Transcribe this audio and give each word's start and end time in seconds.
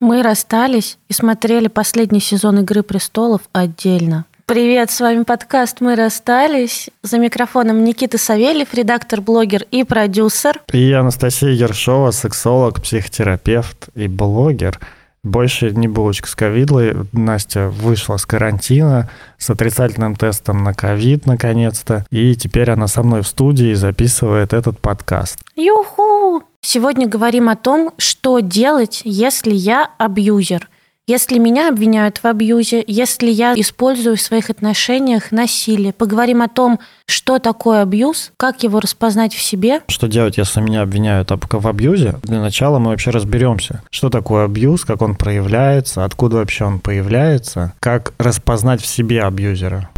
Мы 0.00 0.22
расстались 0.22 0.96
и 1.08 1.12
смотрели 1.12 1.66
последний 1.66 2.20
сезон 2.20 2.60
«Игры 2.60 2.84
престолов» 2.84 3.40
отдельно. 3.52 4.26
Привет, 4.46 4.92
с 4.92 5.00
вами 5.00 5.24
подкаст 5.24 5.80
«Мы 5.80 5.96
расстались». 5.96 6.88
За 7.02 7.18
микрофоном 7.18 7.82
Никита 7.82 8.16
Савельев, 8.16 8.72
редактор, 8.74 9.20
блогер 9.20 9.64
и 9.72 9.82
продюсер. 9.82 10.62
И 10.72 10.92
Анастасия 10.92 11.50
Ершова, 11.50 12.12
сексолог, 12.12 12.80
психотерапевт 12.80 13.88
и 13.96 14.06
блогер– 14.06 14.78
больше 15.22 15.70
не 15.70 15.88
булочка 15.88 16.28
с 16.28 16.34
ковидлой. 16.34 16.96
Настя 17.12 17.68
вышла 17.68 18.16
с 18.16 18.26
карантина 18.26 19.10
с 19.38 19.50
отрицательным 19.50 20.16
тестом 20.16 20.64
на 20.64 20.74
ковид, 20.74 21.26
наконец-то. 21.26 22.06
И 22.10 22.34
теперь 22.34 22.70
она 22.70 22.86
со 22.86 23.02
мной 23.02 23.22
в 23.22 23.28
студии 23.28 23.74
записывает 23.74 24.52
этот 24.52 24.80
подкаст. 24.80 25.38
Юху! 25.56 26.42
Сегодня 26.60 27.08
говорим 27.08 27.48
о 27.48 27.56
том, 27.56 27.92
что 27.98 28.40
делать, 28.40 29.02
если 29.04 29.54
я 29.54 29.90
абьюзер– 29.98 30.68
если 31.08 31.38
меня 31.38 31.70
обвиняют 31.70 32.18
в 32.18 32.26
абьюзе, 32.26 32.84
если 32.86 33.30
я 33.30 33.54
использую 33.54 34.16
в 34.16 34.20
своих 34.20 34.50
отношениях 34.50 35.32
насилие, 35.32 35.94
поговорим 35.94 36.42
о 36.42 36.48
том, 36.48 36.78
что 37.06 37.38
такое 37.38 37.80
абьюз, 37.80 38.30
как 38.36 38.62
его 38.62 38.78
распознать 38.78 39.32
в 39.34 39.40
себе. 39.40 39.80
Что 39.88 40.06
делать, 40.06 40.36
если 40.36 40.60
меня 40.60 40.82
обвиняют 40.82 41.30
в 41.30 41.66
абьюзе? 41.66 42.16
Для 42.22 42.40
начала 42.40 42.78
мы 42.78 42.90
вообще 42.90 43.10
разберемся, 43.10 43.82
что 43.90 44.10
такое 44.10 44.44
абьюз, 44.44 44.84
как 44.84 45.00
он 45.00 45.16
проявляется, 45.16 46.04
откуда 46.04 46.36
вообще 46.36 46.66
он 46.66 46.78
появляется, 46.78 47.72
как 47.80 48.12
распознать 48.18 48.82
в 48.82 48.86
себе 48.86 49.22
абьюзера. 49.22 49.88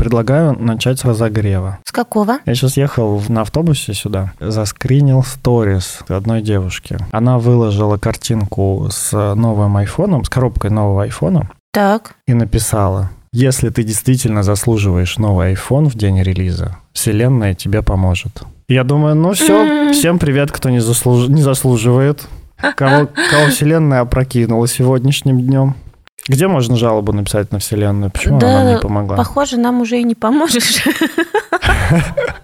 Предлагаю 0.00 0.58
начать 0.58 0.98
с 0.98 1.04
разогрева. 1.04 1.78
С 1.84 1.92
какого? 1.92 2.38
Я 2.46 2.54
сейчас 2.54 2.78
ехал 2.78 3.22
на 3.28 3.42
автобусе 3.42 3.92
сюда, 3.92 4.32
заскринил 4.40 5.22
сторис 5.22 5.98
одной 6.08 6.40
девушки. 6.40 6.96
Она 7.12 7.38
выложила 7.38 7.98
картинку 7.98 8.88
с 8.90 9.12
новым 9.34 9.76
айфоном, 9.76 10.24
с 10.24 10.30
коробкой 10.30 10.70
нового 10.70 11.02
айфона. 11.02 11.50
Так. 11.70 12.14
И 12.26 12.32
написала, 12.32 13.10
если 13.34 13.68
ты 13.68 13.82
действительно 13.82 14.42
заслуживаешь 14.42 15.18
новый 15.18 15.52
iPhone 15.52 15.90
в 15.90 15.96
день 15.96 16.22
релиза, 16.22 16.78
Вселенная 16.94 17.52
тебе 17.52 17.82
поможет. 17.82 18.42
Я 18.68 18.84
думаю, 18.84 19.16
ну 19.16 19.34
все, 19.34 19.92
всем 19.92 20.18
привет, 20.18 20.50
кто 20.50 20.70
не, 20.70 20.80
заслуж... 20.80 21.28
не 21.28 21.42
заслуживает. 21.42 22.26
Кого, 22.74 23.06
кого 23.30 23.46
Вселенная 23.50 24.00
опрокинула 24.00 24.66
сегодняшним 24.66 25.40
днем. 25.42 25.74
Где 26.28 26.46
можно 26.48 26.76
жалобу 26.76 27.12
написать 27.12 27.50
на 27.50 27.58
Вселенную? 27.58 28.10
Почему 28.10 28.38
да, 28.38 28.60
она 28.60 28.72
не 28.74 28.78
помогла? 28.78 29.16
Похоже, 29.16 29.56
нам 29.56 29.80
уже 29.80 30.00
и 30.00 30.04
не 30.04 30.14
поможешь. 30.14 30.84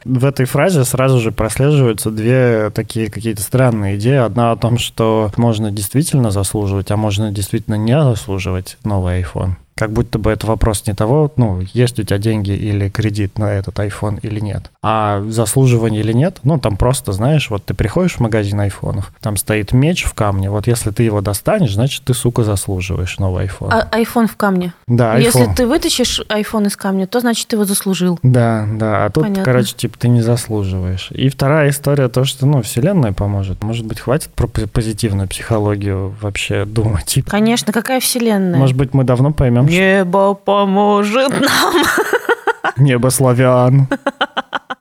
В 0.05 0.25
этой 0.25 0.47
фразе 0.47 0.85
сразу 0.85 1.21
же 1.21 1.33
прослеживаются 1.33 2.11
две 2.11 2.71
такие 2.71 3.11
какие-то 3.11 3.43
странные 3.43 3.97
идеи. 3.97 4.17
Одна 4.17 4.53
о 4.53 4.57
том, 4.57 4.79
что 4.79 5.31
можно 5.37 5.71
действительно 5.71 6.31
заслуживать, 6.31 6.91
а 6.91 6.97
можно 6.97 7.31
действительно 7.33 7.75
не 7.75 8.01
заслуживать 8.01 8.79
новый 8.85 9.23
iPhone. 9.23 9.57
Как 9.77 9.93
будто 9.93 10.19
бы 10.19 10.31
это 10.31 10.47
вопрос 10.47 10.87
не 10.87 10.95
того, 10.95 11.31
ну, 11.37 11.61
есть 11.75 11.99
у 11.99 12.03
тебя 12.03 12.19
деньги 12.19 12.51
или 12.51 12.89
кредит 12.89 13.39
на 13.39 13.53
этот 13.53 13.79
iPhone 13.79 14.19
или 14.23 14.41
нет, 14.41 14.71
а 14.83 15.23
заслуживание 15.29 16.01
или 16.01 16.13
нет, 16.13 16.39
ну, 16.45 16.59
там 16.59 16.77
просто, 16.77 17.13
знаешь, 17.13 17.51
вот 17.51 17.67
ты 17.67 17.75
приходишь 17.75 18.15
в 18.15 18.21
магазин 18.21 18.59
айфонов, 18.61 19.13
там 19.21 19.37
стоит 19.37 19.73
меч 19.73 20.05
в 20.05 20.15
камне, 20.15 20.51
вот 20.51 20.67
если 20.67 20.91
ты 20.91 21.03
его 21.03 21.21
достанешь, 21.21 21.75
значит, 21.75 22.05
ты, 22.05 22.15
сука, 22.15 22.43
заслуживаешь 22.43 23.19
новый 23.19 23.47
iPhone. 23.47 23.69
А 23.71 24.01
iPhone 24.01 24.29
в 24.29 24.37
камне? 24.37 24.73
Да, 24.87 25.19
iPhone. 25.19 25.23
Если 25.23 25.45
ты 25.55 25.67
вытащишь 25.67 26.21
iPhone 26.29 26.69
из 26.69 26.77
камня, 26.77 27.07
то, 27.07 27.21
значит, 27.21 27.49
ты 27.49 27.57
его 27.57 27.67
заслужил. 27.67 28.19
Да, 28.23 28.67
да, 28.73 29.05
а 29.05 29.11
тут, 29.11 29.25
Понятно. 29.25 29.45
короче, 29.45 29.75
типа, 29.75 29.99
ты 29.99 30.09
не 30.09 30.23
заслуживаешь. 30.23 31.11
И 31.11 31.29
вторая 31.29 31.69
история 31.69 32.09
то, 32.09 32.25
что, 32.25 32.47
ну, 32.47 32.63
вселенная 32.63 33.13
поможет. 33.13 33.63
Может 33.63 33.85
быть, 33.85 34.01
хватит 34.01 34.31
про 34.31 34.47
позитивную 34.47 35.29
психологию 35.29 36.15
вообще 36.23 36.65
думать? 36.65 37.19
Конечно, 37.27 37.73
какая 37.73 38.01
вселенная? 38.01 38.59
Может 38.59 38.77
быть, 38.77 38.95
мы 38.95 39.05
давно 39.05 39.33
поймем, 39.33 39.66
Небо 39.67 40.35
поможет 40.35 41.31
нам. 41.31 41.75
Небо 42.77 43.11
славян. 43.11 43.89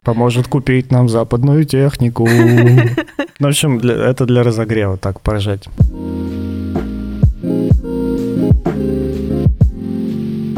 Поможет 0.04 0.48
купить 0.48 0.92
нам 0.92 1.10
западную 1.10 1.66
технику. 1.66 2.28
Ну, 3.38 3.48
в 3.48 3.50
общем, 3.50 3.80
для, 3.80 3.96
это 3.96 4.26
для 4.26 4.44
разогрева 4.44 4.96
так 4.96 5.20
поражать. 5.20 5.68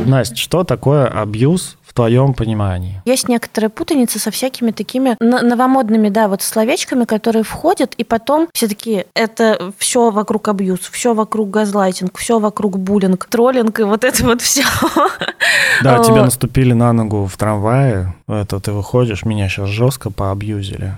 Настя, 0.05 0.35
что 0.35 0.63
такое 0.63 1.07
абьюз 1.07 1.77
твоем 1.97 2.33
понимании? 2.33 3.01
Есть 3.05 3.27
некоторая 3.27 3.69
путаница 3.69 4.19
со 4.19 4.31
всякими 4.31 4.71
такими 4.71 5.17
новомодными, 5.19 6.09
да, 6.09 6.27
вот 6.27 6.41
словечками, 6.41 7.05
которые 7.05 7.43
входят, 7.43 7.93
и 7.95 8.03
потом 8.03 8.47
все 8.53 8.67
таки 8.67 9.05
это 9.13 9.73
все 9.77 10.11
вокруг 10.11 10.47
абьюз, 10.47 10.79
все 10.91 11.13
вокруг 11.13 11.49
газлайтинг, 11.49 12.17
все 12.17 12.39
вокруг 12.39 12.77
буллинг, 12.77 13.25
троллинг 13.25 13.79
и 13.79 13.83
вот 13.83 14.03
это 14.03 14.23
вот 14.23 14.41
все. 14.41 14.63
Да, 15.83 15.99
тебе 16.03 16.21
наступили 16.21 16.73
на 16.73 16.93
ногу 16.93 17.25
в 17.25 17.35
трамвае, 17.37 18.15
это 18.27 18.59
ты 18.59 18.71
выходишь, 18.71 19.25
меня 19.25 19.49
сейчас 19.49 19.69
жестко 19.69 20.11
поабьюзили. 20.11 20.93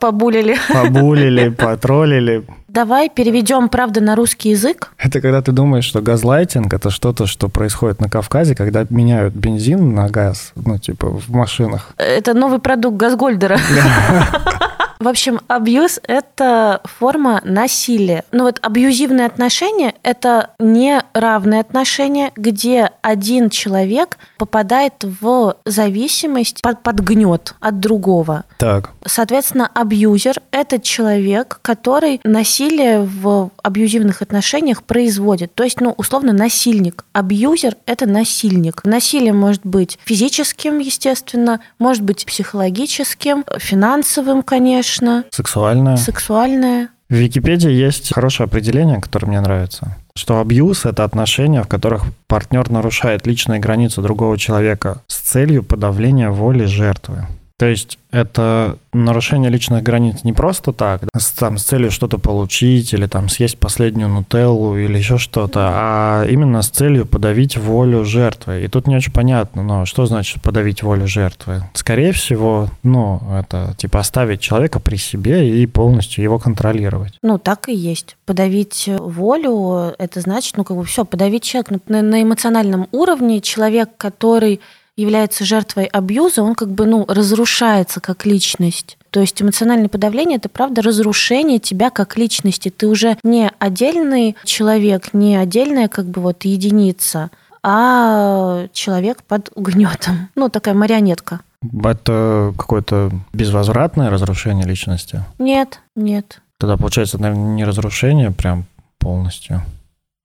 Побулили. 0.00 0.56
Побулили, 0.72 1.48
потроллили. 1.58 2.44
Давай 2.68 3.10
переведем, 3.10 3.68
правда, 3.68 4.00
на 4.00 4.16
русский 4.16 4.50
язык. 4.50 4.92
Это 4.98 5.20
когда 5.20 5.42
ты 5.42 5.52
думаешь, 5.52 5.84
что 5.84 6.00
газлайтинг– 6.00 6.72
это 6.74 6.90
что-то, 6.90 7.26
что 7.26 7.48
происходит 7.48 8.00
на 8.00 8.08
Кавказе, 8.08 8.54
когда 8.54 8.86
меняют 8.88 9.34
бензин 9.34 9.94
на 9.94 10.08
газ, 10.08 10.52
ну, 10.56 10.78
типа, 10.78 11.08
в 11.08 11.30
машинах. 11.30 11.90
Это 11.98 12.32
новый 12.32 12.60
продукт 12.60 12.96
Газгольдера. 12.96 13.58
В 15.02 15.08
общем, 15.08 15.40
абьюз– 15.48 15.98
это 16.06 16.80
форма 16.84 17.40
насилия. 17.44 18.22
Ну 18.30 18.44
вот 18.44 18.60
абьюзивные 18.62 19.26
отношения– 19.26 19.96
это 20.04 20.50
неравные 20.60 21.58
отношения, 21.58 22.30
где 22.36 22.92
один 23.02 23.50
человек 23.50 24.16
попадает 24.38 25.02
в 25.02 25.56
зависимость, 25.64 26.62
под, 26.62 26.84
под 26.84 27.00
гнет 27.00 27.56
от 27.58 27.80
другого. 27.80 28.44
Так. 28.58 28.90
Соответственно, 29.04 29.68
абьюзер– 29.74 30.36
это 30.52 30.78
человек, 30.78 31.58
который 31.62 32.20
насилие 32.22 33.00
в 33.00 33.50
абьюзивных 33.60 34.22
отношениях 34.22 34.84
производит. 34.84 35.52
То 35.52 35.64
есть, 35.64 35.80
ну, 35.80 35.94
условно, 35.96 36.32
насильник. 36.32 37.04
Абьюзер– 37.12 37.74
это 37.86 38.06
насильник. 38.06 38.84
Насилие 38.84 39.32
может 39.32 39.62
быть 39.66 39.98
физическим, 40.04 40.78
естественно, 40.78 41.58
может 41.80 42.02
быть 42.02 42.24
психологическим, 42.24 43.44
финансовым, 43.58 44.44
конечно, 44.44 44.91
конечно. 44.98 45.24
Сексуальная. 45.30 45.96
Сексуальная. 45.96 46.88
В 47.08 47.14
Википедии 47.14 47.70
есть 47.70 48.14
хорошее 48.14 48.46
определение, 48.46 49.00
которое 49.00 49.26
мне 49.26 49.40
нравится, 49.40 49.98
что 50.14 50.40
абьюз– 50.40 50.84
это 50.86 51.04
отношения, 51.04 51.62
в 51.62 51.68
которых 51.68 52.04
партнер 52.26 52.70
нарушает 52.70 53.26
личные 53.26 53.60
границы 53.60 54.00
другого 54.00 54.38
человека 54.38 55.02
с 55.08 55.16
целью 55.18 55.62
подавления 55.62 56.30
воли 56.30 56.64
жертвы. 56.64 57.26
То 57.62 57.68
есть 57.68 58.00
это 58.10 58.76
нарушение 58.92 59.48
личных 59.48 59.84
границ 59.84 60.24
не 60.24 60.32
просто 60.32 60.72
так, 60.72 61.02
с, 61.16 61.30
там, 61.30 61.58
с 61.58 61.62
целью 61.62 61.92
что-то 61.92 62.18
получить 62.18 62.92
или 62.92 63.06
там 63.06 63.28
съесть 63.28 63.56
последнюю 63.56 64.08
нутеллу 64.08 64.76
или 64.76 64.98
еще 64.98 65.16
что-то, 65.16 65.70
а 65.72 66.26
именно 66.26 66.62
с 66.62 66.70
целью 66.70 67.06
подавить 67.06 67.56
волю 67.56 68.04
жертвы. 68.04 68.64
И 68.64 68.66
тут 68.66 68.88
не 68.88 68.96
очень 68.96 69.12
понятно, 69.12 69.62
но 69.62 69.86
что 69.86 70.06
значит 70.06 70.42
подавить 70.42 70.82
волю 70.82 71.06
жертвы? 71.06 71.62
Скорее 71.74 72.10
всего, 72.10 72.68
ну, 72.82 73.22
это 73.32 73.76
типа 73.78 74.00
оставить 74.00 74.40
человека 74.40 74.80
при 74.80 74.96
себе 74.96 75.62
и 75.62 75.64
полностью 75.66 76.24
его 76.24 76.40
контролировать. 76.40 77.14
Ну, 77.22 77.38
так 77.38 77.68
и 77.68 77.74
есть. 77.76 78.16
Подавить 78.26 78.88
волю, 78.88 79.94
это 79.98 80.20
значит, 80.20 80.56
ну, 80.56 80.64
как 80.64 80.76
бы 80.76 80.84
все, 80.84 81.04
подавить 81.04 81.44
человека 81.44 81.78
на, 81.86 82.02
на 82.02 82.24
эмоциональном 82.24 82.88
уровне, 82.90 83.40
человек, 83.40 83.90
который 83.96 84.60
является 84.96 85.44
жертвой 85.44 85.86
абьюза, 85.86 86.42
он 86.42 86.54
как 86.54 86.70
бы 86.70 86.86
ну, 86.86 87.04
разрушается 87.08 88.00
как 88.00 88.26
личность. 88.26 88.98
То 89.10 89.20
есть 89.20 89.40
эмоциональное 89.40 89.88
подавление– 89.88 90.36
это, 90.38 90.48
правда, 90.48 90.82
разрушение 90.82 91.58
тебя 91.58 91.90
как 91.90 92.16
личности. 92.16 92.70
Ты 92.70 92.88
уже 92.88 93.16
не 93.22 93.50
отдельный 93.58 94.36
человек, 94.44 95.12
не 95.12 95.36
отдельная 95.36 95.88
как 95.88 96.06
бы 96.06 96.20
вот 96.20 96.44
единица, 96.44 97.30
а 97.62 98.66
человек 98.72 99.22
под 99.22 99.50
гнетом. 99.54 100.28
Ну, 100.34 100.48
такая 100.48 100.74
марионетка. 100.74 101.40
Это 101.84 102.52
какое-то 102.58 103.12
безвозвратное 103.32 104.10
разрушение 104.10 104.66
личности? 104.66 105.22
Нет, 105.38 105.80
нет. 105.94 106.40
Тогда 106.58 106.76
получается, 106.76 107.18
наверное, 107.20 107.54
не 107.54 107.64
разрушение 107.64 108.30
прям 108.30 108.64
полностью, 108.98 109.62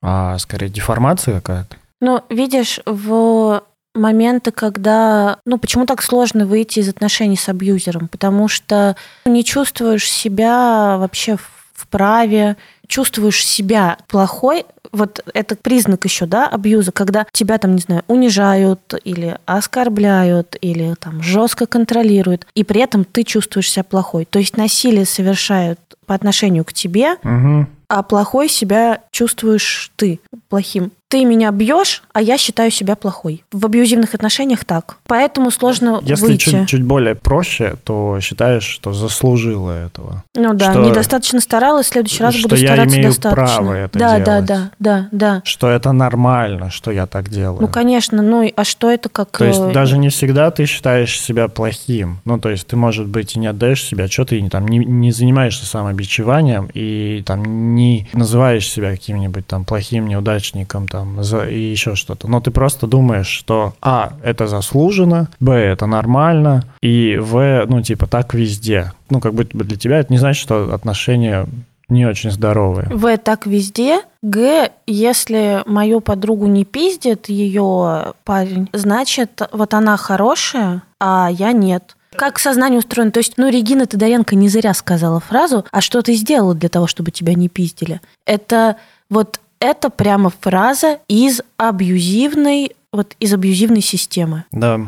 а 0.01 0.37
скорее 0.39 0.69
деформация 0.69 1.35
какая-то? 1.35 1.75
Ну, 1.99 2.21
видишь, 2.29 2.79
в 2.85 3.63
моменты, 3.97 4.51
когда, 4.51 5.39
ну, 5.45 5.57
почему 5.57 5.85
так 5.85 6.01
сложно 6.01 6.45
выйти 6.45 6.79
из 6.79 6.89
отношений 6.89 7.37
с 7.37 7.49
абьюзером? 7.49 8.07
Потому 8.07 8.47
что 8.47 8.95
не 9.25 9.43
чувствуешь 9.43 10.09
себя 10.09 10.97
вообще 10.97 11.37
в 11.37 11.87
праве, 11.87 12.57
чувствуешь 12.87 13.45
себя 13.45 13.97
плохой 14.07 14.65
вот 14.91 15.23
это 15.33 15.55
признак 15.55 16.05
еще, 16.05 16.25
да, 16.25 16.47
абьюза, 16.47 16.91
когда 16.91 17.25
тебя 17.31 17.57
там, 17.57 17.75
не 17.75 17.81
знаю, 17.81 18.03
унижают 18.07 18.93
или 19.03 19.37
оскорбляют, 19.45 20.55
или 20.61 20.95
там 20.99 21.21
жестко 21.21 21.65
контролируют, 21.65 22.47
и 22.55 22.63
при 22.63 22.81
этом 22.81 23.03
ты 23.03 23.23
чувствуешь 23.23 23.71
себя 23.71 23.83
плохой. 23.83 24.25
То 24.25 24.39
есть 24.39 24.57
насилие 24.57 25.05
совершают 25.05 25.79
по 26.07 26.15
отношению 26.15 26.65
к 26.65 26.73
тебе, 26.73 27.13
Угу. 27.23 27.67
а 27.89 28.01
плохой 28.03 28.49
себя 28.49 29.01
чувствуешь 29.11 29.91
ты 29.95 30.19
плохим. 30.49 30.91
Ты 31.09 31.23
меня 31.23 31.51
бьешь, 31.51 32.03
а 32.11 32.21
я 32.21 32.37
считаю 32.37 32.69
себя 32.69 32.97
плохой. 32.97 33.45
В 33.53 33.65
абьюзивных 33.65 34.13
отношениях 34.13 34.65
так. 34.65 34.97
Поэтому 35.07 35.51
сложно 35.51 36.01
Если 36.03 36.25
выйти. 36.25 36.49
чуть, 36.49 36.67
чуть 36.67 36.83
более 36.83 37.15
проще, 37.15 37.75
то 37.85 38.19
считаешь, 38.19 38.63
что 38.65 38.91
заслужила 38.91 39.71
этого. 39.71 40.25
Ну 40.35 40.53
да, 40.53 40.71
что- 40.73 40.83
недостаточно 40.83 41.39
старалась, 41.39 41.85
в 41.85 41.89
следующий 41.93 42.21
раз 42.21 42.35
буду 42.41 42.55
я 42.57 42.67
стараться 42.73 42.95
имею 42.97 43.09
достаточно. 43.11 43.45
право 43.55 43.73
это 43.73 43.97
да, 43.97 44.17
да, 44.19 44.23
делать. 44.25 44.45
да, 44.45 44.71
да, 44.79 45.07
да. 45.13 45.41
Что 45.45 45.69
это 45.69 45.93
нормально, 45.93 46.71
что 46.71 46.91
я 46.91 47.05
так 47.07 47.29
делаю. 47.29 47.61
Ну, 47.61 47.69
конечно, 47.69 48.21
ну 48.21 48.51
а 48.53 48.63
что 48.65 48.91
это 48.91 49.07
как... 49.07 49.29
То 49.37 49.45
есть 49.45 49.61
э, 49.61 49.71
даже 49.71 49.97
не 49.97 50.09
всегда 50.09 50.51
ты 50.51 50.65
считаешь 50.65 51.17
себя 51.21 51.47
плохим. 51.47 52.19
Ну, 52.25 52.37
то 52.37 52.49
есть 52.49 52.67
ты, 52.67 52.75
может 52.75 53.07
быть, 53.07 53.37
и 53.37 53.39
не 53.39 53.47
отдаешь 53.47 53.81
себя, 53.81 54.09
что 54.09 54.25
ты 54.25 54.45
там 54.49 54.67
не, 54.67 54.79
не 54.79 55.11
занимаешься 55.13 55.65
самобичеванием 55.97 56.69
и 56.73 57.23
там 57.25 57.75
не 57.75 58.07
называешь 58.13 58.69
себя 58.69 58.91
каким-нибудь 58.91 59.47
там 59.47 59.65
плохим 59.65 60.07
неудачником 60.07 60.87
там 60.87 61.21
и 61.21 61.59
еще 61.59 61.95
что-то. 61.95 62.27
Но 62.27 62.39
ты 62.39 62.51
просто 62.51 62.87
думаешь, 62.87 63.27
что 63.27 63.73
а, 63.81 64.13
это 64.23 64.47
заслуженно, 64.47 65.29
б, 65.39 65.53
это 65.53 65.85
нормально, 65.85 66.63
и 66.81 67.17
в, 67.19 67.65
ну, 67.67 67.81
типа, 67.81 68.07
так 68.07 68.33
везде. 68.33 68.93
Ну, 69.09 69.19
как 69.19 69.33
будто 69.33 69.57
бы 69.57 69.63
для 69.63 69.77
тебя 69.77 69.99
это 69.99 70.11
не 70.11 70.19
значит, 70.19 70.41
что 70.41 70.73
отношения 70.73 71.47
не 71.89 72.05
очень 72.05 72.31
здоровые. 72.31 72.89
В 72.89 73.17
так 73.17 73.45
везде. 73.45 74.01
Г, 74.21 74.71
если 74.85 75.63
мою 75.65 76.01
подругу 76.01 76.47
не 76.47 76.65
пиздит 76.65 77.29
ее 77.29 78.13
парень, 78.25 78.69
значит, 78.73 79.41
вот 79.53 79.73
она 79.73 79.95
хорошая, 79.95 80.83
а 80.99 81.29
я 81.31 81.53
нет. 81.53 81.96
Как 82.17 82.39
сознание 82.39 82.79
устроено? 82.79 83.11
То 83.11 83.19
есть, 83.19 83.33
ну, 83.37 83.49
Регина 83.49 83.85
Тодоренко 83.85 84.35
не 84.35 84.49
зря 84.49 84.73
сказала 84.73 85.19
фразу, 85.19 85.65
а 85.71 85.81
что 85.81 86.01
ты 86.01 86.13
сделала 86.13 86.55
для 86.55 86.69
того, 86.69 86.87
чтобы 86.87 87.11
тебя 87.11 87.33
не 87.35 87.47
пиздили? 87.47 88.01
Это 88.25 88.77
вот 89.09 89.39
это 89.59 89.89
прямо 89.89 90.31
фраза 90.39 90.99
из 91.07 91.41
абьюзивной, 91.57 92.75
вот 92.91 93.15
из 93.19 93.33
абьюзивной 93.33 93.81
системы. 93.81 94.45
Да. 94.51 94.79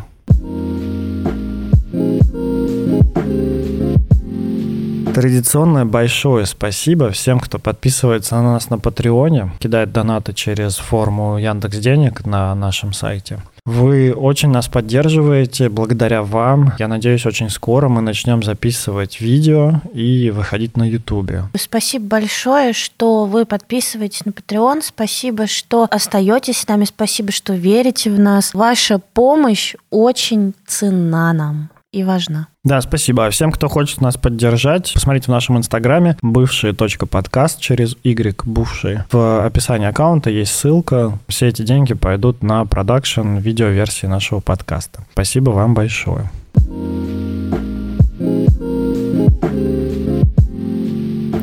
Традиционное 5.20 5.84
большое 5.84 6.46
спасибо 6.46 7.10
всем, 7.10 7.42
кто 7.42 7.60
подписывается 7.60 8.36
на 8.36 8.54
нас 8.54 8.70
на 8.70 8.80
Патреоне, 8.80 9.52
кидает 9.60 9.92
донаты 9.92 10.32
через 10.32 10.78
форму 10.78 11.38
Яндекс 11.38 11.80
Денег 11.80 12.26
на 12.26 12.56
нашем 12.56 12.94
сайте. 12.94 13.42
Вы 13.66 14.14
очень 14.14 14.48
нас 14.48 14.70
поддерживаете, 14.70 15.68
благодаря 15.68 16.24
вам. 16.24 16.72
Я 16.80 16.88
надеюсь, 16.88 17.26
очень 17.26 17.50
скоро 17.50 17.90
мы 17.90 18.00
начнем 18.00 18.42
записывать 18.44 19.20
видео 19.20 19.82
и 19.94 20.32
выходить 20.32 20.78
на 20.78 20.88
Ютубе. 20.88 21.44
Спасибо 21.54 22.06
большое, 22.06 22.72
что 22.72 23.26
вы 23.26 23.46
подписываетесь 23.46 24.24
на 24.24 24.30
Patreon. 24.30 24.82
Спасибо, 24.82 25.48
что 25.48 25.86
остаетесь 25.92 26.60
с 26.60 26.68
нами. 26.70 26.86
Спасибо, 26.86 27.34
что 27.34 27.52
верите 27.56 28.10
в 28.10 28.18
нас. 28.18 28.54
Ваша 28.54 29.00
помощь 29.00 29.76
очень 29.90 30.54
ценна 30.66 31.34
нам 31.34 31.70
и 31.92 32.06
важна. 32.06 32.48
Да, 32.70 32.80
спасибо. 32.82 33.26
А 33.26 33.32
всем, 33.32 33.52
кто 33.52 33.68
хочет 33.68 34.00
нас 34.00 34.16
поддержать, 34.16 34.92
посмотрите 34.94 35.26
в 35.26 35.30
нашем 35.30 35.58
инстаграме 35.58 36.18
бывшие 36.22 36.72
точка 36.72 37.08
подкаст 37.08 37.60
через 37.60 37.98
Y 38.04 38.46
бывшие. 38.46 39.06
В 39.12 39.44
описании 39.44 39.88
аккаунта 39.88 40.30
есть 40.30 40.52
ссылка. 40.52 41.18
Все 41.28 41.48
эти 41.48 41.64
деньги 41.64 41.96
пойдут 41.96 42.44
на 42.44 42.64
продакшн 42.66 43.38
видеоверсии 43.38 44.06
нашего 44.06 44.40
подкаста. 44.40 45.04
Спасибо 45.14 45.50
вам 45.50 45.74
большое. 45.74 46.30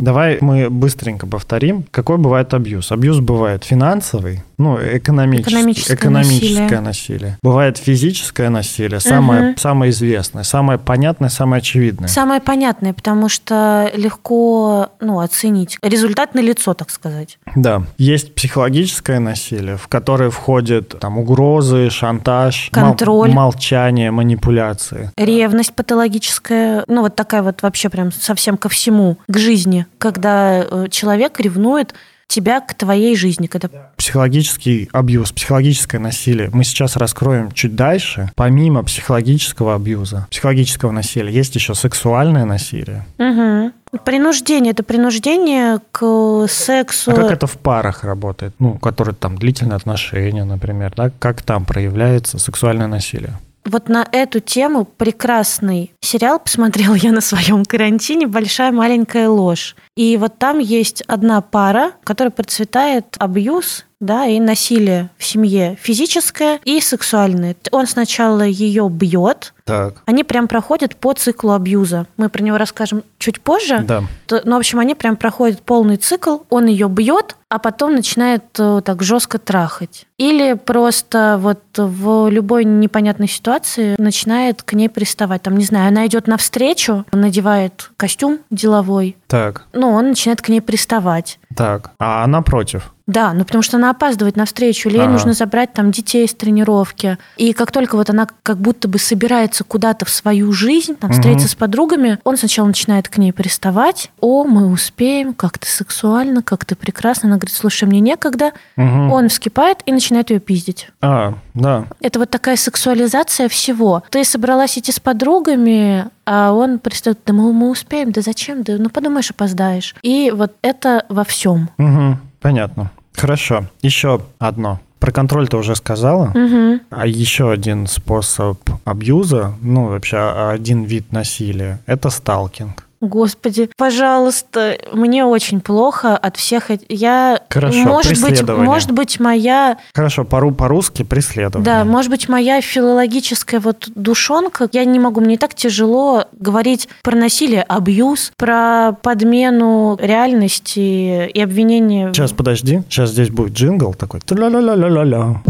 Давай 0.07 0.39
мы 0.41 0.71
быстренько 0.71 1.27
повторим, 1.27 1.85
какой 1.91 2.17
бывает 2.17 2.55
абьюз. 2.55 2.93
Абьюз 2.93 3.19
бывает 3.19 3.65
финансовый, 3.65 4.45
ну, 4.57 4.79
экономический, 4.79 5.51
Экономическое 5.51 5.95
экономическое 5.95 6.61
насилие. 6.61 6.81
насилие. 6.81 7.39
Бывает 7.43 7.77
физическое 7.77 8.49
насилие, 8.49 9.01
самое, 9.01 9.43
Мгм. 9.43 9.57
самое 9.57 9.91
известное, 9.91 10.45
самое 10.45 10.79
понятное, 10.79 11.29
самое 11.29 11.59
очевидное. 11.59 12.07
Самое 12.09 12.41
понятное, 12.41 12.93
потому 12.93 13.29
что 13.29 13.91
легко 13.97 14.91
ну, 15.01 15.19
оценить. 15.19 15.77
Результат 15.83 16.35
на 16.37 16.41
лицо, 16.41 16.73
так 16.75 16.91
сказать. 16.91 17.39
Да. 17.57 17.83
Есть 17.99 18.33
психологическое 18.37 19.19
насилие, 19.19 19.77
в 19.77 19.89
которое 19.89 20.31
входят 20.31 21.01
там 21.01 21.19
угрозы, 21.19 21.91
шантаж, 21.91 22.71
мол- 22.73 22.85
Контроль. 22.91 23.31
молчание, 23.33 24.13
манипуляции. 24.13 25.11
Ревность 25.17 25.75
патологическая, 25.75 26.85
ну 26.87 27.03
вот 27.03 27.17
такая 27.17 27.43
вот 27.43 27.63
вообще 27.63 27.89
прям 27.89 28.13
совсем 28.13 28.57
ко 28.57 28.69
всему, 28.69 29.19
к 29.29 29.37
жизни, 29.37 29.87
когда 30.13 30.63
э, 30.63 30.87
человек 30.91 31.41
ревнует 31.41 31.95
тебя 32.29 32.61
к 32.61 32.75
твоей 32.75 33.17
жизни, 33.17 33.47
когда 33.47 33.69
Психологический 33.97 34.89
абьюз, 34.93 35.33
психологическое 35.33 35.99
насилие. 35.99 36.51
Мы 36.53 36.65
сейчас 36.65 36.97
раскроем 36.97 37.53
чуть 37.53 37.75
дальше. 37.75 38.31
Помимо 38.35 38.83
психологического 38.83 39.75
абьюза, 39.75 40.27
психологического 40.31 40.91
насилия, 40.91 41.33
есть 41.33 41.55
еще 41.55 41.75
сексуальное 41.75 42.45
насилие. 42.45 43.05
Мгм. 43.19 43.73
Принуждение 44.05 44.73
это 44.73 44.83
принуждение 44.83 45.79
к 45.91 46.47
сексу. 46.49 47.13
А 47.13 47.15
как 47.15 47.31
это 47.31 47.47
в 47.47 47.57
парах 47.57 48.05
работает? 48.05 48.55
Ну, 48.59 48.79
которые 48.79 49.15
там 49.15 49.39
длительные 49.39 49.77
отношения, 49.77 50.45
например, 50.45 50.93
да? 50.97 51.11
Как 51.19 51.43
там 51.43 51.65
проявляется 51.65 52.39
сексуальное 52.39 52.89
насилие? 52.89 53.39
Вот 53.65 53.89
на 53.89 54.07
эту 54.13 54.39
тему 54.39 54.85
прекрасный 54.85 55.91
сериал 56.01 56.39
посмотрел 56.39 56.95
я 56.95 57.11
на 57.11 57.21
своем 57.21 57.65
карантине 57.65 58.29
«Большая 58.29 58.71
маленькая 58.71 59.29
ложь». 59.29 59.75
И 59.97 60.17
вот 60.19 60.39
там 60.39 60.59
есть 60.59 61.03
одна 61.07 61.41
пара, 61.41 61.93
которая 62.05 62.31
процветает 62.31 63.17
абьюз, 63.19 63.85
да, 63.99 64.27
и 64.27 64.39
насилие 64.41 65.09
в 65.17 65.25
семье 65.25 65.79
физическое 65.81 66.61
и 66.67 66.81
сексуальное. 66.83 67.57
Он 67.73 67.87
сначала 67.87 68.43
ее 68.43 68.89
бьет, 68.91 69.55
Так. 69.65 70.03
они 70.05 70.23
прям 70.23 70.49
проходят 70.49 70.95
по 70.97 71.15
циклу 71.15 71.53
абьюза. 71.53 72.07
Мы 72.19 72.29
про 72.29 72.43
него 72.43 72.59
расскажем 72.59 73.05
чуть 73.19 73.41
позже. 73.41 73.79
Да. 73.89 74.03
То- 74.27 74.43
Ну, 74.45 74.57
в 74.57 74.59
общем, 74.59 74.81
они 74.81 74.95
прям 74.95 75.17
проходят 75.17 75.63
полный 75.63 75.97
цикл, 75.97 76.41
он 76.51 76.67
ее 76.67 76.89
бьет, 76.91 77.37
а 77.49 77.59
потом 77.59 77.95
начинает 77.95 78.43
э, 78.59 78.83
так 78.85 79.03
жестко 79.03 79.39
трахать. 79.39 80.07
Или 80.19 80.53
просто 80.55 81.39
вот 81.41 81.63
в 81.77 82.29
любой 82.29 82.65
непонятной 82.67 83.29
ситуации 83.29 83.95
начинает 83.99 84.63
к 84.63 84.75
ней 84.75 84.91
приставать. 84.91 85.43
Там, 85.43 85.57
не 85.57 85.65
знаю, 85.65 85.89
она 85.89 86.05
идет 86.07 86.27
навстречу, 86.27 87.07
надевает 87.13 87.91
костюм 87.97 88.41
деловой, 88.51 89.17
Так. 89.27 89.65
ну, 89.73 89.86
он 89.93 90.09
начинает 90.11 90.43
к 90.43 90.49
ней 90.49 90.61
приставать. 90.61 91.39
Так. 91.55 91.93
А 91.99 92.25
она 92.25 92.43
против. 92.43 92.93
Да, 93.07 93.33
ну 93.33 93.45
потому 93.45 93.63
что 93.63 93.77
она 93.77 93.91
опаздывает 93.91 94.37
навстречу, 94.37 94.89
или 94.89 94.97
ей 94.97 95.05
Ага. 95.05 95.13
нужно 95.13 95.33
забрать 95.33 95.73
там 95.73 95.93
детей 95.93 96.27
с 96.27 96.35
тренировки. 96.35 97.19
И 97.37 97.53
как 97.53 97.71
только 97.71 97.97
вот 97.97 98.11
она 98.11 98.27
как 98.43 98.59
будто 98.59 98.89
бы 98.89 98.99
собирается 98.99 99.63
куда-то 99.63 100.05
в 100.05 100.11
свою 100.11 100.53
жизнь, 100.53 100.97
там, 100.97 101.11
Мгм. 101.11 101.19
встретиться 101.21 101.49
с 101.49 101.55
подругами, 101.55 102.19
он 102.25 102.37
сначала 102.37 102.67
начинает 102.67 103.09
к 103.09 103.19
ней 103.19 103.33
приставать. 103.33 104.11
О, 104.21 104.43
мы 104.45 104.67
успеем, 104.67 105.35
как 105.35 105.59
ты 105.59 105.69
сексуально, 105.69 106.43
как 106.43 106.65
ты 106.65 106.75
прекрасно. 106.75 107.29
Она 107.29 107.37
говорит, 107.37 107.55
слушай, 107.57 107.85
мне 107.85 108.01
некогда. 108.01 108.53
Мгм. 108.75 109.13
Он 109.13 109.29
вскипает 109.29 109.79
и 109.87 109.93
начинает 109.93 110.31
ее 110.31 110.41
пиздить. 110.41 110.89
А, 111.01 111.35
да. 111.55 111.85
Это 112.01 112.19
вот 112.19 112.31
такая 112.31 112.57
сексуализация 112.57 113.49
всего. 113.49 114.03
Ты 114.11 114.25
собралась 114.25 114.77
идти 114.79 114.91
с 114.91 114.99
подругами, 114.99 116.07
а 116.25 116.53
он 116.53 116.81
пристает, 116.81 117.21
да 117.25 117.33
мы, 117.33 117.53
мы 117.53 117.71
успеем, 117.71 118.11
да 118.11 118.21
зачем, 118.21 118.65
да 118.65 118.77
ну 118.79 118.91
подумаешь, 118.91 119.31
опоздаешь. 119.31 119.95
И 120.03 120.33
вот 120.35 120.55
это 120.63 121.07
во 121.09 121.23
всем. 121.23 121.71
Мгм. 121.79 122.21
Понятно. 122.47 122.93
Хорошо. 123.13 123.65
Еще 123.83 124.21
одно. 124.39 124.79
Про 125.01 125.11
контроль 125.11 125.49
ты 125.49 125.57
уже 125.57 125.75
сказала. 125.75 126.27
Мгм. 126.27 126.81
А 126.91 127.05
еще 127.05 127.51
один 127.51 127.89
способ 127.89 128.61
абьюза, 128.85 129.55
ну, 129.63 129.89
вообще 129.89 130.19
один 130.53 130.85
вид 130.85 131.11
насилия, 131.11 131.81
это 131.87 132.09
сталкинг. 132.09 132.86
Господи, 133.01 133.69
пожалуйста, 133.77 134.79
мне 134.93 135.25
очень 135.25 135.61
плохо 135.61 136.17
от 136.17 136.37
всех 136.37 136.71
этих. 136.71 136.87
Я, 136.89 137.41
Хорошо, 137.51 137.79
может 137.79 138.23
быть, 138.23 138.43
может 138.49 138.91
быть, 138.93 139.21
моя, 139.21 139.79
Хорошо, 139.95 140.25
по- 140.25 140.51
по-русски 140.51 141.03
преследование. 141.03 141.65
да, 141.65 141.85
может 141.85 142.11
быть, 142.11 142.29
моя 142.29 142.61
филологическая 142.61 143.61
вот 143.61 143.89
душонка. 143.95 144.69
Я 144.73 144.85
не 144.85 144.99
могу, 144.99 145.21
мне 145.21 145.37
так 145.37 145.55
тяжело 145.55 146.25
говорить 146.33 146.89
про 147.03 147.17
насилие, 147.17 147.63
абьюз, 147.63 148.33
про 148.37 148.93
подмену 149.03 149.99
реальности 150.01 151.29
и 151.29 151.41
обвинение. 151.41 152.13
Сейчас, 152.15 152.33
подожди, 152.33 152.83
сейчас 152.89 153.11
здесь 153.11 153.31
будет 153.31 153.53
джингл 153.53 153.93
такой. 153.95 154.21
Тля-ля-ля-ля-ля-ля. 154.21 155.43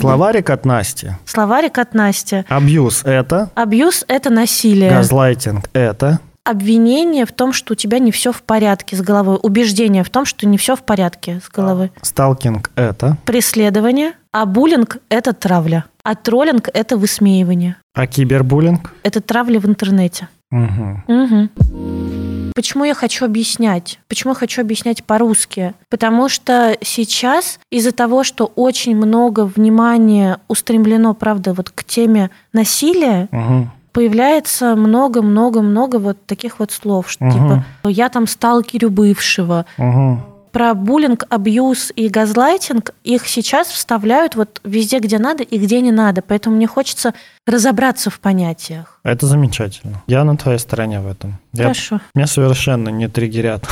Словарик 0.00 0.50
от 0.50 0.64
Насти. 0.64 1.08
Словарик 1.24 1.78
от 1.78 1.94
Насти. 1.94 2.44
Абьюз– 2.48 3.02
это, 3.04 3.50
Абьюз– 3.54 4.04
это 4.08 4.30
насилие. 4.30 4.90
газлайтинг– 4.90 5.68
это, 5.72 6.20
обвинение 6.44 7.26
в 7.26 7.32
том, 7.32 7.52
что 7.52 7.72
у 7.72 7.76
тебя 7.76 7.98
не 7.98 8.10
все 8.10 8.32
в 8.32 8.42
порядке 8.42 8.96
с 8.96 9.02
головой, 9.02 9.38
убеждение 9.42 10.02
в 10.02 10.10
том, 10.10 10.24
что 10.24 10.46
не 10.46 10.58
все 10.58 10.74
в 10.74 10.82
порядке 10.82 11.40
с 11.44 11.48
головой. 11.48 11.92
Сталкинг– 12.02 12.70
это? 12.74 13.16
Преследование, 13.24 14.12
а 14.32 14.46
буллинг– 14.46 14.96
это 15.08 15.32
травля, 15.32 15.84
а 16.02 16.14
троллинг– 16.14 16.68
это 16.74 16.96
высмеивание. 16.96 17.76
А 17.94 18.06
кибербуллинг? 18.06 18.92
Это 19.02 19.20
травля 19.20 19.60
в 19.60 19.66
интернете. 19.66 20.28
Угу. 20.50 21.02
Угу. 21.06 22.29
Почему 22.60 22.84
я 22.84 22.92
хочу 22.92 23.24
объяснять? 23.24 23.98
Почему 24.06 24.32
я 24.32 24.38
хочу 24.38 24.60
объяснять 24.60 25.02
по-русски? 25.02 25.72
Потому 25.88 26.28
что 26.28 26.76
сейчас 26.82 27.58
из-за 27.70 27.90
того, 27.90 28.22
что 28.22 28.52
очень 28.54 28.94
много 28.94 29.46
внимания 29.46 30.40
устремлено, 30.46 31.14
правда, 31.14 31.54
вот 31.54 31.70
к 31.70 31.84
теме 31.84 32.28
насилия, 32.52 33.28
Угу. 33.32 33.68
появляется 33.92 34.76
много-много-много 34.76 35.96
вот 35.96 36.18
таких 36.26 36.58
вот 36.58 36.70
слов, 36.70 37.10
что 37.10 37.24
Мгм. 37.24 37.32
типа 37.32 37.64
я 37.88 38.10
там 38.10 38.26
сталкерю 38.26 38.90
бывшего. 38.90 39.64
Угу. 39.78 40.18
Про 40.52 40.74
буллинг, 40.74 41.24
абьюз 41.28 41.92
и 41.94 42.08
газлайтинг 42.08 42.90
их 43.04 43.26
сейчас 43.28 43.68
вставляют 43.68 44.34
вот 44.34 44.60
везде, 44.64 44.98
где 44.98 45.18
надо 45.18 45.42
и 45.44 45.58
где 45.58 45.80
не 45.80 45.92
надо. 45.92 46.22
Поэтому 46.22 46.56
мне 46.56 46.66
хочется 46.66 47.14
разобраться 47.46 48.10
в 48.10 48.18
понятиях. 48.20 48.98
Это 49.04 49.26
замечательно. 49.26 50.02
Я 50.06 50.24
на 50.24 50.36
твоей 50.36 50.58
стороне 50.58 51.00
в 51.00 51.06
этом. 51.06 51.38
Я- 51.52 51.64
Хорошо. 51.64 52.00
Меня 52.14 52.26
совершенно 52.26 52.88
не 52.88 53.08
триггерят. 53.08 53.64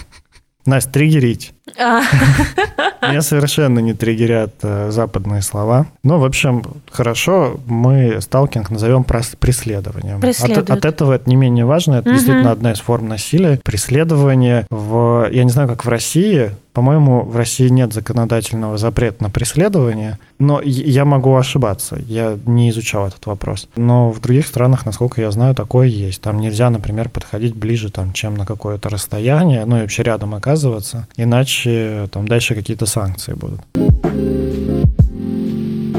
Настя, 0.66 0.90
триггерить. 0.92 1.52
А, 1.78 2.02
Меня 3.08 3.22
совершенно 3.22 3.78
не 3.78 3.94
триггерят 3.94 4.54
э, 4.62 4.90
западные 4.90 5.42
слова. 5.42 5.86
Ну, 6.02 6.18
в 6.18 6.24
общем, 6.24 6.62
хорошо, 6.90 7.60
мы 7.66 8.20
сталкинг 8.20 8.70
назовем 8.70 9.04
преследованием. 9.04 10.20
От, 10.60 10.70
от 10.70 10.84
этого 10.84 11.12
это 11.12 11.28
не 11.30 11.36
менее 11.36 11.64
важно. 11.64 11.94
Это 11.96 12.10
действительно 12.12 12.50
одна 12.52 12.72
из 12.72 12.80
форм 12.80 13.08
насилия. 13.08 13.60
Преследование 13.62 14.66
в... 14.70 15.28
Я 15.30 15.44
не 15.44 15.50
знаю, 15.50 15.68
как 15.68 15.84
в 15.84 15.88
России. 15.88 16.50
По-моему, 16.72 17.20
в 17.20 17.36
России 17.36 17.68
нет 17.68 17.92
законодательного 17.92 18.78
запрета 18.78 19.22
на 19.24 19.30
преследование. 19.30 20.18
Но 20.38 20.60
я- 20.62 20.84
я 20.84 21.04
могу 21.04 21.36
ошибаться. 21.36 21.98
Я 22.06 22.38
не 22.46 22.70
изучал 22.70 23.06
этот 23.08 23.26
вопрос. 23.26 23.68
Но 23.76 24.10
в 24.10 24.20
других 24.20 24.46
странах, 24.46 24.86
насколько 24.86 25.20
я 25.20 25.30
знаю, 25.30 25.54
такое 25.54 25.86
есть. 25.86 26.22
Там 26.22 26.40
нельзя, 26.40 26.70
например, 26.70 27.10
подходить 27.10 27.54
ближе, 27.54 27.90
там, 27.90 28.12
чем 28.14 28.34
на 28.36 28.46
какое-то 28.46 28.88
расстояние, 28.88 29.64
ну 29.66 29.76
и 29.78 29.80
вообще 29.82 30.02
рядом 30.02 30.34
оказываться. 30.34 31.06
Иначе 31.16 31.51
там 32.12 32.26
дальше 32.28 32.54
какие-то 32.54 32.86
санкции 32.86 33.34
будут. 33.34 33.60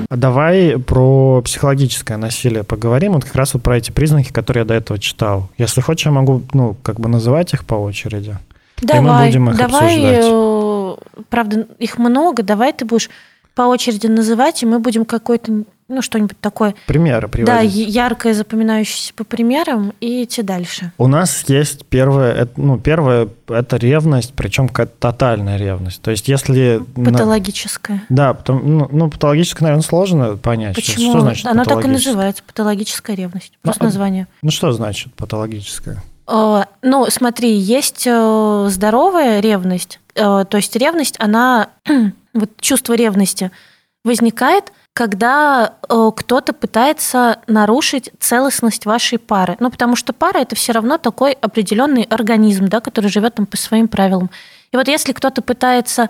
А 0.10 0.15
Давай 0.15 0.77
про 0.77 1.41
психологическое 1.41 2.17
насилие 2.17 2.63
поговорим. 2.63 3.13
Вот 3.13 3.25
как 3.25 3.36
раз 3.36 3.53
вот 3.55 3.63
про 3.63 3.77
эти 3.77 3.91
признаки, 3.91 4.31
которые 4.31 4.62
я 4.62 4.65
до 4.65 4.75
этого 4.75 5.00
читал. 5.00 5.50
Если 5.57 5.81
хочешь, 5.81 6.05
я 6.05 6.12
могу, 6.12 6.43
ну, 6.53 6.75
как 6.83 7.00
бы 7.00 7.10
называть 7.10 7.53
их 7.53 7.65
по 7.65 7.74
очереди. 7.74 8.38
мы 8.81 8.88
давай, 8.88 9.27
будем 9.27 9.50
их 9.50 9.57
давай, 9.57 10.17
обсуждать. 10.17 10.25
э, 10.25 11.24
правда, 11.29 11.67
их 11.79 11.98
много, 11.98 12.43
давай 12.43 12.74
ты 12.74 12.86
будешь 12.86 13.10
по 13.55 13.63
очереди 13.63 14.07
называть, 14.07 14.62
и 14.63 14.65
мы 14.65 14.79
будем 14.79 15.05
какой-то, 15.05 15.63
ну, 15.88 16.02
что-нибудь 16.02 16.40
такое, 16.40 16.75
Примеры 16.88 17.22
да, 17.22 17.28
приводить. 17.28 17.74
я- 17.75 18.06
яркое, 18.06 18.34
запоминающееся 18.34 19.13
по 19.13 19.24
примерам, 19.24 19.94
и 20.00 20.24
идти 20.24 20.42
дальше. 20.42 20.92
У 20.98 21.08
нас 21.08 21.44
есть 21.50 21.86
первое, 21.86 22.34
это, 22.34 22.52
ну, 22.60 22.80
первое 22.80 23.28
это 23.48 23.78
ревность, 23.78 24.34
причем 24.36 24.68
какая-то 24.70 24.94
тотальная 25.00 25.58
ревность. 25.58 26.02
То 26.02 26.12
есть, 26.12 26.28
если... 26.28 26.82
на- 26.96 27.12
Патологическое. 27.12 28.04
Да, 28.10 28.34
потом, 28.34 28.62
ну, 28.78 28.88
ну, 28.92 29.10
патологическое, 29.10 29.63
наверное, 29.68 29.84
сложно 29.84 30.38
понять. 30.38 30.75
Почему? 30.75 31.12
Что 31.12 31.20
значит 31.22 31.46
Она 31.48 31.66
так 31.66 31.84
и 31.86 31.88
называется, 31.88 32.44
патологическая 32.46 33.16
ревность. 33.16 33.54
Просто 33.62 33.84
Ну, 33.84 33.88
название. 33.90 34.28
Ну, 34.42 34.52
что 34.52 34.72
значит 34.72 35.13
патологическое? 35.16 36.02
Э, 36.28 36.63
Ну, 36.82 37.06
смотри, 37.10 37.54
есть 37.56 38.04
э, 38.08 38.68
здоровая 38.70 39.40
ревность. 39.42 40.00
Э, 40.16 40.46
То 40.50 40.58
есть 40.58 40.75
ревность, 40.75 41.16
она, 41.20 41.70
вот 42.34 42.50
чувство 42.62 42.94
ревности 42.94 43.52
возникает, 44.06 44.72
когда 44.94 45.74
э, 45.90 46.12
кто-то 46.16 46.54
пытается 46.54 47.40
нарушить 47.48 48.12
целостность 48.20 48.86
вашей 48.86 49.18
пары. 49.18 49.58
Ну, 49.60 49.72
потому 49.72 49.96
что 49.96 50.14
пара 50.14 50.40
это 50.40 50.56
все 50.56 50.72
равно 50.72 50.98
такой 50.98 51.34
определенный 51.34 52.04
организм, 52.04 52.68
да, 52.68 52.80
который 52.80 53.10
живет 53.10 53.36
там 53.36 53.48
по 53.48 53.58
своим 53.58 53.88
правилам. 53.88 54.30
И 54.72 54.78
вот 54.78 54.88
если 54.88 55.12
кто-то 55.12 55.42
пытается 55.42 56.10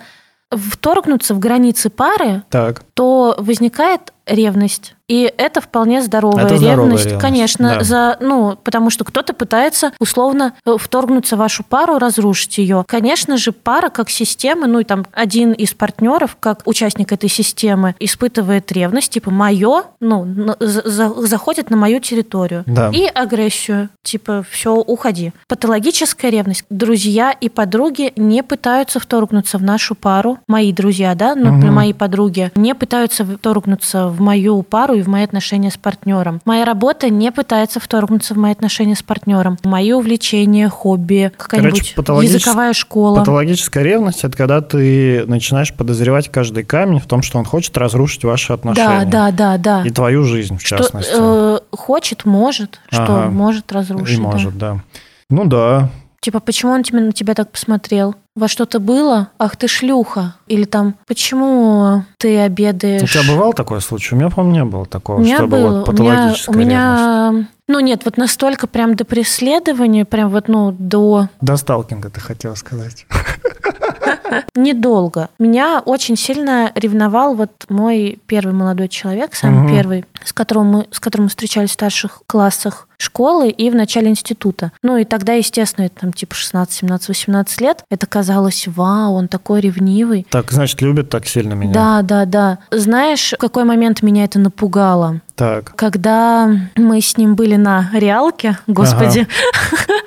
вторгнуться 0.52 1.34
в 1.34 1.40
границы 1.40 1.90
пары, 1.90 2.44
Так. 2.50 2.84
То 2.93 3.35
возникает 3.38 4.13
ревность. 4.25 4.95
И 5.09 5.31
это 5.38 5.59
вполне 5.59 6.01
здоровая 6.01 6.45
Это 6.45 6.55
здоровая 6.57 6.75
ревность, 6.85 7.05
ревность, 7.05 7.21
конечно, 7.21 7.75
да. 7.79 7.83
за, 7.83 8.17
ну, 8.21 8.57
потому 8.63 8.89
что 8.89 9.03
кто-то 9.03 9.33
пытается 9.33 9.91
условно 10.00 10.53
э, 10.65 10.77
вторгнуться 10.79 11.35
в 11.35 11.39
вашу 11.39 11.63
пару, 11.63 11.97
разрушить 11.97 12.57
ее. 12.57 12.85
Конечно 12.88 13.35
же, 13.38 13.51
пара 13.51 13.89
как 13.89 14.09
система, 14.09 14.65
ну 14.67 14.79
и 14.79 14.85
там 14.85 15.05
один 15.12 15.51
из 15.51 15.73
партнеров, 15.73 16.38
как 16.39 16.62
участник 16.65 17.12
этой 17.12 17.27
системы, 17.29 17.95
испытывает 18.00 18.71
ревность, 18.71 19.12
типа 19.12 19.29
мое, 19.29 19.83
ну, 20.00 20.23
на- 20.23 20.55
за- 20.62 20.88
за- 20.89 21.27
заходит 21.27 21.69
на 21.69 21.75
мою 21.75 22.00
территорию. 22.00 22.63
Да. 22.65 22.89
И 22.93 23.05
агрессию, 23.05 23.89
типа 24.03 24.45
все, 24.50 24.73
уходи. 24.73 25.33
Патологическая 25.50 26.31
ревность. 26.31 26.63
Друзья 26.69 27.31
и 27.31 27.50
подруги 27.50 28.13
не 28.15 28.41
пытаются 28.41 29.01
вторгнуться 29.01 29.57
в 29.57 29.63
нашу 29.63 29.95
пару. 29.95 30.38
Мои 30.47 30.71
друзья, 30.71 31.13
да, 31.13 31.35
ну, 31.35 31.51
Мгм. 31.51 31.73
мои 31.73 31.91
подруги 31.91 32.50
не 32.55 32.73
пытаются 32.84 33.24
вторгнуться 33.24 34.10
в 34.10 34.20
мою 34.20 34.62
пару 34.62 34.96
и 34.96 35.02
в 35.02 35.08
мои 35.08 35.24
отношения 35.24 35.72
с 35.72 35.78
партнером. 35.78 36.42
Моя 36.44 36.66
работа 36.66 37.10
не 37.10 37.32
пытается 37.32 37.80
вторгнуться 37.80 38.34
в 38.34 38.38
мои 38.38 38.52
отношения 38.52 38.94
с 38.94 39.02
партнером. 39.02 39.58
Мои 39.63 39.94
увлечения, 39.94 40.68
хобби, 40.68 41.32
какая-нибудь 41.38 41.96
языковая 42.24 42.74
школа. 42.74 43.20
Патологическая 43.20 43.86
ревность– 43.86 44.24
это 44.25 44.36
когда 44.36 44.60
ты 44.60 45.24
начинаешь 45.28 45.74
подозревать 45.74 46.30
каждый 46.30 46.66
камень 46.66 47.00
в 47.00 47.06
том, 47.06 47.22
что 47.22 47.40
он 47.40 47.46
хочет 47.46 47.78
разрушить 47.78 48.25
ваши 48.25 48.52
отношения. 48.52 49.06
Да, 49.06 49.32
да, 49.32 49.58
да, 49.58 49.82
да. 49.82 49.88
И 49.88 49.90
твою 49.90 50.25
жизнь, 50.25 50.58
в 50.58 50.62
Что 50.62 50.80
частности. 50.80 51.13
э, 51.16 51.60
хочет, 51.72 52.25
может, 52.25 52.82
что 52.90 53.04
Ага. 53.04 53.30
может 53.30 53.72
разрушить. 53.72 54.20
И 54.20 54.22
да. 54.22 54.28
может, 54.28 54.58
да. 54.58 54.84
Ну 55.30 55.46
да. 55.46 55.90
Типа, 56.24 56.39
почему 56.39 56.72
он 56.72 56.84
тебе, 56.84 57.01
на 57.01 57.12
тебя 57.12 57.34
так 57.34 57.51
посмотрел? 57.51 58.15
Во 58.34 58.48
что-то 58.48 58.80
было? 58.80 59.27
Ах, 59.38 59.58
ты 59.58 59.68
шлюха. 59.68 60.36
Или 60.48 60.63
там, 60.63 60.96
почему 61.06 62.06
ты 62.18 62.39
обедаешь? 62.39 63.03
У 63.03 63.08
тебя 63.08 63.24
бывал 63.27 63.51
такой 63.51 63.82
случай? 63.82 64.15
У 64.15 64.18
меня, 64.18 64.30
по-моему, 64.30 64.56
не 64.56 64.63
было 64.72 64.86
такого, 64.86 65.18
У 65.18 65.20
меня 65.22 65.36
чтобы 65.36 65.58
было. 65.58 65.80
вот 65.82 65.89
у 65.89 65.92
меня, 65.92 66.12
патологическая 66.13 66.56
у 66.56 66.58
меня, 66.58 67.48
ну 67.68 67.80
нет, 67.82 68.06
вот 68.06 68.15
настолько 68.15 68.68
прям 68.68 68.96
до 68.96 69.03
преследования, 69.03 70.06
прям 70.06 70.30
вот, 70.30 70.48
ну, 70.48 70.72
до 70.72 71.27
До 71.42 71.58
сталкинга 71.58 72.10
ты 72.10 72.22
хотел 72.22 72.56
сказать. 72.56 73.06
недолго. 74.56 75.30
Меня 75.39 75.82
очень 75.86 76.15
сильно 76.15 76.72
ревновал 76.75 77.36
вот 77.36 77.51
мой 77.70 78.20
первый 78.27 78.53
молодой 78.53 78.88
человек, 78.88 79.36
самый 79.36 79.63
Мгм. 79.65 79.75
первый, 79.75 80.06
с 80.24 80.34
которым 80.34 80.68
мы, 80.68 80.88
с 80.92 81.00
которым 81.00 81.25
мы 81.25 81.30
встречались 81.30 81.72
в 81.72 81.74
старших 81.74 82.22
классах 82.27 82.88
школы 82.97 83.50
и 83.50 83.69
в 83.69 83.75
начале 83.75 84.09
института. 84.09 84.71
Ну 84.81 84.97
и 84.97 85.03
тогда, 85.03 85.33
естественно, 85.33 85.85
это 85.85 86.01
там 86.01 86.13
типа 86.13 86.35
16, 86.35 86.73
17, 86.73 87.07
18 87.09 87.62
лет, 87.62 87.83
это 87.89 88.05
казалось, 88.05 88.67
вау, 88.67 89.13
он 89.13 89.27
такой 89.27 89.62
ревнивый. 89.62 90.25
Так, 90.29 90.51
значит, 90.51 90.81
любит 90.81 91.09
так 91.09 91.25
сильно 91.27 91.53
меня. 91.53 91.73
Да, 91.73 92.01
да, 92.01 92.25
да. 92.25 92.59
Знаешь, 92.71 93.33
в 93.33 93.38
какой 93.38 93.63
момент 93.63 94.01
меня 94.01 94.23
это 94.23 94.39
напугало? 94.39 95.21
Так. 95.35 95.75
Когда 95.75 96.47
мы 96.75 97.01
с 97.01 97.17
ним 97.17 97.35
были 97.35 97.55
на 97.55 97.89
реалке, 97.93 98.57
господи, 98.67 99.27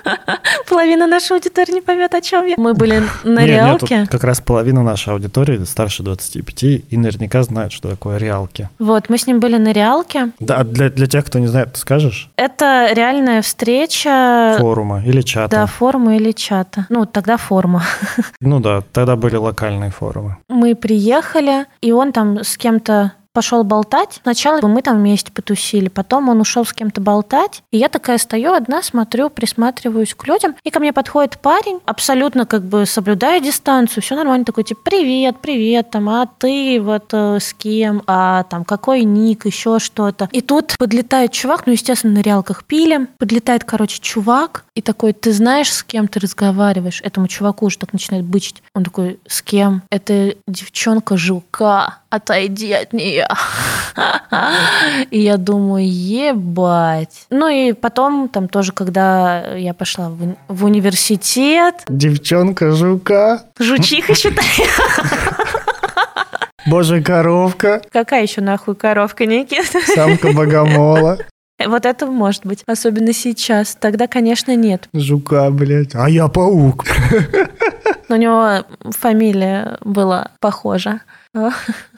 половина 0.68 1.06
нашей 1.06 1.36
аудитории 1.36 1.72
не 1.72 1.80
поймет, 1.80 2.14
о 2.14 2.20
чем 2.20 2.46
я. 2.46 2.54
Мы 2.56 2.74
были 2.74 3.02
на 3.24 3.40
Не, 3.40 3.46
нет, 3.46 3.48
реалке. 3.48 4.00
тут 4.02 4.08
как 4.10 4.24
раз 4.24 4.40
половина 4.40 4.82
нашей 4.82 5.12
аудитории 5.12 5.62
старше 5.64 6.02
25 6.02 6.62
и 6.62 6.84
наверняка 6.96 7.42
знает, 7.42 7.72
что 7.72 7.88
такое 7.88 8.18
реалки. 8.18 8.68
Вот, 8.78 9.08
мы 9.08 9.18
с 9.18 9.26
ним 9.26 9.40
были 9.40 9.56
на 9.56 9.72
реалке. 9.72 10.30
Да, 10.38 10.58
а 10.58 10.64
для, 10.64 10.90
для 10.90 11.06
тех, 11.06 11.24
кто 11.24 11.38
не 11.38 11.48
знает, 11.48 11.72
ты 11.72 11.80
скажешь? 11.80 12.30
Это 12.36 12.75
реальная 12.92 13.40
встреча 13.42 14.56
Форума 14.58 15.02
или 15.04 15.22
чата. 15.22 15.56
Да, 15.56 15.66
форума 15.66 16.16
или 16.16 16.32
чата. 16.32 16.86
Ну, 16.88 17.06
тогда 17.06 17.36
форма. 17.36 17.82
Ну 18.40 18.60
да, 18.60 18.82
тогда 18.92 19.16
были 19.16 19.36
локальные 19.36 19.90
форумы. 19.90 20.36
Мы 20.48 20.74
приехали, 20.74 21.66
и 21.80 21.92
он 21.92 22.12
там 22.12 22.38
с 22.42 22.56
кем-то 22.56 23.12
пошел 23.36 23.64
болтать. 23.64 24.20
Сначала 24.22 24.62
мы 24.62 24.80
там 24.80 24.96
вместе 24.96 25.30
потусили, 25.30 25.90
потом 25.90 26.30
он 26.30 26.40
ушел 26.40 26.64
с 26.64 26.72
кем-то 26.72 27.02
болтать, 27.02 27.62
и 27.70 27.76
я 27.76 27.90
такая 27.90 28.16
стою 28.16 28.54
одна, 28.54 28.82
смотрю, 28.82 29.28
присматриваюсь 29.28 30.14
к 30.14 30.26
людям, 30.26 30.54
и 30.64 30.70
ко 30.70 30.80
мне 30.80 30.94
подходит 30.94 31.38
парень, 31.38 31.80
абсолютно 31.84 32.46
как 32.46 32.64
бы 32.64 32.86
соблюдая 32.86 33.40
дистанцию, 33.40 34.02
все 34.02 34.16
нормально, 34.16 34.46
такой 34.46 34.64
типа 34.64 34.80
привет, 34.84 35.36
привет, 35.42 35.90
там, 35.90 36.08
а 36.08 36.24
ты 36.24 36.80
вот 36.80 37.10
э, 37.12 37.38
с 37.38 37.52
кем, 37.52 38.02
а 38.06 38.44
там 38.44 38.64
какой 38.64 39.04
ник, 39.04 39.44
еще 39.44 39.80
что-то. 39.80 40.30
И 40.32 40.40
тут 40.40 40.74
подлетает 40.78 41.32
чувак, 41.32 41.66
ну 41.66 41.72
естественно 41.72 42.14
на 42.14 42.22
реалках 42.22 42.64
пили, 42.64 43.06
подлетает, 43.18 43.64
короче, 43.64 44.00
чувак 44.00 44.64
и 44.74 44.80
такой, 44.80 45.12
ты 45.12 45.32
знаешь, 45.32 45.70
с 45.70 45.82
кем 45.82 46.08
ты 46.08 46.20
разговариваешь? 46.20 47.02
Этому 47.02 47.28
чуваку 47.28 47.66
уже 47.66 47.76
так 47.76 47.92
начинает 47.92 48.24
бычить. 48.24 48.62
Он 48.74 48.84
такой, 48.84 49.20
с 49.26 49.42
кем? 49.42 49.82
Это 49.90 50.36
девчонка 50.48 51.18
жилка 51.18 51.98
отойди 52.16 52.72
от 52.72 52.92
нее. 52.92 53.26
И 55.10 55.20
я 55.20 55.36
думаю, 55.36 55.86
ебать. 55.88 57.26
Ну 57.30 57.48
и 57.48 57.72
потом, 57.72 58.28
там 58.28 58.48
тоже, 58.48 58.72
когда 58.72 59.54
я 59.56 59.74
пошла 59.74 60.10
в, 60.10 60.36
в 60.48 60.64
университет. 60.64 61.84
Девчонка 61.88 62.72
жука. 62.72 63.44
Жучиха, 63.58 64.14
считай. 64.14 64.44
Боже, 66.66 67.00
коровка. 67.00 67.80
Какая 67.92 68.22
еще 68.22 68.40
нахуй 68.40 68.74
коровка, 68.74 69.24
Никит? 69.24 69.66
Самка 69.94 70.32
богомола. 70.32 71.18
Вот 71.64 71.86
это 71.86 72.04
может 72.04 72.44
быть, 72.44 72.62
особенно 72.66 73.14
сейчас. 73.14 73.76
Тогда, 73.80 74.06
конечно, 74.06 74.54
нет. 74.54 74.90
Жука, 74.92 75.50
блядь. 75.50 75.94
А 75.94 76.10
я 76.10 76.28
паук. 76.28 76.84
Но 78.10 78.16
у 78.16 78.18
него 78.18 78.64
фамилия 78.90 79.78
была 79.80 80.32
похожа. 80.40 81.00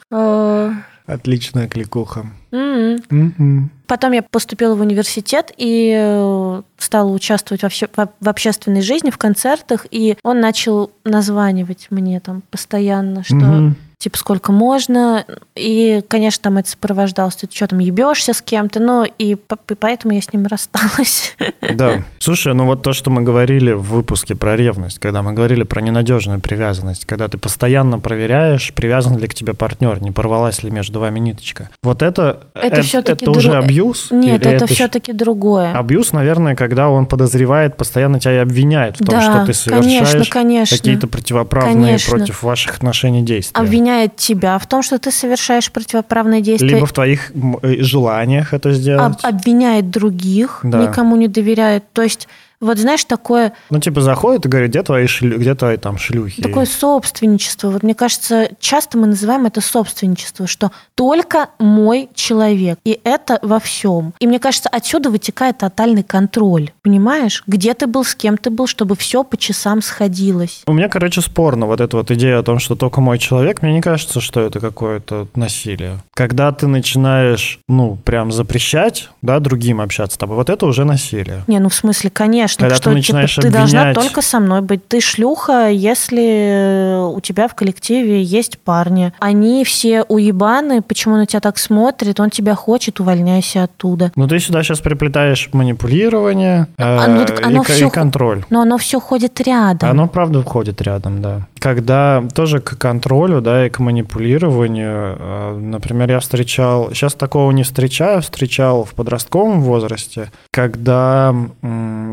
Отличная 0.09 1.67
кликуха. 1.67 2.27
Mm-hmm. 2.51 3.07
Mm-hmm. 3.09 3.63
Потом 3.87 4.11
я 4.11 4.21
поступила 4.21 4.75
в 4.75 4.81
университет 4.81 5.51
и 5.57 5.91
э, 5.99 6.61
стала 6.77 7.11
участвовать 7.11 7.63
вообще 7.63 7.87
в 7.95 8.29
общественной 8.29 8.81
жизни, 8.81 9.09
в 9.09 9.17
концертах, 9.17 9.87
и 9.89 10.17
он 10.23 10.39
начал 10.39 10.91
названивать 11.03 11.87
мне 11.89 12.19
там 12.19 12.43
постоянно, 12.51 13.23
что 13.23 13.35
mm-hmm 13.35 13.73
типа, 13.99 14.17
сколько 14.17 14.51
можно. 14.53 15.25
И, 15.55 16.01
конечно, 16.07 16.43
там 16.43 16.57
это 16.57 16.69
сопровождалось, 16.69 17.35
ты 17.35 17.47
что 17.51 17.67
там, 17.67 17.79
ебешься 17.79 18.33
с 18.33 18.41
кем-то, 18.41 18.79
ну, 18.79 19.03
и, 19.03 19.33
и 19.33 19.35
поэтому 19.75 20.13
я 20.13 20.21
с 20.21 20.31
ним 20.31 20.45
рассталась. 20.49 21.35
Да. 21.73 22.03
Слушай, 22.19 22.53
ну 22.53 22.65
вот 22.65 22.81
то, 22.81 22.93
что 22.93 23.11
мы 23.11 23.21
говорили 23.21 23.73
в 23.73 23.83
выпуске 23.83 24.35
про 24.35 24.55
ревность, 24.55 24.99
когда 24.99 25.21
мы 25.21 25.33
говорили 25.33 25.63
про 25.63 25.81
ненадежную 25.81 26.39
привязанность, 26.39 27.05
когда 27.05 27.27
ты 27.27 27.37
постоянно 27.37 27.99
проверяешь, 27.99 28.73
привязан 28.73 29.17
ли 29.17 29.27
к 29.27 29.33
тебе 29.33 29.53
партнер, 29.53 30.01
не 30.01 30.11
порвалась 30.11 30.63
ли 30.63 30.71
между 30.71 31.01
вами 31.01 31.19
ниточка. 31.19 31.69
Вот 31.83 32.01
это, 32.01 32.47
это, 32.53 32.81
это, 32.81 33.11
это 33.11 33.25
друг... 33.25 33.37
уже 33.37 33.51
абьюз? 33.57 34.11
Нет, 34.11 34.41
это, 34.41 34.49
это 34.49 34.67
все-таки 34.67 35.11
другое. 35.11 35.73
Абьюз, 35.73 36.13
наверное, 36.13 36.55
когда 36.55 36.89
он 36.89 37.05
подозревает, 37.05 37.75
постоянно 37.75 38.19
тебя 38.21 38.35
и 38.35 38.37
обвиняет 38.37 38.95
в 38.95 38.99
том, 38.99 39.09
да, 39.09 39.21
что 39.21 39.45
ты 39.45 39.53
совершаешь 39.53 40.69
какие-то 40.69 41.07
противоправные 41.07 41.85
конечно. 41.85 42.15
против 42.15 42.43
ваших 42.43 42.77
отношений 42.77 43.23
действия. 43.23 43.59
Обвиняет 43.59 43.88
обвиняет 43.89 44.15
тебя 44.15 44.57
в 44.57 44.67
том, 44.67 44.83
что 44.83 44.99
ты 44.99 45.11
совершаешь 45.11 45.71
противоправные 45.71 46.41
действия. 46.41 46.75
Либо 46.75 46.85
в 46.85 46.93
твоих 46.93 47.31
э, 47.61 47.81
желаниях 47.81 48.53
это 48.53 48.71
сделать. 48.73 49.23
Об, 49.23 49.35
обвиняет 49.35 49.89
других, 49.89 50.59
да. 50.63 50.79
никому 50.79 51.15
не 51.15 51.27
доверяет. 51.27 51.83
То 51.93 52.03
есть 52.03 52.27
вот 52.61 52.77
знаешь, 52.77 53.05
такое... 53.05 53.53
Ну, 53.69 53.79
типа, 53.79 54.01
заходит 54.01 54.45
и 54.45 54.49
говорит, 54.49 54.71
где 54.71 54.83
твои, 54.83 55.07
шлю... 55.07 55.37
где 55.37 55.55
твои 55.55 55.77
там 55.77 55.97
шлюхи? 55.97 56.41
Такое 56.41 56.65
собственничество. 56.65 57.69
Вот 57.69 57.83
мне 57.83 57.95
кажется, 57.95 58.49
часто 58.59 58.97
мы 58.97 59.07
называем 59.07 59.45
это 59.45 59.61
собственничество, 59.61 60.45
что 60.45 60.71
только 60.95 61.49
мой 61.57 62.09
человек. 62.13 62.77
И 62.83 62.99
это 63.05 63.39
во 63.41 63.59
всем. 63.59 64.13
И 64.19 64.27
мне 64.27 64.39
кажется, 64.39 64.67
отсюда 64.67 65.09
вытекает 65.09 65.59
тотальный 65.59 66.03
контроль. 66.03 66.71
Понимаешь? 66.81 67.43
Где 67.47 67.73
ты 67.73 67.87
был, 67.87 68.03
с 68.03 68.13
кем 68.13 68.37
ты 68.37 68.49
был, 68.49 68.67
чтобы 68.67 68.97
все 68.97 69.23
по 69.23 69.37
часам 69.37 69.81
сходилось. 69.81 70.63
У 70.67 70.73
меня, 70.73 70.89
короче, 70.89 71.21
спорно 71.21 71.65
вот 71.65 71.79
эта 71.79 71.95
вот 71.95 72.11
идея 72.11 72.39
о 72.39 72.43
том, 72.43 72.59
что 72.59 72.75
только 72.75 72.99
мой 72.99 73.19
человек. 73.19 73.61
Мне 73.61 73.73
не 73.73 73.81
кажется, 73.81 74.19
что 74.19 74.41
это 74.41 74.59
какое-то 74.59 75.27
насилие. 75.33 75.99
Когда 76.13 76.51
ты 76.51 76.67
начинаешь, 76.67 77.59
ну, 77.69 77.95
прям 77.95 78.33
запрещать, 78.33 79.09
да, 79.21 79.39
другим 79.39 79.79
общаться 79.79 80.15
с 80.15 80.17
тобой, 80.17 80.35
вот 80.35 80.49
это 80.49 80.65
уже 80.65 80.83
насилие. 80.83 81.45
Не, 81.47 81.59
ну, 81.59 81.69
в 81.69 81.73
смысле, 81.73 82.09
конечно 82.09 82.48
конечно, 82.57 82.65
Когда 82.65 82.75
что 82.75 82.89
ты, 82.89 82.95
начинаешь 82.95 83.35
типа, 83.35 83.41
ты 83.41 83.51
должна 83.51 83.93
только 83.93 84.21
со 84.21 84.39
мной 84.39 84.61
быть. 84.61 84.87
Ты 84.87 85.01
шлюха, 85.01 85.69
если 85.69 86.97
у 87.13 87.19
тебя 87.21 87.47
в 87.47 87.55
коллективе 87.55 88.21
есть 88.21 88.59
парни. 88.59 89.13
Они 89.19 89.63
все 89.63 90.03
уебаны, 90.03 90.81
почему 90.81 91.15
на 91.15 91.25
тебя 91.25 91.39
так 91.39 91.57
смотрит, 91.57 92.19
он 92.19 92.29
тебя 92.29 92.55
хочет, 92.55 92.99
увольняйся 92.99 93.63
оттуда. 93.63 94.11
Ну 94.15 94.27
ты 94.27 94.39
сюда 94.39 94.63
сейчас 94.63 94.79
приплетаешь 94.79 95.49
манипулирование 95.53 96.67
а, 96.77 97.07
ну, 97.07 97.21
э, 97.21 97.41
оно 97.43 97.61
и, 97.61 97.65
все, 97.65 97.87
и 97.87 97.89
контроль. 97.89 98.43
Но 98.49 98.61
оно 98.61 98.77
все 98.77 98.99
ходит 98.99 99.39
рядом. 99.41 99.89
Оно 99.89 100.07
правда 100.07 100.41
входит 100.41 100.81
рядом, 100.81 101.21
да. 101.21 101.47
Когда 101.59 102.23
тоже 102.33 102.59
к 102.59 102.77
контролю, 102.77 103.41
да, 103.41 103.65
и 103.65 103.69
к 103.69 103.79
манипулированию, 103.79 105.17
э, 105.19 105.57
например, 105.59 106.09
я 106.09 106.19
встречал, 106.19 106.91
сейчас 106.93 107.13
такого 107.13 107.51
не 107.51 107.63
встречаю, 107.63 108.21
встречал 108.21 108.85
в 108.85 108.93
подростковом 108.93 109.61
возрасте, 109.61 110.31
когда 110.51 111.35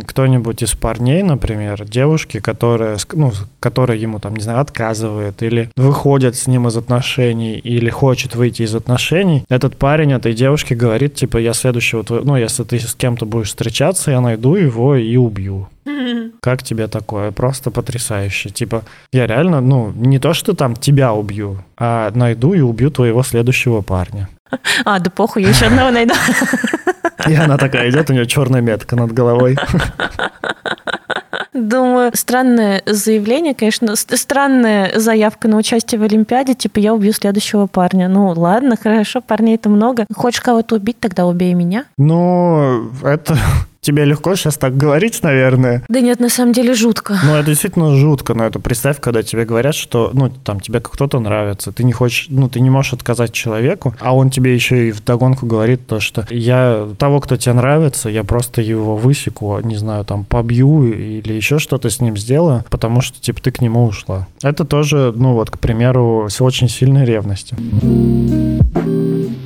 кто 0.07 0.26
кто-нибудь 0.27 0.61
из 0.61 0.75
парней, 0.75 1.23
например, 1.23 1.85
девушки, 1.85 2.41
которая, 2.41 2.99
ну, 3.13 3.33
которая 3.61 3.97
ему, 3.97 4.19
там, 4.19 4.35
не 4.35 4.43
знаю, 4.43 4.61
отказывает 4.61 5.41
или 5.41 5.71
выходит 5.77 6.35
с 6.35 6.49
ним 6.49 6.67
из 6.67 6.77
отношений 6.77 7.59
или 7.59 7.91
хочет 7.91 8.35
выйти 8.35 8.63
из 8.63 8.75
отношений, 8.75 9.45
этот 9.49 9.77
парень 9.77 10.13
этой 10.13 10.33
девушке 10.33 10.75
говорит, 10.75 11.15
типа, 11.15 11.39
я 11.39 11.53
следующего, 11.53 12.05
ну, 12.25 12.35
если 12.37 12.65
ты 12.65 12.81
с 12.81 12.95
кем-то 12.95 13.25
будешь 13.25 13.49
встречаться, 13.49 14.11
я 14.11 14.21
найду 14.21 14.57
его 14.57 14.97
и 14.97 15.17
убью. 15.17 15.69
Как 16.41 16.65
тебе 16.65 16.89
такое? 16.89 17.31
Просто 17.31 17.71
потрясающе. 17.71 18.51
Типа, 18.51 18.83
я 19.13 19.29
реально, 19.29 19.61
ну, 19.61 19.93
не 19.95 20.19
то, 20.19 20.35
что 20.35 20.55
там 20.55 20.75
тебя 20.75 21.13
убью, 21.13 21.59
а 21.77 22.11
найду 22.15 22.53
и 22.53 22.61
убью 22.61 22.91
твоего 22.91 23.23
следующего 23.23 23.81
парня. 23.83 24.29
А, 24.85 24.99
да 24.99 25.11
похуй, 25.11 25.43
я 25.43 25.51
еще 25.51 25.67
одного 25.67 25.91
найду. 25.91 26.15
И 27.29 27.35
она 27.35 27.57
такая 27.57 27.91
идет, 27.91 28.11
у 28.11 28.13
нее 28.13 28.27
черная 28.27 28.61
метка 28.61 28.97
над 28.97 29.13
головой. 29.13 29.57
Думаю, 31.53 32.11
странное 32.15 32.83
заявление, 32.85 33.55
конечно, 33.55 33.97
странная 33.97 34.99
заявка 34.99 35.49
на 35.49 35.57
участие 35.57 35.99
в 35.99 36.03
Олимпиаде, 36.03 36.55
типа 36.55 36.79
я 36.81 36.93
убью 36.93 37.13
следующего 37.13 37.67
парня. 37.67 38.09
Ну 38.09 38.29
ладно, 38.29 38.77
хорошо, 38.77 39.23
парней-то 39.23 39.71
много. 39.71 40.05
Хочешь 40.15 40.43
кого-то 40.43 40.77
убить, 40.77 41.01
тогда 41.01 41.27
убей 41.27 41.55
меня. 41.55 41.85
Ну, 41.97 42.91
это 43.03 43.39
Тебе 43.87 44.05
легко 44.05 44.35
сейчас 44.35 44.59
так 44.59 44.77
говорить, 44.77 45.23
наверное. 45.23 45.85
Да 45.89 46.01
нет, 46.01 46.19
на 46.19 46.29
самом 46.29 46.53
деле 46.53 46.75
жутко. 46.75 47.21
Ну, 47.25 47.37
это 47.37 47.47
действительно 47.47 47.95
жутко, 47.95 48.35
но 48.35 48.45
это 48.45 48.59
представь, 48.59 48.99
когда 48.99 49.23
тебе 49.23 49.45
говорят, 49.45 49.77
что, 49.77 50.11
ну, 50.13 50.29
там, 50.29 50.59
тебе 50.59 50.81
кто-то 50.81 51.21
нравится, 51.21 51.71
ты 51.71 51.85
не 51.85 51.93
хочешь, 51.93 52.27
ну, 52.29 52.49
ты 52.49 52.59
не 52.59 52.69
можешь 52.69 52.95
отказать 52.95 53.31
человеку, 53.31 53.95
а 54.01 54.13
он 54.13 54.31
тебе 54.31 54.53
еще 54.53 54.89
и 54.89 54.91
в 54.91 55.05
догонку 55.05 55.47
говорит 55.47 55.87
то, 55.87 56.01
что 56.01 56.27
я 56.31 56.89
того, 56.99 57.21
кто 57.21 57.37
тебе 57.37 57.53
нравится, 57.53 58.09
я 58.09 58.25
просто 58.25 58.61
его 58.61 58.97
высеку, 58.97 59.57
не 59.63 59.77
знаю, 59.77 60.05
там, 60.05 60.25
побью 60.25 60.93
или 60.93 61.33
еще 61.33 61.61
что-то 61.61 61.89
с 61.89 62.01
ним 62.01 62.17
сделаю, 62.17 62.65
потому 62.69 63.01
что, 63.03 63.21
типа, 63.21 63.41
ты 63.41 63.53
к 63.53 63.61
нему 63.61 63.85
ушла. 63.85 64.27
Это 64.43 64.65
тоже, 64.65 65.13
ну, 65.15 65.35
вот, 65.35 65.53
к 65.53 65.61
примеру, 65.61 66.27
с 66.29 66.41
очень 66.41 66.69
сильной 66.69 67.05
ревностью. 67.05 67.57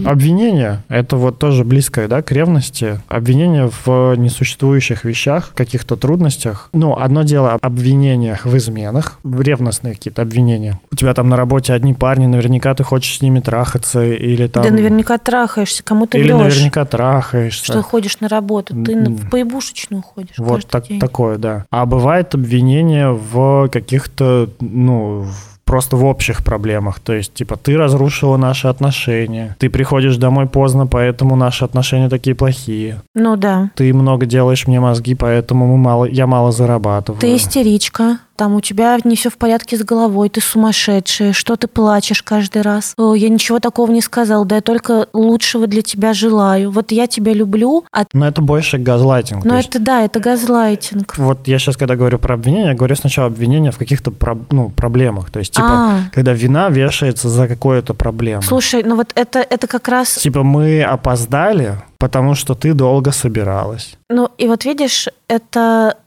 Обвинение— 0.05 0.83
это 0.89 1.17
вот 1.17 1.39
тоже 1.39 1.65
близкое, 1.65 2.09
да, 2.09 2.23
к 2.23 2.33
ревности. 2.33 3.01
Обвинение 3.09 3.71
в 3.85 4.15
несуществующих 4.31 5.05
вещах, 5.05 5.53
каких-то 5.55 5.97
трудностях. 5.97 6.71
Ну, 6.73 6.97
одно 6.97 7.23
дело 7.23 7.53
об 7.53 7.61
обвинениях 7.63 8.47
в 8.47 8.57
изменах, 8.57 9.19
в 9.23 9.41
ревностные 9.41 9.95
какие-то 9.95 10.23
обвинения. 10.23 10.81
У 10.91 10.97
тебя 10.97 11.15
там 11.15 11.29
на 11.29 11.37
работе 11.37 11.73
одни 11.73 11.95
парни, 11.95 12.27
наверняка 12.27 12.75
ты 12.75 12.85
хочешь 12.85 13.19
с 13.19 13.23
ними 13.23 13.41
трахаться 13.41 14.05
или 14.05 14.47
там... 14.47 14.63
Да 14.63 14.71
наверняка 14.71 15.19
трахаешься, 15.19 15.83
кому 15.83 16.07
ты 16.07 16.19
Или 16.19 16.33
врешь, 16.33 16.55
наверняка 16.55 16.85
трахаешься. 16.85 17.65
Что 17.65 17.83
ходишь 17.83 18.21
на 18.21 18.29
работу, 18.29 18.75
ты 18.85 18.97
в 18.97 19.31
поебушечную 19.31 20.03
ходишь 20.03 20.35
Вот 20.39 20.67
так, 20.67 20.85
такое, 21.01 21.39
да. 21.39 21.67
А 21.71 21.87
бывает 21.87 22.35
обвинение 22.35 23.11
в 23.11 23.69
каких-то, 23.69 24.49
ну, 24.61 25.27
просто 25.71 25.97
в 25.97 26.05
общих 26.05 26.43
проблемах. 26.43 26.99
То 26.99 27.13
есть, 27.13 27.33
типа, 27.33 27.57
ты 27.57 27.77
разрушила 27.77 28.37
наши 28.37 28.67
отношения, 28.67 29.57
ты 29.61 29.71
приходишь 29.71 30.17
домой 30.17 30.47
поздно, 30.47 30.89
поэтому 30.89 31.37
наши 31.37 31.65
отношения 31.65 32.09
такие 32.09 32.35
плохие. 32.35 33.01
Ну 33.15 33.37
да. 33.37 33.71
Ты 33.77 33.95
много 33.95 34.27
делаешь 34.27 34.67
мне 34.67 34.81
мозги, 34.81 35.15
поэтому 35.15 35.69
мы 35.69 35.77
мало, 35.77 36.07
я 36.07 36.27
мало 36.27 36.51
зарабатываю. 36.51 37.21
Ты 37.21 37.37
истеричка 37.37 38.19
там 38.41 38.55
у 38.55 38.63
тебя 38.63 38.97
не 39.05 39.17
все 39.17 39.29
в 39.29 39.37
порядке 39.37 39.77
с 39.77 39.85
головой, 39.85 40.31
ты 40.31 40.41
сумасшедшая, 40.41 41.35
что 41.35 41.57
ты 41.57 41.69
плачешь 41.69 42.23
каждый 42.23 42.63
раз. 42.63 42.95
О, 42.97 43.15
я 43.15 43.29
ничего 43.29 43.61
такого 43.61 43.91
не 43.91 44.01
сказал, 44.01 44.47
да 44.47 44.57
я 44.57 44.63
только 44.63 45.09
лучшего 45.13 45.67
для 45.67 45.83
тебя 45.83 46.15
желаю. 46.15 46.71
Вот 46.71 46.91
я 46.91 47.07
тебя 47.07 47.35
люблю. 47.35 47.85
А... 47.93 48.05
Но 48.15 48.27
это 48.27 48.41
больше 48.41 48.79
газлайтинг. 48.79 49.45
Ну 49.45 49.55
это 49.57 49.79
да, 49.79 50.07
это 50.07 50.21
газлайтинг. 50.21 51.19
Вот 51.19 51.49
я 51.49 51.59
сейчас, 51.59 51.77
когда 51.77 51.97
говорю 51.97 52.19
про 52.19 52.33
обвинение, 52.33 52.69
я 52.69 52.75
говорю 52.75 52.97
сначала 52.97 53.27
обвинение 53.27 53.73
в 53.73 53.77
каких-то 53.77 54.11
про, 54.11 54.39
ну, 54.51 54.71
проблемах. 54.71 55.31
То 55.31 55.41
есть, 55.41 55.53
типа, 55.53 55.69
а. 55.69 55.99
когда 56.11 56.33
вина 56.33 56.71
вешается 56.71 57.29
за 57.29 57.47
какую-то 57.47 57.93
проблему. 57.93 58.41
Слушай, 58.41 58.83
ну 58.85 58.97
вот 58.97 59.13
это, 59.17 59.41
это 59.41 59.67
как 59.67 59.87
раз... 59.87 60.15
Типа 60.15 60.45
мы 60.45 60.83
опоздали, 60.83 61.75
потому 61.99 62.35
что 62.35 62.55
ты 62.55 62.73
долго 62.73 63.13
собиралась. 63.13 63.99
Ну 64.09 64.31
и 64.39 64.49
вот 64.49 64.65
видишь, 64.65 65.09
это 65.29 65.99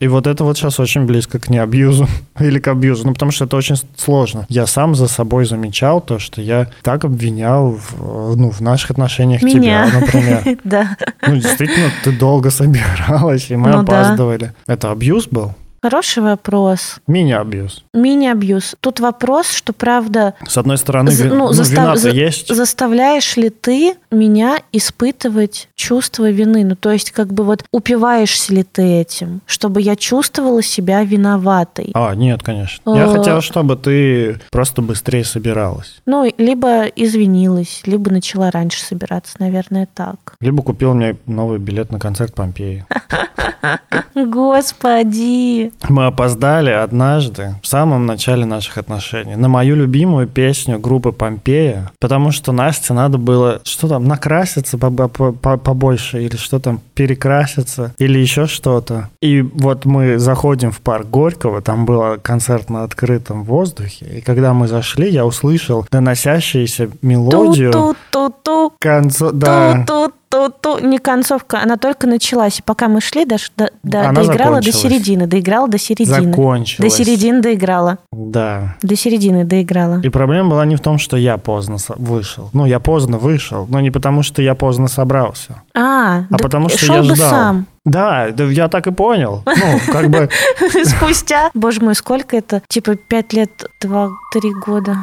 и 0.00 0.08
вот 0.08 0.26
это 0.26 0.44
вот 0.44 0.56
сейчас 0.56 0.80
очень 0.80 1.04
близко 1.04 1.38
к 1.38 1.48
неабьюзу 1.48 2.08
или 2.40 2.58
к 2.58 2.68
абьюзу, 2.68 3.06
ну 3.06 3.12
потому 3.12 3.30
что 3.30 3.44
это 3.44 3.56
очень 3.56 3.76
сложно. 3.96 4.46
Я 4.48 4.66
сам 4.66 4.94
за 4.94 5.08
собой 5.08 5.44
замечал 5.44 6.00
то, 6.00 6.18
что 6.18 6.40
я 6.40 6.68
так 6.82 7.04
обвинял 7.04 7.72
в, 7.72 8.36
ну, 8.36 8.50
в 8.50 8.60
наших 8.60 8.90
отношениях 8.90 9.42
Меня. 9.42 9.86
тебя, 9.88 10.00
например. 10.00 10.58
Да. 10.64 10.96
Ну 11.26 11.36
действительно, 11.36 11.90
ты 12.04 12.12
долго 12.12 12.50
собиралась, 12.62 13.50
и 13.50 13.56
мы 13.56 13.70
ну, 13.70 13.80
опаздывали. 13.80 14.52
Это 14.66 14.90
абьюз 14.90 15.26
был? 15.28 15.54
Хороший 15.82 16.22
вопрос. 16.22 17.00
Мини-абьюз. 17.08 17.82
Мини-абьюз. 17.92 18.76
Тут 18.78 19.00
вопрос, 19.00 19.50
что 19.50 19.72
правда... 19.72 20.34
С 20.46 20.56
одной 20.56 20.78
стороны, 20.78 21.10
за- 21.10 21.24
ну, 21.24 21.34
ну, 21.48 21.52
застав- 21.52 21.70
вина-то 21.70 21.98
за- 21.98 22.10
есть. 22.10 22.54
Заставляешь 22.54 23.36
ли 23.36 23.50
ты 23.50 23.96
меня 24.12 24.58
испытывать 24.70 25.68
чувство 25.74 26.30
вины? 26.30 26.64
Ну, 26.64 26.76
то 26.76 26.92
есть, 26.92 27.10
как 27.10 27.32
бы 27.32 27.42
вот 27.42 27.64
упиваешься 27.72 28.54
ли 28.54 28.62
ты 28.62 28.82
этим, 29.00 29.40
чтобы 29.46 29.80
я 29.80 29.96
чувствовала 29.96 30.62
себя 30.62 31.02
виноватой? 31.02 31.90
А, 31.94 32.14
нет, 32.14 32.44
конечно. 32.44 32.94
Я 32.94 33.06
Э. 33.06 33.12
хотел, 33.12 33.40
чтобы 33.40 33.74
ты 33.74 34.38
просто 34.52 34.82
быстрее 34.82 35.24
собиралась. 35.24 36.00
Ну, 36.06 36.32
либо 36.38 36.84
извинилась, 36.84 37.82
либо 37.86 38.08
начала 38.12 38.52
раньше 38.52 38.84
собираться, 38.84 39.34
наверное, 39.40 39.88
так. 39.92 40.36
Либо 40.40 40.62
купил 40.62 40.94
мне 40.94 41.16
новый 41.26 41.58
билет 41.58 41.90
на 41.90 41.98
концерт 41.98 42.34
Помпеи. 42.36 42.86
Господи! 44.14 45.71
Мы 45.88 46.06
опоздали 46.06 46.70
однажды, 46.70 47.56
в 47.62 47.66
самом 47.66 48.06
начале 48.06 48.44
наших 48.44 48.78
отношений, 48.78 49.34
на 49.36 49.48
мою 49.48 49.74
любимую 49.76 50.26
песню 50.28 50.78
группы 50.78 51.12
Помпея, 51.12 51.90
потому 52.00 52.30
что 52.30 52.52
Насте 52.52 52.94
надо 52.94 53.18
было, 53.18 53.60
что 53.64 53.88
там, 53.88 54.04
накраситься 54.04 54.78
по- 54.78 54.90
по- 54.90 55.32
по- 55.32 55.56
побольше, 55.58 56.22
или 56.22 56.36
что 56.36 56.58
там, 56.60 56.80
перекраситься, 56.94 57.94
или 57.98 58.18
еще 58.18 58.46
что-то. 58.46 59.08
И 59.20 59.42
вот 59.42 59.84
мы 59.84 60.18
заходим 60.18 60.70
в 60.70 60.80
парк 60.80 61.08
Горького, 61.08 61.60
там 61.62 61.84
был 61.84 62.16
концерт 62.22 62.70
на 62.70 62.84
открытом 62.84 63.44
воздухе, 63.44 64.06
и 64.18 64.20
когда 64.20 64.54
мы 64.54 64.68
зашли, 64.68 65.10
я 65.10 65.26
услышал 65.26 65.86
доносящуюся 65.90 66.88
мелодию 67.02 67.72
Ту-ту-ту-ту. 67.72 68.72
концо... 68.78 69.32
Да, 69.32 69.84
Ту-ту-ту-ту. 70.32 70.78
Не 70.86 70.98
концовка, 70.98 71.60
она 71.62 71.76
только 71.76 72.06
началась. 72.06 72.58
И 72.58 72.62
пока 72.62 72.88
мы 72.88 73.00
шли, 73.00 73.24
до, 73.24 73.36
до- 73.56 74.08
Она 74.08 74.22
доиграла 74.22 74.60
до 74.60 74.72
середины. 74.72 75.26
Доиграла 75.26 75.68
до 75.68 75.78
середины. 75.78 76.20
До 76.20 76.24
закончилась. 76.30 76.94
середины 76.94 77.40
доиграла. 77.42 77.98
Да. 78.12 78.76
До 78.82 78.96
середины 78.96 79.44
доиграла. 79.44 80.00
И 80.02 80.08
проблема 80.08 80.50
была 80.50 80.64
не 80.64 80.76
в 80.76 80.80
том, 80.80 80.98
что 80.98 81.16
я 81.16 81.36
поздно 81.36 81.76
вышел. 81.96 82.48
Ну, 82.52 82.64
я 82.66 82.80
поздно 82.80 83.18
вышел, 83.18 83.66
но 83.68 83.80
не 83.80 83.90
потому, 83.90 84.22
что 84.22 84.40
я 84.42 84.54
поздно 84.54 84.88
собрался. 84.88 85.62
А, 85.74 86.20
А 86.20 86.26
да 86.30 86.38
потому 86.38 86.68
что 86.68 86.78
шел 86.78 86.96
я 86.96 87.02
бы 87.02 87.14
ждал. 87.16 87.30
сам. 87.30 87.66
Да, 87.84 88.28
да, 88.30 88.44
я 88.44 88.68
так 88.68 88.86
и 88.86 88.92
понял. 88.92 89.42
Ну, 89.44 89.92
как 89.92 90.08
бы... 90.08 90.28
Спустя. 90.84 91.50
Боже 91.52 91.80
мой, 91.80 91.94
сколько 91.94 92.36
это? 92.36 92.62
Типа 92.68 92.94
пять 92.94 93.32
лет, 93.32 93.50
два, 93.80 94.10
три 94.32 94.52
года. 94.54 94.96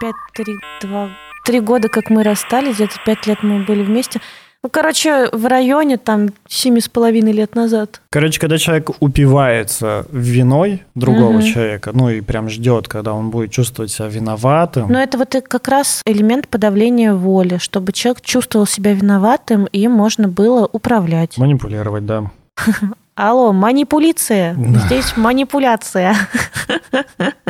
Пять, 0.00 0.14
три, 0.34 0.56
два, 0.82 1.10
три 1.44 1.60
года, 1.60 1.88
как 1.88 2.10
мы 2.10 2.22
расстались, 2.24 2.76
где-то 2.76 2.94
пять 3.06 3.26
лет 3.26 3.42
мы 3.42 3.64
были 3.64 3.82
вместе. 3.84 4.20
Ну, 4.64 4.70
короче, 4.70 5.28
в 5.32 5.46
районе 5.46 5.96
там 5.96 6.28
семи 6.46 6.80
с 6.80 6.88
половиной 6.88 7.32
лет 7.32 7.56
назад. 7.56 8.00
Короче, 8.10 8.38
когда 8.38 8.58
человек 8.58 8.90
упивается 9.00 10.06
виной 10.12 10.84
другого 10.94 11.32
Мгм. 11.38 11.42
человека, 11.42 11.90
ну 11.92 12.08
и 12.10 12.20
прям 12.20 12.48
ждет, 12.48 12.86
когда 12.86 13.12
он 13.12 13.30
будет 13.30 13.50
чувствовать 13.50 13.90
себя 13.90 14.06
виноватым. 14.06 14.88
Но 14.88 15.02
это 15.02 15.18
вот 15.18 15.34
как 15.48 15.66
раз 15.66 16.00
элемент 16.06 16.46
подавления 16.46 17.12
воли, 17.12 17.58
чтобы 17.58 17.90
человек 17.92 18.20
чувствовал 18.22 18.66
себя 18.66 18.92
виноватым, 18.94 19.64
и 19.64 19.88
можно 19.88 20.28
было 20.28 20.68
управлять. 20.70 21.38
Манипулировать, 21.38 22.06
да. 22.06 22.30
Алло, 23.16 23.52
манипуляция. 23.52 24.54
Да. 24.56 24.78
Здесь 24.86 25.16
манипуляция. 25.16 26.14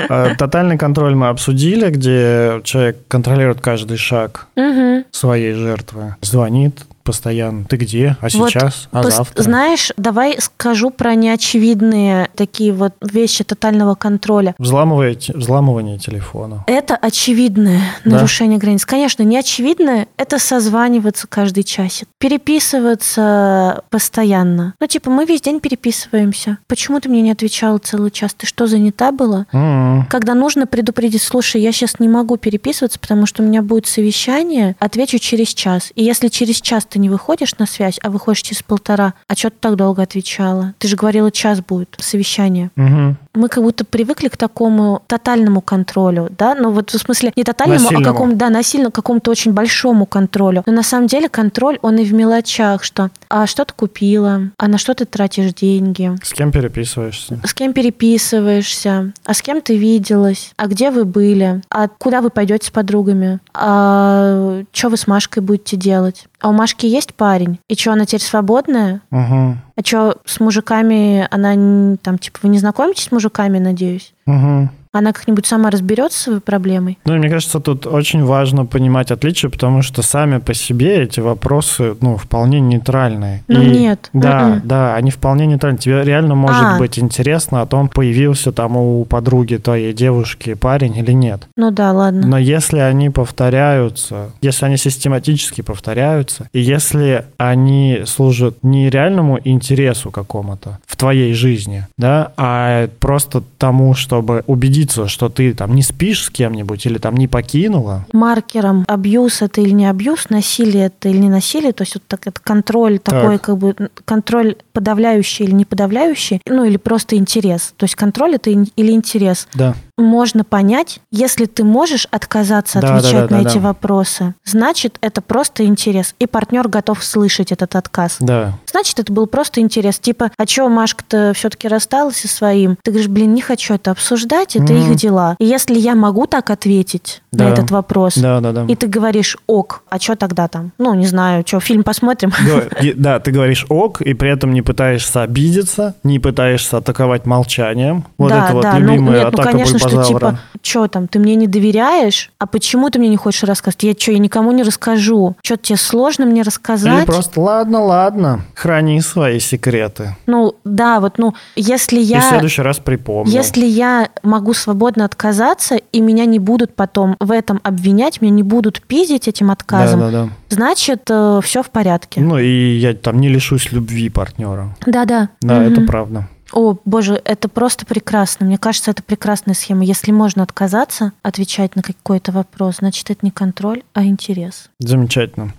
А, 0.09 0.35
Тотальный 0.35 0.79
контроль 0.79 1.15
мы 1.15 1.29
обсудили, 1.29 1.91
где 1.91 2.61
человек 2.65 2.97
контролирует 3.09 3.61
каждый 3.61 3.97
шаг 3.99 4.47
Мгм. 4.57 5.05
своей 5.13 5.53
жертвы. 5.53 6.17
Звонит 6.23 6.81
постоянно. 7.03 7.65
Ты 7.65 7.77
где? 7.77 8.17
А 8.21 8.29
Вот 8.35 8.51
сейчас? 8.51 8.89
А 8.93 9.03
завтра? 9.11 9.43
Знаешь, 9.43 9.93
давай 9.97 10.37
скажу 10.41 10.91
про 10.91 11.15
неочевидные 11.15 12.29
такие 12.35 12.73
вот 12.73 12.95
вещи 13.01 13.45
тотального 13.45 13.95
контроля. 13.95 14.55
Взламывание, 14.59 15.19
взламывание 15.35 15.99
телефона. 15.99 16.65
Это 16.67 16.97
очевидное 16.97 17.81
Да. 18.05 18.13
нарушение 18.17 18.59
границ. 18.59 18.85
Конечно, 18.87 19.23
неочевидное– 19.23 20.09
это 20.17 20.39
созваниваться 20.39 21.27
каждый 21.27 21.65
часик, 21.65 22.09
переписываться 22.19 23.83
постоянно. 23.91 24.75
Ну, 24.81 24.87
типа, 24.87 25.11
мы 25.11 25.25
весь 25.25 25.41
день 25.41 25.61
переписываемся. 25.61 26.59
Почему 26.69 27.01
ты 27.01 27.09
мне 27.09 27.23
не 27.23 27.31
отвечала 27.31 27.79
целый 27.79 28.11
час? 28.11 28.35
Ты 28.35 28.47
что, 28.47 28.67
занята 28.67 29.13
была? 29.13 29.47
М. 29.53 30.07
Когда 30.09 30.35
нужно 30.35 30.67
предупредить, 30.67 31.23
слушай, 31.23 31.61
я 31.61 31.73
сейчас 31.73 31.99
не 32.01 32.09
могу 32.09 32.37
переписываться, 32.37 32.99
потому 32.99 33.27
что 33.27 33.43
у 33.43 33.47
меня 33.47 33.63
будет 33.63 33.87
совещание, 33.87 34.77
отвечу 34.79 35.19
через 35.19 35.49
час. 35.55 35.93
И 35.95 36.05
если 36.05 36.29
через 36.29 36.61
час 36.61 36.85
ты 36.93 36.99
не 36.99 37.09
выходишь 37.09 37.57
на 37.57 37.65
связь, 37.65 37.99
а 38.03 38.11
выходишь 38.11 38.43
через 38.43 38.63
полтора, 38.63 39.15
а 39.27 39.35
что 39.35 39.49
ты 39.49 39.57
так 39.59 39.77
долго 39.77 40.03
отвечала? 40.03 40.75
Ты 40.79 40.89
же 40.89 40.97
говорила, 40.97 41.31
час 41.31 41.63
будет 41.63 41.97
совещание. 41.99 42.71
Мгм. 42.77 43.17
Мы 43.35 43.49
как 43.49 43.63
будто 43.65 43.85
привыкли 43.85 44.29
к 44.29 44.37
такому 44.37 45.03
тотальному 45.07 45.63
контролю, 45.63 46.29
да? 46.39 46.55
Ну 46.55 46.71
вот 46.71 46.91
в 46.91 46.99
смысле 46.99 47.33
не 47.35 47.45
тотальному, 47.45 47.81
Насильному. 47.81 48.09
а 48.09 48.13
какому, 48.13 48.35
да, 48.37 48.51
насильно 48.51 48.91
какому-то 48.91 49.31
очень 49.31 49.53
большому 49.53 50.05
контролю. 50.05 50.63
Но 50.67 50.73
на 50.73 50.83
самом 50.83 51.07
деле 51.07 51.29
контроль, 51.29 51.79
он 51.83 51.97
и 51.97 52.05
в 52.05 52.13
мелочах, 52.13 52.85
что 52.85 53.11
а 53.31 53.47
что 53.47 53.65
ты 53.65 53.73
купила, 53.75 54.51
а 54.59 54.69
на 54.69 54.77
что 54.77 54.93
ты 54.95 55.07
тратишь 55.07 55.55
деньги, 55.55 56.15
С 56.23 56.33
кем 56.35 56.53
переписываешься? 56.53 57.41
с 57.43 57.55
кем 57.55 57.73
переписываешься, 57.73 59.13
а 59.25 59.35
с 59.35 59.41
кем 59.41 59.63
ты 59.63 59.77
виделась, 59.77 60.53
а 60.57 60.67
где 60.67 60.91
вы 60.91 61.05
были, 61.07 61.63
а 61.71 61.89
куда 61.89 62.21
вы 62.21 62.29
пойдете 62.31 62.67
с 62.67 62.71
подругами, 62.71 63.41
а 63.55 64.63
что 64.73 64.89
вы 64.91 64.97
с 64.99 65.07
Машкой 65.07 65.43
будете 65.43 65.77
делать. 65.77 66.27
А 66.41 66.49
у 66.49 66.53
Машки 66.53 66.87
есть 66.87 67.15
парень, 67.15 67.59
и 67.69 67.75
что, 67.77 67.93
она 67.93 68.05
теперь 68.05 68.21
свободная? 68.21 69.01
Мгм. 69.11 69.61
А 69.77 69.81
что, 69.85 70.19
с 70.25 70.41
мужиками 70.41 71.27
она 71.31 71.97
там, 72.03 72.19
типа, 72.19 72.41
вы 72.43 72.49
не 72.51 72.59
знакомитесь 72.59 73.05
с 73.05 73.13
мужиками, 73.13 73.59
надеюсь? 73.59 74.15
Мгм. 74.27 74.71
Она 74.95 75.15
как-нибудь 75.15 75.47
сама 75.47 75.71
разберется 75.71 76.19
с 76.19 76.23
своей 76.25 76.41
проблемой? 76.41 76.99
Ну, 77.07 77.17
мне 77.17 77.31
кажется, 77.31 77.61
тут 77.61 77.87
очень 77.87 78.25
важно 78.25 78.67
понимать 78.67 79.11
отличия, 79.11 79.49
потому 79.49 79.81
что 79.81 80.03
сами 80.03 80.37
по 80.37 80.53
себе 80.53 81.03
эти 81.05 81.19
вопросы, 81.21 81.97
ну, 82.03 82.19
вполне 82.19 82.61
нейтральные. 82.61 83.43
Ну, 83.49 83.63
И- 83.63 83.71
нет. 83.71 84.11
Да, 84.13 84.49
Мгм. 84.49 84.61
да, 84.65 84.95
они 84.95 85.11
вполне 85.11 85.47
нейтральны. 85.47 85.79
Тебе 85.79 86.05
реально 86.05 86.35
может 86.35 86.63
А. 86.63 86.79
быть 86.79 86.99
интересно 86.99 87.63
о 87.63 87.67
том, 87.67 87.89
появился 87.89 88.53
там 88.53 88.77
у 88.77 89.03
подруги 89.07 89.57
твоей 89.57 89.95
девушки 89.95 90.53
парень 90.53 90.95
или 90.99 91.13
нет. 91.13 91.49
Ну 91.57 91.71
да, 91.71 91.93
ладно. 91.93 92.27
Но 92.27 92.37
если 92.37 92.79
они 92.79 93.09
повторяются, 93.09 94.31
если 94.43 94.67
они 94.67 94.77
систематически 94.77 95.63
повторяются, 95.63 96.51
и 96.53 96.61
если 96.61 97.25
они 97.39 98.03
служат 98.05 98.59
не 98.63 98.91
реальному 98.91 99.39
интересу 99.43 100.11
какому-то 100.11 100.79
в 100.87 100.99
твоей 100.99 101.33
жизни, 101.33 101.87
да, 101.97 102.33
а 102.37 102.89
просто 103.01 103.43
тому, 103.57 103.95
чтобы 103.95 104.45
убедиться, 104.83 105.09
что 105.09 105.29
ты 105.29 105.55
там 105.55 105.75
не 105.75 105.83
спишь 105.83 106.25
с 106.25 106.31
кем-нибудь 106.31 106.87
или 106.87 106.99
там 106.99 107.17
не 107.17 107.29
покинула, 107.29 108.07
Маркером 108.13 108.85
абьюз 108.89 109.43
это 109.43 109.61
или 109.61 109.71
не 109.71 109.87
абьюз, 109.87 110.29
насилие 110.31 110.87
это 110.87 111.09
или 111.09 111.19
не 111.19 111.29
насилие, 111.29 111.73
то 111.73 111.83
есть 111.83 111.95
вот 111.95 112.03
так 112.07 112.27
это 112.27 112.41
контроль 112.43 112.99
такой, 112.99 113.39
как 113.39 113.59
бы 113.59 113.75
контроль 114.05 114.57
подавляющий 114.73 115.45
или 115.45 115.53
не 115.53 115.65
подавляющий, 115.65 116.41
ну 116.47 116.65
или 116.65 116.77
просто 116.77 117.17
интерес. 117.17 117.75
То 117.77 117.85
есть 117.85 117.95
контроль 117.95 118.35
это 118.35 118.51
или 118.51 118.93
интерес. 118.93 119.49
да, 119.55 119.75
Можно 119.99 120.43
понять, 120.43 121.01
если 121.11 121.45
ты 121.45 121.65
можешь 121.65 122.07
отказаться 122.11 122.81
Да, 122.81 122.97
отвечать 122.97 123.13
да, 123.23 123.29
да, 123.29 123.37
на 123.37 123.43
да, 123.43 123.51
эти 123.51 123.59
да. 123.59 123.65
вопросы, 123.69 124.35
значит 124.43 124.97
это 125.03 125.21
просто 125.21 125.67
интерес, 125.67 126.15
и 126.19 126.27
партнер 126.27 126.67
готов 126.69 127.05
слышать 127.05 127.53
этот 127.53 127.77
отказ. 127.77 128.17
да, 128.21 128.55
Значит, 128.71 128.99
это 129.01 129.13
был 129.13 129.27
просто 129.27 129.61
интерес. 129.61 129.99
Типа, 129.99 130.31
а 130.39 130.47
чё 130.47 130.69
Машка-то 130.71 131.33
все-таки 131.35 131.69
рассталась 131.69 132.17
со 132.17 132.29
своим? 132.29 132.79
Ты 132.83 132.91
говоришь, 132.91 133.11
блин, 133.11 133.35
не 133.35 133.43
хочу 133.43 133.75
это 133.75 133.91
обсуждать, 133.91 134.57
это 134.57 134.73
Мгм. 134.73 134.93
их 134.93 134.97
дела. 134.97 135.37
И 135.39 135.45
если 135.45 135.79
я 135.79 135.95
могу 135.95 136.27
так 136.27 136.49
ответить 136.49 137.23
Да. 137.31 137.45
на 137.45 137.49
этот 137.51 137.71
вопрос, 137.71 138.15
да, 138.17 138.41
да, 138.41 138.53
да. 138.53 138.65
и 138.67 138.75
ты 138.75 138.87
говоришь, 138.87 139.37
ок, 139.47 139.83
а 139.91 139.99
что 140.01 140.17
тогда 140.17 140.49
там? 140.49 140.73
Ну, 140.79 140.95
не 140.95 141.07
знаю, 141.07 141.45
что, 141.47 141.61
фильм 141.61 141.83
посмотрим? 141.85 142.33
Да, 142.97 143.21
ты 143.21 143.31
говоришь 143.31 143.67
ок, 143.69 144.01
и 144.01 144.15
при 144.15 144.31
этом 144.31 144.53
не 144.55 144.63
пытаешься 144.63 145.23
обидеться, 145.23 145.97
не 146.03 146.19
пытаешься 146.19 146.79
атаковать 146.79 147.27
молчанием. 147.27 148.07
Вот 148.17 148.31
да, 148.31 148.45
это 148.47 148.55
вот 148.55 148.63
да, 148.63 148.73
ну, 148.75 148.81
любимая 148.81 149.13
нет, 149.17 149.23
ну, 149.25 149.29
атака 149.29 149.53
конечно, 149.53 149.79
что 149.89 150.03
типа, 150.05 150.39
что 150.63 150.87
там, 150.89 151.09
ты 151.09 151.19
мне 151.19 151.35
не 151.35 151.47
доверяешь, 151.47 152.31
а 152.39 152.47
почему 152.47 152.91
ты 152.91 152.99
мне 152.99 153.09
не 153.09 153.17
хочешь 153.17 153.43
рассказать? 153.43 153.83
Я 153.83 153.93
что, 153.93 154.13
я 154.13 154.19
никому 154.19 154.53
не 154.53 154.63
расскажу? 154.63 155.37
Что 155.43 155.57
тебе 155.57 155.77
сложно 155.79 156.25
мне 156.27 156.41
Или 156.41 156.47
рассказать? 156.47 157.07
просто 157.07 157.41
ладно, 157.41 157.83
ладно, 157.85 158.45
храни 158.55 159.01
свои 159.01 159.39
секреты. 159.41 160.17
Ну, 160.27 160.55
да, 160.65 161.01
вот, 161.01 161.19
ну, 161.19 161.35
если 161.57 162.01
И 162.01 162.05
в 162.05 162.09
я... 162.09 162.21
следующий 162.23 162.63
раз 162.63 162.79
припомню. 162.79 163.33
Если 163.33 163.67
я 163.67 164.09
могу 164.23 164.55
свободно 164.55 165.05
отказаться, 165.05 165.77
и 165.77 166.01
меня 166.01 166.25
не 166.25 166.39
будут 166.39 166.75
потом 166.75 167.17
в 167.21 167.31
этом 167.31 167.61
обвинять, 167.63 168.21
меня 168.21 168.33
не 168.33 168.43
будут 168.43 168.83
пиздить 168.83 169.29
этим 169.29 169.49
да, 169.49 169.53
отказом, 169.55 170.01
да, 170.01 170.11
да. 170.11 170.29
значит, 170.49 171.03
все 171.43 171.63
в 171.63 171.71
порядке. 171.71 172.21
Ну 172.21 172.39
и 172.39 172.77
я 172.77 172.95
там 172.95 173.21
не 173.21 173.29
лишусь 173.29 173.73
любви 173.73 174.09
партнера. 174.09 174.77
Да-да. 174.87 175.29
Да, 175.41 175.61
Мгм. 175.61 175.73
это 175.73 175.81
правда. 175.83 176.29
О, 176.53 176.77
боже, 176.85 177.21
это 177.25 177.49
просто 177.49 177.87
прекрасно. 177.87 178.47
Мне 178.47 178.59
кажется, 178.59 178.91
это 178.91 179.03
прекрасная 179.03 179.55
схема. 179.55 179.85
Если 179.85 180.13
можно 180.13 180.43
отказаться, 180.43 181.13
отвечать 181.23 181.77
на 181.77 181.83
какой-то 181.83 182.33
вопрос, 182.33 182.77
значит, 182.79 183.11
это 183.11 183.21
не 183.23 183.31
контроль, 183.31 183.83
а 183.95 184.05
интерес. 184.05 184.69
Замечательно. 184.79 185.53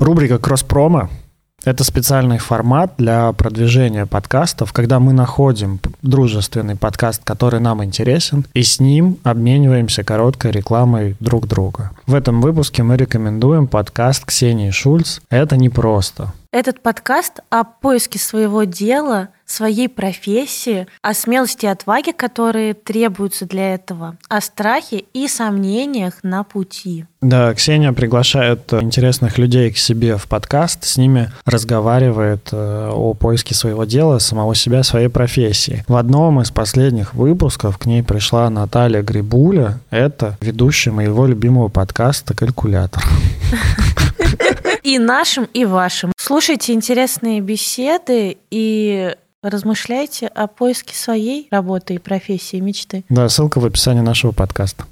Рубрика 0.00 0.38
«Кросспрома». 0.38 1.10
Это 1.64 1.82
специальный 1.84 2.38
формат 2.38 2.94
для 2.98 3.32
продвижения 3.32 4.06
подкастов, 4.06 4.72
когда 4.72 5.00
мы 5.00 5.12
находим 5.12 5.80
дружественный 6.02 6.76
подкаст, 6.76 7.22
который 7.24 7.60
нам 7.60 7.82
интересен, 7.82 8.46
и 8.54 8.62
с 8.62 8.78
ним 8.78 9.18
обмениваемся 9.24 10.04
короткой 10.04 10.52
рекламой 10.52 11.16
друг 11.18 11.48
друга. 11.48 11.90
В 12.06 12.14
этом 12.14 12.40
выпуске 12.40 12.82
мы 12.82 12.96
рекомендуем 12.96 13.66
подкаст 13.66 14.24
Ксении 14.26 14.70
Шульц 14.70 15.20
«Это 15.28 15.56
непросто». 15.56 16.32
Этот 16.52 16.82
подкаст 16.82 17.40
о 17.50 17.64
поиске 17.64 18.18
своего 18.18 18.64
дела, 18.64 19.28
своей 19.46 19.88
профессии, 19.88 20.86
о 21.02 21.14
смелости 21.14 21.66
и 21.66 21.68
отваге, 21.68 22.12
которые 22.12 22.74
требуются 22.74 23.46
для 23.46 23.74
этого, 23.74 24.16
о 24.28 24.40
страхе 24.40 25.04
и 25.12 25.28
сомнениях 25.28 26.14
на 26.22 26.42
пути. 26.42 27.06
Да, 27.20 27.54
Ксения 27.54 27.92
приглашает 27.92 28.72
интересных 28.72 29.38
людей 29.38 29.70
к 29.72 29.78
себе 29.78 30.16
в 30.16 30.28
подкаст, 30.28 30.84
с 30.84 30.96
ними 30.96 31.30
разговаривает 31.44 32.50
э, 32.52 32.90
о 32.92 33.14
поиске 33.14 33.54
своего 33.54 33.84
дела, 33.84 34.18
самого 34.18 34.54
себя, 34.54 34.82
своей 34.82 35.08
профессии. 35.08 35.84
В 35.88 35.96
одном 35.96 36.40
из 36.40 36.50
последних 36.50 37.14
выпусков 37.14 37.78
к 37.78 37.86
ней 37.86 38.02
пришла 38.02 38.50
Наталья 38.50 39.02
Грибуля, 39.02 39.80
это 39.90 40.36
ведущая 40.40 40.90
моего 40.90 41.26
любимого 41.26 41.68
подкаста 41.68 42.34
«Калькулятор». 42.34 43.02
И 44.82 45.00
нашим, 45.00 45.48
и 45.52 45.64
вашим. 45.64 46.12
Слушайте 46.16 46.72
интересные 46.72 47.40
беседы 47.40 48.36
и 48.52 49.16
размышляйте 49.50 50.26
о 50.26 50.46
поиске 50.46 50.94
своей 50.94 51.48
работы 51.50 51.94
и 51.94 51.98
профессии, 51.98 52.58
мечты. 52.58 53.04
Да, 53.08 53.28
ссылка 53.28 53.60
в 53.60 53.64
описании 53.64 54.00
нашего 54.00 54.32
подкаста. 54.32 54.84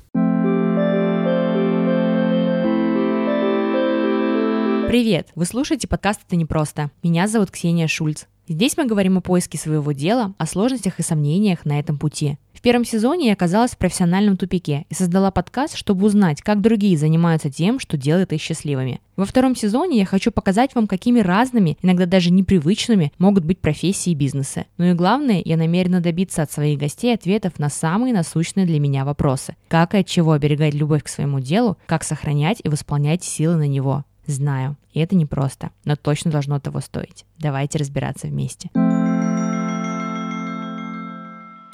Привет! 4.88 5.28
Вы 5.34 5.44
слушаете 5.44 5.88
подкаст 5.88 6.20
«Это 6.26 6.36
непросто». 6.36 6.90
Меня 7.02 7.26
зовут 7.26 7.50
Ксения 7.50 7.88
Шульц. 7.88 8.26
Здесь 8.46 8.76
мы 8.76 8.84
говорим 8.84 9.16
о 9.16 9.22
поиске 9.22 9.56
своего 9.56 9.92
дела, 9.92 10.34
о 10.36 10.44
сложностях 10.44 11.00
и 11.00 11.02
сомнениях 11.02 11.64
на 11.64 11.80
этом 11.80 11.98
пути. 11.98 12.36
В 12.52 12.60
первом 12.60 12.84
сезоне 12.84 13.28
я 13.28 13.32
оказалась 13.32 13.70
в 13.70 13.78
профессиональном 13.78 14.36
тупике 14.36 14.84
и 14.90 14.94
создала 14.94 15.30
подкаст, 15.30 15.76
чтобы 15.76 16.04
узнать, 16.04 16.42
как 16.42 16.60
другие 16.60 16.98
занимаются 16.98 17.50
тем, 17.50 17.80
что 17.80 17.96
делает 17.96 18.34
их 18.34 18.42
счастливыми. 18.42 19.00
Во 19.16 19.24
втором 19.24 19.56
сезоне 19.56 19.98
я 19.98 20.04
хочу 20.04 20.30
показать 20.30 20.74
вам, 20.74 20.86
какими 20.86 21.20
разными, 21.20 21.78
иногда 21.80 22.04
даже 22.04 22.30
непривычными, 22.30 23.12
могут 23.18 23.46
быть 23.46 23.60
профессии 23.60 24.10
и 24.10 24.14
бизнесы. 24.14 24.66
Ну 24.76 24.86
и 24.86 24.92
главное, 24.92 25.40
я 25.42 25.56
намерена 25.56 26.02
добиться 26.02 26.42
от 26.42 26.52
своих 26.52 26.78
гостей 26.78 27.14
ответов 27.14 27.58
на 27.58 27.70
самые 27.70 28.12
насущные 28.12 28.66
для 28.66 28.78
меня 28.78 29.06
вопросы. 29.06 29.56
Как 29.68 29.94
и 29.94 29.98
от 29.98 30.06
чего 30.06 30.32
оберегать 30.32 30.74
любовь 30.74 31.02
к 31.02 31.08
своему 31.08 31.40
делу, 31.40 31.78
как 31.86 32.04
сохранять 32.04 32.60
и 32.62 32.68
восполнять 32.68 33.24
силы 33.24 33.56
на 33.56 33.66
него. 33.66 34.04
Знаю, 34.26 34.76
и 34.92 35.00
это 35.00 35.14
непросто, 35.14 35.70
но 35.84 35.96
точно 35.96 36.30
должно 36.30 36.58
того 36.60 36.80
стоить. 36.80 37.24
Давайте 37.38 37.78
разбираться 37.78 38.26
вместе. 38.26 38.70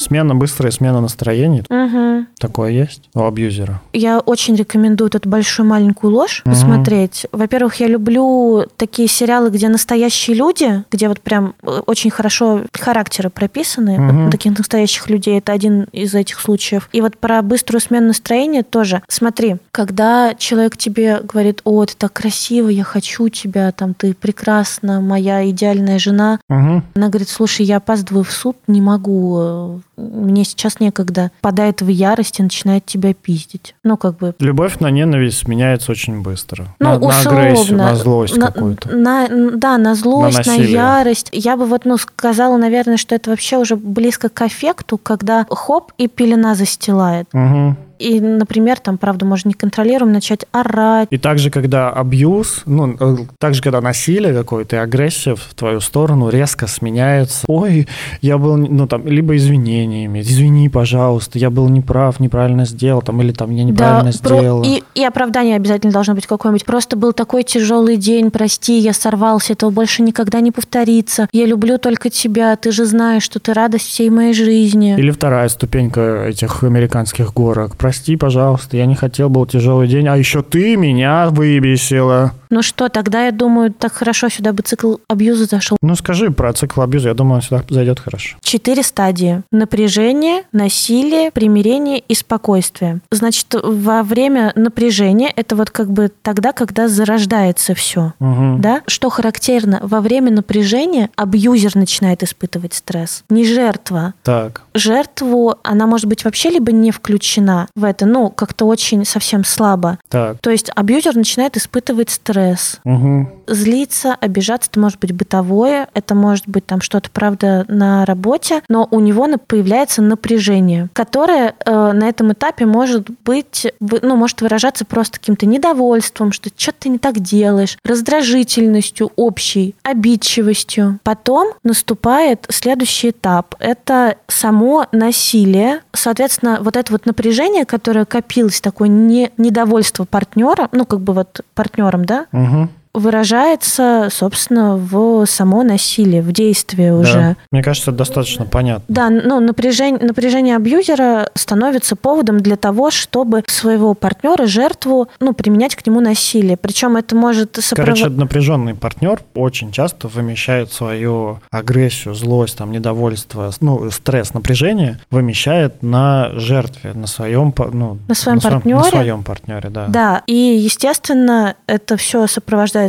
Смена 0.01 0.35
быстрая, 0.35 0.73
смена 0.73 1.01
настроений. 1.03 1.63
Угу. 1.69 2.27
Такое 2.39 2.71
есть 2.71 3.03
у 3.15 3.23
абьюзера. 3.25 3.83
Я 3.93 4.21
очень 4.21 4.57
рекомендую 4.57 5.11
эту 5.13 5.29
большую 5.29 5.67
маленькую 5.69 6.15
ложь 6.15 6.41
Мгм. 6.47 6.55
посмотреть. 6.55 7.27
Во-первых, 7.33 7.75
я 7.81 7.87
люблю 7.87 8.65
такие 8.79 9.09
сериалы, 9.09 9.51
где 9.51 9.69
настоящие 9.69 10.37
люди, 10.37 10.85
где 10.91 11.09
вот 11.09 11.21
прям 11.21 11.53
э, 11.63 11.81
очень 11.87 12.11
хорошо 12.11 12.63
характеры 12.73 13.29
прописаны 13.29 13.99
Мгм. 14.01 14.23
вот 14.25 14.31
таких 14.31 14.57
настоящих 14.57 15.11
людей. 15.11 15.39
Это 15.39 15.53
один 15.53 15.85
из 15.93 16.15
этих 16.15 16.41
случаев. 16.41 16.89
И 16.93 17.03
вот 17.03 17.19
про 17.19 17.43
быструю 17.43 17.81
смену 17.83 18.07
настроения 18.09 18.63
тоже. 18.63 19.03
Смотри, 19.07 19.57
когда 19.71 20.35
человек 20.35 20.79
тебе 20.79 21.21
говорит, 21.23 21.61
о, 21.65 21.85
ты 21.85 21.93
так 21.99 22.15
красиво, 22.15 22.69
я 22.69 22.85
хочу 22.85 23.29
тебя, 23.29 23.71
там, 23.73 23.93
ты 23.93 24.15
прекрасна, 24.15 25.03
моя 25.03 25.49
идеальная 25.51 25.99
жена, 25.99 26.41
Мгм. 26.49 26.85
она 26.95 27.09
говорит, 27.09 27.29
слушай, 27.29 27.67
я 27.67 27.77
опаздываю 27.77 28.25
в 28.25 28.33
суд, 28.33 28.57
не 28.67 28.81
могу, 28.81 29.37
э, 29.41 29.79
мне 30.01 30.45
сейчас 30.45 30.81
некогда. 30.81 31.31
Падает 31.41 31.83
в 31.83 31.89
ярость 31.89 32.41
и 32.41 32.43
начинает 32.43 32.87
тебя 32.87 33.15
пиздить. 33.15 33.75
Ну, 33.85 33.97
как 33.97 34.17
бы... 34.17 34.35
Любовь 34.39 34.79
на 34.81 34.91
ненависть 34.91 35.47
меняется 35.47 35.93
очень 35.93 36.23
быстро. 36.23 36.75
Ну, 36.79 36.91
на, 36.91 36.99
на 36.99 37.07
условно. 37.07 37.41
агрессию, 37.41 37.79
на 37.79 37.95
злость 37.97 38.37
на- 38.37 38.47
какую-то. 38.47 38.97
на- 38.97 39.29
да, 39.57 39.79
на 39.79 39.95
злость, 39.95 40.47
на, 40.47 40.53
насилие. 40.53 40.73
ярость. 40.73 41.29
Я 41.33 41.57
бы 41.57 41.67
вот, 41.67 41.85
ну, 41.85 41.97
сказала, 41.99 42.57
наверное, 42.57 42.97
что 42.97 43.15
это 43.15 43.31
вообще 43.31 43.57
уже 43.59 43.77
близко 43.77 44.29
к 44.29 44.41
аффекту, 44.43 44.99
когда 44.99 45.47
хоп, 45.51 45.93
и 45.99 46.09
пелена 46.09 46.55
застилает. 46.55 47.29
Мгм. 47.33 47.77
И, 48.01 48.19
например, 48.21 48.79
там, 48.79 48.97
правда, 48.97 49.27
можно 49.27 49.51
неконтролируемо 49.51 50.15
начать 50.15 50.47
орать. 50.53 51.09
И 51.11 51.19
также, 51.19 51.51
когда 51.51 51.91
абьюз, 51.91 52.63
ну, 52.65 52.97
э, 52.99 53.17
также, 53.39 53.61
когда 53.63 53.81
насилие 53.83 54.33
какое-то 54.33 54.77
и 54.77 54.79
агрессия 54.79 55.35
в 55.35 55.55
твою 55.55 55.81
сторону 55.81 56.31
резко 56.31 56.67
сменяется. 56.67 57.45
Ой, 57.47 57.87
я 58.23 58.39
был, 58.39 58.57
ну, 58.57 58.87
там, 58.87 59.07
либо 59.07 59.37
извинениями. 59.37 60.21
Извини, 60.21 60.69
пожалуйста, 60.71 61.39
я 61.39 61.51
был 61.51 61.69
неправ, 61.69 62.21
неправильно 62.21 62.65
сделал, 62.65 63.03
там, 63.03 63.21
или 63.21 63.33
там, 63.33 63.51
я 63.51 63.65
неправильно 63.65 64.13
про- 64.23 64.39
сделала. 64.39 64.65
и, 64.65 64.83
и 64.95 65.05
оправдание 65.05 65.57
обязательно 65.57 65.93
должно 65.93 66.15
быть 66.15 66.27
какое-нибудь. 66.27 66.65
Просто 66.65 66.97
был 66.97 67.13
такой 67.13 67.43
тяжелый 67.43 67.97
день, 67.99 68.31
прости, 68.31 68.79
я 68.79 68.95
сорвался, 68.95 69.53
этого 69.53 69.71
больше 69.71 70.03
никогда 70.03 70.41
не 70.41 70.53
повторится. 70.53 71.29
Я 71.33 71.45
люблю 71.45 71.77
только 71.77 72.09
тебя, 72.09 72.57
ты 72.57 72.73
же 72.73 72.87
знаешь, 72.87 73.23
что 73.25 73.41
ты 73.41 73.53
радость 73.53 73.87
всей 73.87 74.09
моей 74.09 74.33
жизни. 74.33 74.97
Или 74.99 75.11
вторая 75.11 75.49
ступенька 75.49 76.25
этих 76.29 76.63
американских 76.65 77.35
горок. 77.35 77.77
Прости, 77.91 78.15
пожалуйста, 78.15 78.77
я 78.77 78.87
не 78.87 78.95
хотел, 78.95 79.29
был 79.31 79.47
тяжелый 79.47 79.89
день, 79.89 80.07
а 80.07 80.17
еще 80.17 80.43
ты 80.43 80.77
меня 80.77 81.29
выбесила. 81.29 82.31
Ну 82.51 82.63
что, 82.63 82.89
тогда 82.89 83.27
я 83.27 83.33
думаю, 83.33 83.73
так 83.73 83.93
хорошо 83.93 84.29
сюда 84.29 84.53
бы 84.53 84.63
цикл 84.63 84.97
абьюза 85.09 85.45
зашел. 85.45 85.79
Ну, 85.81 85.95
скажи 85.95 86.31
про 86.31 86.53
цикл 86.53 86.81
абьюза, 86.81 87.09
я 87.09 87.15
думаю, 87.15 87.37
он 87.37 87.43
сюда 87.43 87.63
зайдет 87.69 88.01
хорошо. 88.01 88.37
Четыре 88.43 88.83
стадии. 88.83 89.43
Напряжение, 89.53 90.43
насилие, 90.53 91.31
примирение 91.31 92.01
и 92.01 92.15
спокойствие. 92.15 93.01
Значит, 93.13 93.47
во 93.63 94.03
время 94.03 94.53
напряжения, 94.57 95.33
это 95.35 95.55
вот 95.55 95.71
как 95.71 95.91
бы 95.91 96.11
тогда, 96.23 96.53
когда 96.53 96.89
зарождается 96.89 97.75
все. 97.75 98.15
Мгм. 98.19 98.61
Да? 98.61 98.83
Что 98.89 99.11
характерно, 99.11 99.79
во 99.83 100.01
время 100.01 100.33
напряжения 100.33 101.11
абьюзер 101.15 101.77
начинает 101.77 102.25
испытывать 102.25 102.75
стресс. 102.75 103.23
Не 103.31 103.45
жертва. 103.45 104.15
Так. 104.25 104.63
Жертву, 104.75 105.55
она 105.63 105.87
может 105.87 106.07
быть 106.07 106.25
вообще 106.25 106.51
либо 106.51 106.73
не 106.73 106.91
включена 106.91 107.69
в 107.77 107.85
это, 107.85 108.07
ну, 108.07 108.31
как-то 108.31 108.65
очень 108.65 109.05
совсем 109.05 109.45
слабо. 109.45 109.99
Так. 110.09 110.41
То 110.41 110.51
есть 110.51 110.71
абьюзер 110.75 111.15
начинает 111.15 111.57
испытывать 111.57 112.11
стресс. 112.11 112.40
Мгм. 112.85 113.31
злиться, 113.47 114.17
обижаться, 114.21 114.71
это 114.71 114.81
может 114.81 114.99
быть 115.01 115.13
бытовое, 115.13 115.89
это 115.95 116.15
может 116.15 116.49
быть 116.49 116.67
там 116.67 116.81
что-то, 116.81 117.11
правда, 117.11 117.65
на 117.69 118.05
работе, 118.07 118.63
но 118.69 118.87
у 118.91 119.01
него 119.01 119.27
появляется 119.47 120.03
напряжение, 120.03 120.89
которое 120.93 121.55
э, 121.65 121.93
на 121.93 122.09
этом 122.09 122.33
этапе 122.33 122.67
может 122.67 123.09
быть, 123.25 123.67
ну, 123.81 124.17
может 124.17 124.41
выражаться 124.41 124.85
просто 124.85 125.19
каким-то 125.19 125.47
недовольством, 125.47 126.33
что 126.33 126.51
что-то 126.57 126.81
ты 126.81 126.89
не 126.89 126.99
так 126.99 127.19
делаешь, 127.19 127.77
раздражительностью 127.85 129.11
общей, 129.17 129.75
обидчивостью. 129.83 131.01
Потом 131.03 131.53
наступает 131.63 132.47
следующий 132.49 133.11
этап. 133.11 133.55
Это 133.59 134.17
само 134.29 134.87
насилие. 134.93 135.81
Соответственно, 135.93 136.59
вот 136.61 136.77
это 136.77 136.93
вот 136.93 137.07
напряжение, 137.07 137.65
которое 137.65 138.05
копилось, 138.05 138.61
такое 138.61 138.89
не, 138.89 139.31
недовольство 139.37 140.05
партнера, 140.05 140.69
ну, 140.73 140.85
как 140.85 141.01
бы 141.01 141.13
вот 141.13 141.41
партнером, 141.55 142.05
да, 142.05 142.27
Mm-hmm. 142.33 142.80
Выражается, 142.93 144.09
собственно, 144.11 144.77
в 144.77 145.25
само 145.27 145.63
насилие, 145.63 146.23
в 146.23 146.33
действии 146.33 146.89
Да. 146.89 146.97
уже. 146.97 147.37
Мне 147.53 147.63
кажется, 147.63 147.91
это 147.91 147.99
достаточно 147.99 148.45
понятно. 148.47 148.85
Да, 148.89 149.11
ну, 149.11 149.39
напряжение, 149.41 150.01
напряжение 150.05 150.57
абьюзера 150.57 151.31
становится 151.35 151.95
поводом 151.97 152.41
для 152.41 152.57
того, 152.57 152.91
чтобы 152.91 153.45
своего 153.47 153.95
партнера, 153.95 154.47
жертву, 154.47 155.09
ну, 155.21 155.33
применять 155.35 155.77
к 155.77 155.87
нему 155.87 156.01
насилие. 156.01 156.57
Причем 156.57 156.97
это 156.97 157.15
может 157.15 157.53
Короче, 157.53 157.69
сопровождать... 157.69 158.13
напряженный 158.17 158.75
партнер 158.75 159.21
очень 159.35 159.71
часто 159.73 160.09
вымещает 160.09 160.73
свою 160.73 161.41
агрессию, 161.51 162.15
злость, 162.15 162.57
там, 162.59 162.73
недовольство, 162.73 163.51
ну, 163.61 163.91
стресс, 163.91 164.35
напряжение 164.35 164.99
вымещает 165.11 165.83
на 165.83 166.31
жертве, 166.35 166.93
на 166.95 167.07
своем, 167.07 167.55
ну, 167.73 167.99
На 168.09 168.15
своем 168.15 168.41
своем- 168.41 168.57
партнере? 168.57 168.79
на 168.79 168.85
своем 168.85 169.23
партнере, 169.23 169.69
да. 169.71 169.87
Да, 169.89 170.23
и, 170.27 170.35
естественно, 170.35 171.55
это 171.67 171.97
все 171.97 172.27
сопровождается 172.27 172.80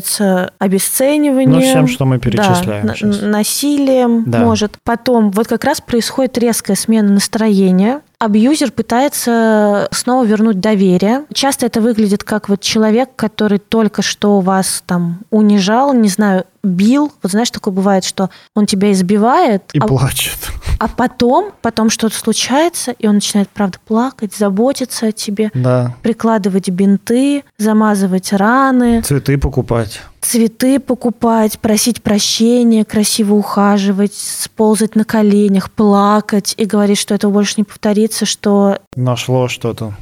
обесцениванием. 0.59 1.51
Ну, 1.51 1.61
всем, 1.61 1.87
что 1.87 2.05
мы 2.05 2.15
Да, 2.17 2.21
перечисляем 2.21 2.85
на- 2.85 2.95
сейчас. 2.95 3.21
насилием 3.21 4.23
Да. 4.27 4.39
может. 4.39 4.77
Потом 4.83 5.31
вот 5.31 5.47
как 5.47 5.63
раз 5.63 5.81
происходит 5.81 6.37
резкая 6.37 6.75
смена 6.75 7.11
настроения. 7.11 8.01
Абьюзер 8.19 8.71
пытается 8.71 9.87
снова 9.91 10.23
вернуть 10.23 10.59
доверие. 10.59 11.25
Часто 11.33 11.65
это 11.65 11.81
выглядит 11.81 12.23
как 12.23 12.49
вот 12.49 12.61
человек, 12.61 13.09
который 13.15 13.57
только 13.57 14.01
что 14.03 14.39
вас 14.41 14.83
там 14.85 15.19
унижал, 15.31 15.93
не 15.93 16.07
знаю, 16.09 16.45
бил. 16.63 17.11
Вот 17.23 17.31
знаешь, 17.31 17.49
такое 17.49 17.73
бывает, 17.73 18.03
что 18.03 18.29
он 18.55 18.67
тебя 18.67 18.91
избивает, 18.91 19.63
И 19.73 19.79
а- 19.79 19.87
плачет. 19.87 20.37
А 20.81 20.87
потом, 20.87 21.51
потом 21.61 21.91
что-то 21.91 22.15
случается, 22.15 22.89
и 22.89 23.05
он 23.05 23.13
начинает, 23.15 23.49
правда, 23.49 23.77
плакать, 23.85 24.33
заботиться 24.35 25.05
о 25.05 25.11
тебе, 25.11 25.51
Да. 25.53 25.95
прикладывать 26.01 26.69
бинты, 26.69 27.43
замазывать 27.59 28.33
раны, 28.33 29.03
Цветы 29.03 29.37
покупать. 29.37 30.01
цветы 30.21 30.79
покупать, 30.79 31.59
просить 31.59 32.01
прощения, 32.01 32.83
красиво 32.83 33.35
ухаживать, 33.35 34.15
сползать 34.15 34.95
на 34.95 35.03
коленях, 35.05 35.69
плакать 35.69 36.55
и 36.57 36.65
говорить, 36.65 36.97
что 36.97 37.13
это 37.13 37.29
больше 37.29 37.53
не 37.57 37.63
повторится, 37.63 38.25
что 38.25 38.79
Нашло 38.95 39.47
что-то. 39.49 39.93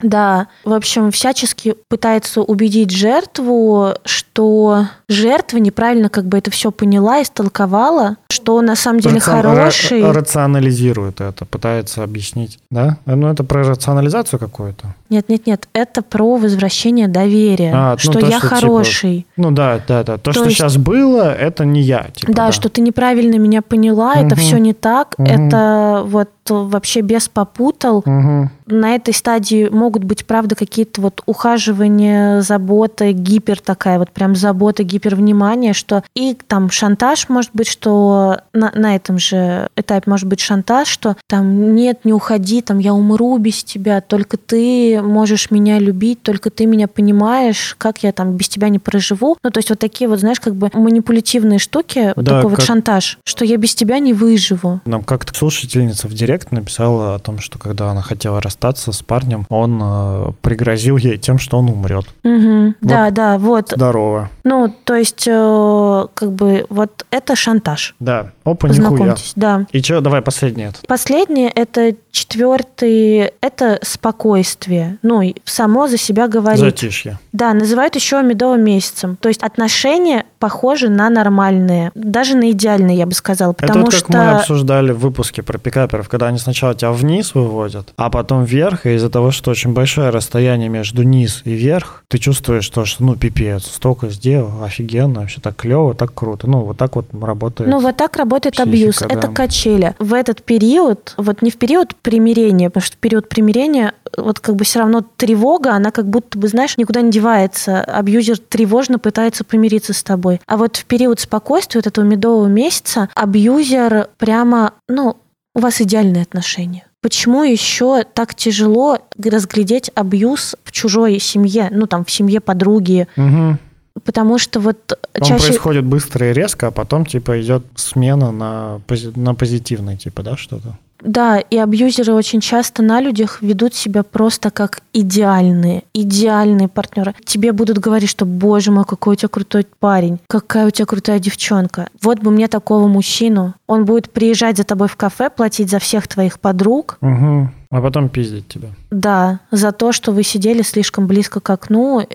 Да, 0.00 0.48
в 0.64 0.72
общем, 0.72 1.10
всячески 1.10 1.74
пытается 1.88 2.42
убедить 2.42 2.90
жертву, 2.90 3.94
что 4.04 4.86
жертва 5.08 5.58
неправильно 5.58 6.08
как 6.08 6.24
бы 6.26 6.38
это 6.38 6.50
все 6.50 6.70
поняла, 6.70 7.22
истолковала, 7.22 8.16
что 8.30 8.56
он 8.56 8.66
на 8.66 8.76
самом 8.76 9.00
деле 9.00 9.16
Рацион- 9.18 9.42
хороший. 9.42 10.00
ра- 10.02 10.12
рационализирует 10.12 11.20
это, 11.20 11.44
пытается 11.44 12.02
объяснить. 12.02 12.58
Да? 12.70 12.98
Ну, 13.06 13.28
это 13.28 13.44
про 13.44 13.62
рационализацию 13.64 14.38
какую-то. 14.38 14.94
Нет, 15.08 15.28
нет, 15.28 15.46
нет, 15.46 15.68
это 15.72 16.02
про 16.02 16.36
возвращение 16.36 17.08
доверия, 17.08 17.72
А, 17.74 17.92
ну, 17.92 17.98
что 17.98 18.12
то, 18.14 18.18
я 18.20 18.38
что, 18.38 18.48
типа, 18.48 18.54
хороший. 18.60 19.26
Ну 19.36 19.50
да, 19.50 19.80
да, 19.86 20.02
да. 20.02 20.16
То, 20.18 20.24
То 20.24 20.32
что 20.32 20.44
есть- 20.44 20.56
сейчас 20.56 20.76
было, 20.76 21.32
это 21.34 21.64
не 21.64 21.80
я. 21.80 22.06
Типа, 22.14 22.32
да, 22.32 22.52
что 22.52 22.68
ты 22.68 22.80
неправильно 22.80 23.36
меня 23.38 23.62
поняла, 23.62 24.14
это 24.14 24.34
Мгм. 24.34 24.36
все 24.36 24.58
не 24.58 24.74
так, 24.74 25.14
Мгм. 25.18 25.26
это 25.48 26.02
вот 26.04 26.28
вообще 26.50 27.00
без 27.00 27.28
попутал. 27.28 28.02
Мгм. 28.04 28.50
На 28.66 28.94
этой 28.96 29.14
стадии 29.14 29.68
могут 29.68 30.02
быть, 30.04 30.26
правда, 30.26 30.56
какие-то 30.56 31.00
вот 31.00 31.22
ухаживания, 31.26 32.40
забота, 32.42 33.12
гипер 33.12 33.60
такая 33.60 33.98
вот 33.98 34.10
прям 34.10 34.34
забота, 34.36 34.82
гипервнимание, 34.82 35.72
что 35.72 36.02
и 36.14 36.36
там 36.46 36.70
шантаж 36.70 37.28
может 37.28 37.50
быть, 37.54 37.68
что 37.68 38.38
на, 38.52 38.72
на 38.74 38.94
этом 38.96 39.18
же 39.18 39.68
этапе 39.76 40.10
может 40.10 40.26
быть 40.26 40.40
шантаж, 40.40 40.88
что 40.88 41.16
там 41.28 41.74
нет, 41.74 42.04
не 42.04 42.12
уходи, 42.12 42.60
там 42.60 42.78
я 42.78 42.92
умру 42.94 43.36
без 43.38 43.62
тебя, 43.64 44.00
только 44.00 44.36
ты 44.36 45.00
можешь 45.02 45.50
меня 45.50 45.78
любить, 45.78 46.22
только 46.22 46.50
ты 46.50 46.66
меня 46.66 46.88
понимаешь, 46.88 47.74
как 47.78 48.02
я 48.02 48.12
там 48.12 48.32
без 48.36 48.48
тебя 48.48 48.68
не 48.68 48.78
проживу. 48.78 49.36
Ну, 49.42 49.50
то 49.50 49.58
есть 49.58 49.70
вот 49.70 49.78
такие 49.78 50.08
вот, 50.08 50.20
знаешь, 50.20 50.40
как 50.40 50.54
бы 50.54 50.70
манипулятивные 50.72 51.58
штуки, 51.58 52.12
вот 52.16 52.24
Да, 52.24 52.36
такой 52.36 52.50
вот 52.50 52.56
как- 52.58 52.66
шантаж, 52.66 53.18
что 53.24 53.44
я 53.44 53.56
без 53.56 53.74
тебя 53.74 53.98
не 53.98 54.12
выживу. 54.12 54.80
Нам 54.84 55.02
как-то 55.02 55.34
слушательница 55.34 56.08
в 56.08 56.14
директ 56.14 56.35
написала 56.50 57.14
о 57.14 57.18
том, 57.18 57.38
что 57.38 57.58
когда 57.58 57.90
она 57.90 58.02
хотела 58.02 58.40
расстаться 58.40 58.92
с 58.92 59.02
парнем, 59.02 59.46
он 59.48 59.80
э, 59.82 60.32
пригрозил 60.42 60.96
ей 60.96 61.18
тем, 61.18 61.38
что 61.38 61.58
он 61.58 61.68
умрет. 61.70 62.06
Мгм. 62.22 62.76
Да, 62.80 63.10
да, 63.10 63.38
вот. 63.38 63.72
Здорово. 63.74 64.30
Ну, 64.44 64.74
то 64.84 64.94
есть, 64.94 65.26
э, 65.26 66.06
как 66.14 66.32
бы, 66.32 66.66
вот 66.68 67.06
это 67.10 67.36
шантаж. 67.36 67.94
Да. 68.00 68.32
Опа, 68.46 68.68
нихуя. 68.68 68.90
Познакомьтесь, 68.90 69.32
да. 69.36 69.66
И 69.72 69.82
что, 69.82 70.00
давай 70.00 70.22
последний 70.22 70.64
это. 70.64 70.78
Последнее 70.86 71.48
это 71.48 71.94
четвертый, 72.12 73.32
это 73.40 73.78
спокойствие. 73.82 74.98
Ну, 75.02 75.34
само 75.44 75.88
за 75.88 75.98
себя 75.98 76.28
говорит. 76.28 76.60
Затишье. 76.60 77.18
Да, 77.32 77.52
называют 77.52 77.94
еще 77.96 78.22
медовым 78.22 78.62
месяцем. 78.62 79.16
То 79.20 79.28
есть 79.28 79.42
отношения 79.42 80.24
похожи 80.38 80.88
на 80.88 81.10
нормальные, 81.10 81.90
даже 81.94 82.36
на 82.36 82.52
идеальные, 82.52 82.96
я 82.96 83.06
бы 83.06 83.12
сказала, 83.12 83.52
Это 83.52 83.66
потому 83.66 83.84
вот 83.86 83.90
как 83.90 84.00
что 84.00 84.12
мы 84.12 84.30
обсуждали 84.30 84.92
в 84.92 84.98
выпуске 84.98 85.42
про 85.42 85.58
пикаперов, 85.58 86.08
когда 86.08 86.28
они 86.28 86.38
сначала 86.38 86.74
тебя 86.74 86.92
вниз 86.92 87.34
выводят, 87.34 87.92
а 87.96 88.10
потом 88.10 88.44
вверх, 88.44 88.86
и 88.86 88.94
из-за 88.94 89.10
того, 89.10 89.30
что 89.30 89.50
очень 89.50 89.72
большое 89.72 90.10
расстояние 90.10 90.68
между 90.68 91.02
низ 91.02 91.42
и 91.44 91.50
вверх, 91.50 92.04
ты 92.08 92.18
чувствуешь 92.18 92.68
то, 92.68 92.84
что, 92.84 93.02
ну, 93.02 93.16
пипец, 93.16 93.64
столько 93.64 94.08
сделал, 94.10 94.62
офигенно, 94.62 95.20
вообще 95.20 95.40
так 95.40 95.56
клево, 95.56 95.94
так 95.94 96.14
круто. 96.14 96.48
Ну, 96.48 96.60
вот 96.60 96.76
так 96.76 96.96
вот 96.96 97.06
работает. 97.20 97.68
Ну, 97.68 97.80
вот 97.80 97.96
так 97.96 98.16
работает 98.16 98.35
психика, 98.44 98.62
абьюз. 98.62 98.98
да. 98.98 99.06
Это 99.06 99.28
качели. 99.28 99.94
В 99.98 100.14
этот 100.14 100.42
период, 100.42 101.14
вот 101.16 101.42
не 101.42 101.50
в 101.50 101.56
период 101.56 101.94
примирения, 101.96 102.70
потому 102.70 102.84
что 102.84 102.96
в 102.96 102.98
период 102.98 103.28
примирения 103.28 103.94
вот 104.16 104.40
как 104.40 104.56
бы 104.56 104.64
все 104.64 104.80
равно 104.80 105.04
тревога, 105.16 105.72
она 105.72 105.90
как 105.90 106.08
будто 106.08 106.38
бы, 106.38 106.48
знаешь, 106.48 106.76
никуда 106.76 107.00
не 107.00 107.10
девается. 107.10 107.82
Абьюзер 107.82 108.38
тревожно 108.38 108.98
пытается 108.98 109.44
помириться 109.44 109.92
с 109.92 110.02
тобой. 110.02 110.40
А 110.46 110.56
вот 110.56 110.76
в 110.76 110.84
период 110.84 111.20
спокойствия, 111.20 111.80
вот 111.80 111.86
этого 111.86 112.04
медового 112.04 112.46
месяца, 112.46 113.08
абьюзер 113.14 114.08
прямо, 114.18 114.72
ну, 114.88 115.16
у 115.54 115.60
вас 115.60 115.80
идеальные 115.80 116.22
отношения. 116.22 116.86
Почему 117.02 117.44
еще 117.44 118.04
так 118.04 118.34
тяжело 118.34 118.98
разглядеть 119.22 119.90
абьюз 119.94 120.56
в 120.64 120.72
чужой 120.72 121.18
семье, 121.20 121.68
ну 121.70 121.86
там 121.86 122.04
в 122.04 122.10
семье 122.10 122.40
подруги? 122.40 123.06
Мгм. 123.16 123.58
Потому 124.04 124.38
что 124.38 124.60
вот 124.60 124.98
Он 125.18 125.26
чаще 125.26 125.46
происходит 125.46 125.84
быстро 125.84 126.30
и 126.30 126.32
резко, 126.32 126.68
а 126.68 126.70
потом, 126.70 127.06
типа, 127.06 127.40
идет 127.40 127.64
смена 127.76 128.32
на, 128.32 128.80
пози- 128.86 129.18
на 129.18 129.34
позитивный, 129.34 129.96
типа, 129.96 130.22
да, 130.22 130.36
что-то? 130.36 130.76
Да, 131.02 131.38
и 131.38 131.56
абьюзеры 131.56 132.14
очень 132.14 132.40
часто 132.40 132.82
на 132.82 133.00
людях 133.00 133.42
ведут 133.42 133.74
себя 133.74 134.02
просто 134.02 134.50
как 134.50 134.80
идеальные, 134.92 135.84
идеальные 135.92 136.68
партнеры. 136.68 137.14
Тебе 137.24 137.52
будут 137.52 137.78
говорить, 137.78 138.08
что, 138.08 138.24
боже 138.24 138.70
мой, 138.70 138.84
какой 138.84 139.12
у 139.12 139.16
тебя 139.16 139.28
крутой 139.28 139.66
парень, 139.78 140.18
какая 140.26 140.66
у 140.66 140.70
тебя 140.70 140.86
крутая 140.86 141.18
девчонка. 141.18 141.88
Вот 142.02 142.20
бы 142.20 142.30
мне 142.30 142.48
такого 142.48 142.88
мужчину. 142.88 143.54
Он 143.66 143.84
будет 143.84 144.10
приезжать 144.10 144.56
за 144.56 144.64
тобой 144.64 144.88
в 144.88 144.96
кафе, 144.96 145.28
платить 145.30 145.70
за 145.70 145.78
всех 145.78 146.08
твоих 146.08 146.40
подруг. 146.40 146.98
Угу. 147.00 147.50
А 147.70 147.80
потом 147.82 148.08
пиздить 148.08 148.48
тебя. 148.48 148.68
Да, 148.90 149.40
за 149.50 149.72
то, 149.72 149.92
что 149.92 150.12
вы 150.12 150.22
сидели 150.22 150.62
слишком 150.62 151.06
близко 151.06 151.40
к 151.40 151.50
окну. 151.50 152.06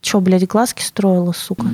Че, 0.00 0.20
блядь, 0.20 0.46
глазки 0.46 0.82
строила, 0.82 1.32
сука? 1.32 1.66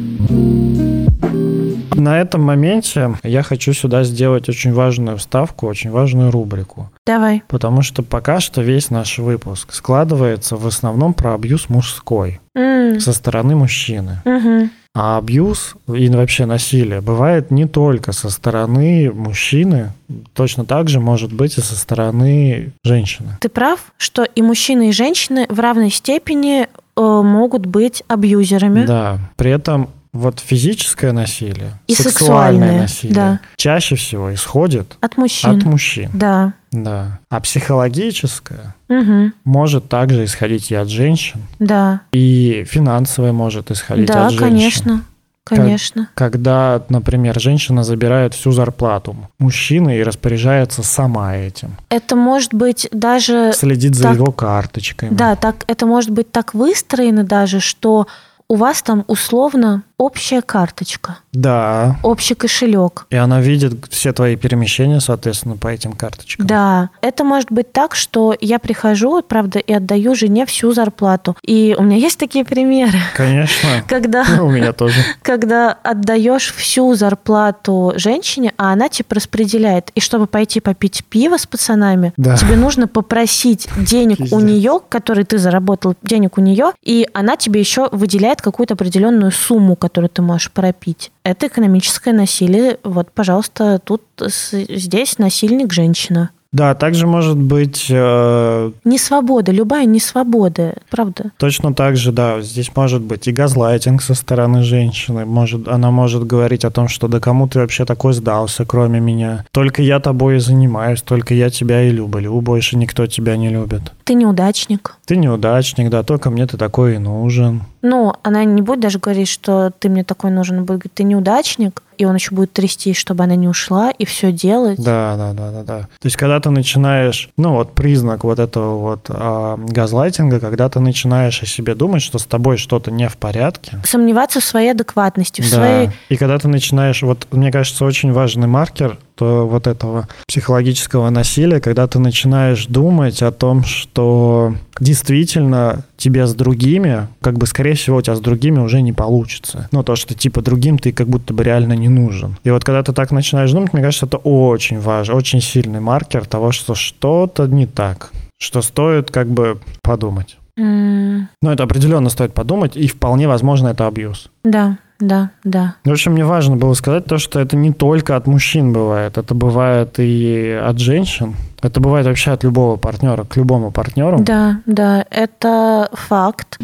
На 1.95 2.21
этом 2.21 2.43
моменте 2.43 3.15
я 3.23 3.43
хочу 3.43 3.73
сюда 3.73 4.05
сделать 4.05 4.49
очень 4.49 4.73
важную 4.73 5.17
вставку, 5.17 5.67
очень 5.67 5.91
важную 5.91 6.31
рубрику. 6.31 6.91
Давай. 7.07 7.43
Потому 7.49 7.83
что 7.83 8.03
пока 8.03 8.41
что 8.41 8.61
весь 8.63 8.91
наш 8.91 9.19
выпуск 9.19 9.73
складывается 9.73 10.57
в 10.57 10.67
основном 10.67 11.15
про 11.15 11.35
абьюз 11.35 11.69
мужской 11.69 12.41
М, 12.55 13.01
со 13.01 13.13
стороны 13.13 13.57
мужчины. 13.57 14.21
мгм. 14.25 14.71
А 14.99 15.19
абьюз 15.19 15.75
и 15.95 16.09
вообще 16.09 16.47
насилие 16.47 17.03
бывает 17.03 17.51
не 17.51 17.67
только 17.67 18.13
со 18.13 18.31
стороны 18.31 19.13
мужчины, 19.13 19.93
точно 20.33 20.65
так 20.65 20.89
же 20.89 21.01
может 21.01 21.35
быть 21.35 21.59
и 21.59 21.61
со 21.61 21.77
стороны 21.77 22.73
женщины. 22.83 23.37
Ты 23.41 23.51
прав, 23.51 23.93
что 23.99 24.23
и 24.25 24.41
мужчины, 24.41 24.89
и 24.89 24.93
женщины 24.93 25.47
в 25.51 25.61
равной 25.61 25.91
степени 25.91 26.69
могут 27.03 27.67
быть 27.67 28.03
абьюзерами. 28.09 28.87
Да. 28.87 29.19
При 29.37 29.51
этом 29.51 29.91
вот 30.13 30.41
физическое 30.41 31.13
насилие, 31.13 31.73
И 31.87 31.95
сексуальное 31.95 32.11
сексуальное, 32.13 32.81
насилие 32.81 33.15
да. 33.15 33.41
чаще 33.57 33.97
всего 33.97 34.33
исходит 34.33 34.97
От 35.03 35.19
мужчин. 35.19 35.51
от 35.59 35.65
мужчин. 35.65 36.11
Да. 36.15 36.55
Да. 36.73 37.19
А 37.29 37.41
психологическое 37.41 38.75
Мгм. 38.89 39.35
может 39.45 39.89
также 39.91 40.25
исходить 40.25 40.71
и 40.71 40.75
от 40.75 40.89
женщин, 40.89 41.41
Да. 41.59 42.01
и 42.13 42.65
финансовое 42.67 43.33
может 43.33 43.71
исходить 43.71 44.07
Да, 44.09 44.27
от 44.27 44.33
женщин. 44.33 44.47
конечно. 44.49 45.03
Конечно. 45.47 46.09
Когда, 46.15 46.83
например, 46.89 47.39
женщина 47.41 47.85
забирает 47.85 48.35
всю 48.35 48.51
зарплату 48.51 49.17
мужчины 49.39 49.99
и 49.99 50.03
распоряжается 50.03 50.83
сама 50.83 51.37
этим, 51.37 51.77
Это 51.89 52.17
может 52.17 52.53
быть 52.53 52.89
даже... 52.91 53.53
следит 53.55 53.95
за 53.95 54.05
так- 54.05 54.15
его 54.17 54.33
карточками. 54.33 55.15
Да, 55.15 55.37
так, 55.37 55.65
это 55.69 55.87
может 55.87 56.11
быть 56.11 56.33
так 56.33 56.53
выстроено 56.53 57.23
даже, 57.23 57.61
что 57.61 58.09
у 58.49 58.57
вас 58.57 58.83
там 58.83 59.05
условно 59.07 59.83
общая 59.99 60.43
карточка, 60.43 61.19
Да. 61.33 61.97
общий 62.03 62.35
кошелек. 62.35 63.07
И 63.11 63.17
она 63.17 63.41
видит 63.41 63.87
все 63.91 64.13
твои 64.13 64.37
перемещения, 64.37 65.01
соответственно, 65.01 65.57
по 65.57 65.69
этим 65.69 65.93
карточкам. 65.93 66.47
Да, 66.47 66.91
это 67.01 67.25
может 67.25 67.51
быть 67.51 67.73
так, 67.73 67.95
что 67.95 68.35
я 68.41 68.59
прихожу, 68.59 69.23
правда, 69.23 69.59
и 69.59 69.73
отдаю 69.73 70.15
жене 70.15 70.45
всю 70.45 70.73
зарплату. 70.73 71.37
И 71.43 71.75
у 71.79 71.83
меня 71.83 71.97
есть 71.97 72.19
такие 72.19 72.45
примеры, 72.45 72.99
Конечно. 73.17 73.83
когда 73.89 74.25
У 74.41 74.51
меня 74.51 74.73
тоже. 74.73 74.97
когда 75.23 75.73
отдаешь 75.73 76.53
всю 76.55 76.95
зарплату 76.95 77.95
женщине, 77.97 78.53
а 78.59 78.73
она 78.73 78.89
типа 78.89 79.15
распределяет. 79.17 79.91
И 79.95 80.01
чтобы 80.01 80.27
пойти 80.27 80.61
попить 80.61 81.05
пиво 81.09 81.39
с 81.39 81.47
пацанами, 81.47 82.13
Да. 82.19 82.37
тебе 82.37 82.57
нужно 82.57 82.87
попросить 82.87 83.69
денег 83.79 84.19
у 84.33 84.41
нее, 84.41 84.81
который 84.89 85.25
ты 85.25 85.39
заработал, 85.39 85.95
денег 86.03 86.37
у 86.37 86.41
нее, 86.43 86.73
и 86.83 87.09
она 87.15 87.37
тебе 87.37 87.61
еще 87.61 87.89
выделяет 87.93 88.43
какую-то 88.43 88.75
определенную 88.75 89.33
сумму, 89.33 89.75
которую 89.87 90.11
ты 90.11 90.21
можешь 90.21 90.51
пропить. 90.51 91.13
Это 91.23 91.47
экономическое 91.47 92.13
насилие. 92.13 92.79
Вот, 92.83 93.13
пожалуйста, 93.13 93.79
тут 93.79 94.03
здесь 94.19 95.19
насильник 95.19 95.73
женщина. 95.73 96.31
Да, 96.57 96.75
также 96.75 97.07
может 97.07 97.37
быть 97.37 97.89
э, 97.91 98.73
Не 98.85 98.97
свобода, 98.97 99.53
любая 99.53 99.85
не 99.85 100.01
свобода, 100.01 100.75
правда. 100.89 101.33
точно 101.37 101.75
так 101.75 101.99
же, 101.99 102.13
да, 102.13 102.41
здесь 102.41 102.71
может 102.75 103.03
быть 103.03 103.29
и 103.29 103.33
газлайтинг 103.33 104.01
со 104.01 104.15
стороны 104.15 104.63
женщины. 104.63 105.27
Может, 105.27 105.69
она 105.69 105.91
может 105.91 106.27
говорить 106.27 106.65
о 106.65 106.71
том, 106.71 106.89
что 106.89 107.09
да 107.09 107.21
кому 107.21 107.47
ты 107.47 107.59
вообще 107.59 107.85
такой 107.85 108.15
сдался, 108.15 108.65
кроме 108.65 109.01
меня. 109.01 109.45
Только 109.53 109.83
я 109.83 110.01
тобой 110.01 110.37
и 110.37 110.39
занимаюсь, 110.39 111.03
только 111.03 111.35
я 111.35 111.51
тебя 111.51 111.83
и 111.83 111.91
люблю, 111.91 112.41
больше 112.41 112.79
никто 112.79 113.07
тебя 113.07 113.37
не 113.37 113.51
любит. 113.51 113.93
Ты 114.05 114.15
неудачник. 114.15 114.97
Ты 115.05 115.19
неудачник, 115.19 115.91
да, 115.91 116.03
только 116.05 116.31
мне 116.31 116.47
ты 116.47 116.57
такой 116.57 116.95
и 116.95 116.99
нужен. 116.99 117.65
Ну, 117.83 118.15
она 118.23 118.45
не 118.45 118.63
будет 118.63 118.81
даже 118.81 118.99
говорить, 118.99 119.29
что 119.29 119.73
ты 119.79 119.91
мне 119.91 120.05
такой 120.05 120.31
нужен, 120.31 120.57
она 120.57 120.65
будет 120.65 120.79
говорить, 120.79 120.95
ты 120.95 121.05
неудачник, 121.05 121.83
и 121.97 122.05
он 122.05 122.15
еще 122.15 122.35
будет 122.35 122.53
трястись, 122.53 122.97
чтобы 122.97 123.25
она 123.25 123.35
не 123.35 123.49
ушла, 123.49 123.91
и 123.91 124.05
все 124.05 124.33
делать. 124.33 124.83
Да, 124.83 125.15
да, 125.17 125.33
да, 125.33 125.51
да, 125.51 125.63
да. 125.63 125.79
То 125.81 126.07
есть, 126.07 126.17
когда 126.17 126.41
ты 126.41 126.51
начинаешь, 126.51 127.31
ну 127.37 127.53
вот 127.53 127.75
признак 127.75 128.25
вот 128.25 128.39
этого 128.39 128.79
вот 128.79 129.07
а, 129.09 129.57
газлайтинга, 129.57 130.41
когда 130.41 130.69
ты 130.69 130.81
начинаешь 130.81 131.43
о 131.43 131.47
себе 131.47 131.75
думать, 131.75 132.03
что 132.03 132.19
с 132.19 132.25
тобой 132.25 132.57
что-то 132.57 132.91
не 132.91 133.09
в 133.09 133.17
порядке. 133.17 133.81
Сомневаться 133.85 134.41
в 134.41 134.45
своей 134.45 134.71
адекватности, 134.71 135.41
в 135.41 135.51
да. 135.51 135.57
своей... 135.57 135.91
И 136.09 136.17
когда 136.17 136.39
ты 136.39 136.49
начинаешь, 136.49 137.03
вот 137.03 137.27
мне 137.31 137.51
кажется, 137.51 137.85
очень 137.85 138.13
важный 138.13 138.47
маркер 138.47 138.99
то 139.17 139.47
вот 139.49 139.67
этого 139.67 140.09
психологического 140.29 141.11
насилия, 141.11 141.59
когда 141.61 141.87
ты 141.87 141.99
начинаешь 141.99 142.67
думать 142.67 143.23
о 143.23 143.33
том, 143.33 143.65
что 143.65 144.55
действительно 144.79 145.85
тебе 145.97 146.27
с 146.27 146.35
другими, 146.35 147.09
как 147.21 147.39
бы, 147.39 147.47
скорее 147.47 147.75
всего, 147.75 147.97
у 147.97 148.03
тебя 148.03 148.15
с 148.15 148.21
другими 148.21 148.59
уже 148.61 148.83
не 148.83 148.93
получится. 148.93 149.69
Ну, 149.73 149.83
то, 149.83 149.97
что, 149.97 150.15
типа, 150.15 150.43
другим 150.43 150.79
ты 150.79 150.93
как 150.93 151.09
будто 151.09 151.33
бы 151.35 151.43
реально 151.45 151.73
не 151.73 151.89
нужен. 151.89 152.37
И 152.45 152.51
вот 152.51 152.65
когда 152.65 152.83
ты 152.83 152.93
так 152.93 153.11
начинаешь 153.11 153.51
думать, 153.53 153.73
мне 153.73 153.83
кажется, 153.83 154.07
это 154.07 154.19
очень 154.19 154.79
важно, 154.81 155.15
очень 155.15 155.41
сильный 155.41 155.81
маркер 155.81 156.27
того, 156.27 156.53
что 156.53 156.75
что-то 156.75 157.47
не 157.47 157.67
так, 157.67 158.11
что 158.39 158.63
стоит 158.63 159.11
как 159.11 159.29
бы 159.29 159.59
подумать. 159.83 160.37
М, 160.59 161.29
Ну, 161.43 161.51
это 161.51 161.65
определенно 161.65 162.09
стоит 162.11 162.33
подумать, 162.35 162.77
и 162.77 162.87
вполне 162.89 163.29
возможно, 163.29 163.69
это 163.69 163.87
абьюз. 163.87 164.31
Да, 164.45 164.79
да, 164.99 165.31
да. 165.45 165.77
В 165.85 165.91
общем, 165.91 166.13
мне 166.13 166.25
важно 166.25 166.57
было 166.57 166.73
сказать 166.75 167.05
то, 167.05 167.19
что 167.19 167.41
это 167.41 167.57
не 167.57 167.73
только 167.73 168.17
от 168.17 168.27
мужчин 168.27 168.73
бывает, 168.73 169.19
это 169.19 169.35
бывает 169.35 169.99
и 169.99 170.51
от 170.51 170.79
женщин. 170.79 171.35
Это 171.63 171.81
бывает 171.81 172.07
вообще 172.07 172.33
от 172.33 172.45
любого 172.45 172.77
партнера 172.77 173.25
к 173.25 173.37
любому 173.37 173.71
партнеру. 173.71 174.19
Да, 174.21 174.61
да, 174.67 175.05
это 175.11 175.89
факт. 175.93 176.59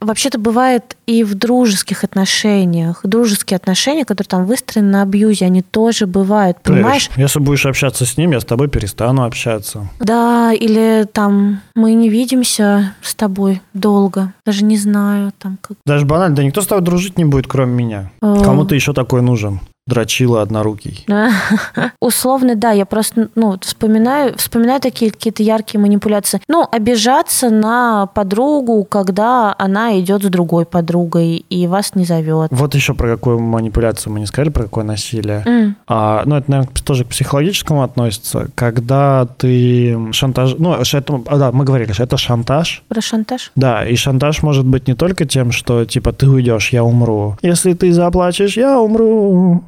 Вообще-то 0.00 0.38
бывает 0.38 0.96
и 1.06 1.22
в 1.24 1.34
дружеских 1.34 2.04
отношениях. 2.04 3.00
Дружеские 3.04 3.56
отношения, 3.56 4.04
которые 4.04 4.28
там 4.28 4.44
выстроены 4.46 4.88
на 4.90 5.02
абьюзе, 5.02 5.44
они 5.44 5.62
тоже 5.62 6.06
бывают, 6.06 6.56
понимаешь? 6.62 7.10
Если 7.16 7.38
будешь 7.38 7.66
общаться 7.66 8.06
с 8.06 8.16
ним, 8.16 8.30
я 8.32 8.40
с 8.40 8.44
тобой 8.44 8.68
перестану 8.68 9.24
общаться. 9.24 9.88
Да, 10.00 10.52
или 10.52 11.06
там 11.12 11.60
мы 11.74 11.92
не 11.92 12.08
видимся 12.08 12.94
с 13.02 13.14
тобой 13.14 13.60
долго, 13.74 14.32
даже 14.46 14.64
не 14.64 14.78
знаю, 14.78 15.32
там 15.38 15.58
как. 15.60 15.76
Даже 15.84 16.06
банально, 16.06 16.34
да 16.36 16.44
никто 16.44 16.62
с 16.62 16.66
тобой 16.66 16.82
дружить 16.84 17.18
не 17.18 17.24
будет, 17.26 17.46
кроме 17.46 17.72
меня. 17.74 18.10
э, 18.22 18.42
Кому 18.42 18.64
ты 18.64 18.74
еще 18.76 18.94
такой 18.94 19.20
нужен? 19.22 19.60
Дрочила 19.86 20.42
однорукий. 20.42 21.04
Условно, 22.00 22.54
да, 22.54 22.70
я 22.72 22.86
просто, 22.86 23.28
ну, 23.34 23.56
вспоминаю, 23.60 24.36
вспоминаю 24.36 24.80
такие 24.80 25.10
какие-то 25.10 25.42
яркие 25.42 25.80
манипуляции. 25.80 26.40
Ну, 26.48 26.66
обижаться 26.70 27.50
на 27.50 28.06
подругу, 28.06 28.84
когда 28.84 29.54
она 29.58 29.98
идет 29.98 30.22
с 30.22 30.26
другой 30.28 30.64
подругой 30.66 31.44
и 31.48 31.66
вас 31.66 31.94
не 31.94 32.04
зовет. 32.04 32.48
Вот 32.52 32.74
еще 32.74 32.94
про 32.94 33.08
какую 33.08 33.40
манипуляцию 33.40 34.12
мы 34.12 34.20
не 34.20 34.26
сказали, 34.26 34.50
про 34.50 34.64
какое 34.64 34.84
насилие. 34.84 35.42
М, 35.46 35.76
А, 35.88 36.22
ну, 36.24 36.36
это, 36.36 36.50
наверное, 36.50 36.72
тоже 36.84 37.04
к 37.04 37.08
психологическому 37.08 37.82
относится. 37.82 38.48
Когда 38.54 39.26
ты 39.38 39.98
шантаж... 40.12 40.54
Ну, 40.58 40.74
это, 40.74 41.20
а, 41.26 41.36
да, 41.36 41.52
мы 41.52 41.64
говорили, 41.64 41.92
что 41.92 42.04
это 42.04 42.16
шантаж. 42.16 42.82
Про 42.88 43.00
шантаж? 43.00 43.50
Да, 43.56 43.84
и 43.86 43.96
шантаж 43.96 44.42
может 44.42 44.66
быть 44.66 44.86
не 44.86 44.94
только 44.94 45.24
тем, 45.24 45.50
что, 45.52 45.84
типа, 45.84 46.12
ты 46.12 46.28
уйдешь, 46.28 46.70
я 46.70 46.84
умру. 46.84 47.36
Если 47.42 47.72
ты 47.72 47.92
заплачешь, 47.92 48.56
я 48.56 48.78
умру. 48.78 49.64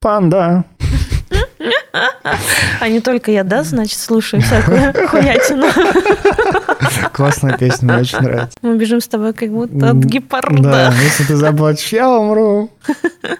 Панда. 0.00 0.64
А 2.80 2.88
не 2.88 3.00
только 3.00 3.30
я, 3.30 3.42
да, 3.42 3.62
значит, 3.64 3.98
слушаю 3.98 4.42
всякую 4.42 4.92
хуятину. 5.08 5.66
Классная 7.12 7.56
песня, 7.56 7.92
мне 7.92 8.02
очень 8.02 8.18
нравится. 8.20 8.58
Мы 8.62 8.76
бежим 8.76 9.00
с 9.00 9.08
тобой 9.08 9.32
как 9.32 9.50
будто 9.50 9.76
от 9.76 9.94
М, 9.94 10.00
Да, 10.02 10.08
гепарда. 10.08 10.92
если 11.02 11.24
ты 11.24 11.36
заплачешь, 11.36 11.92
я 11.92 12.10
умру. 12.10 12.70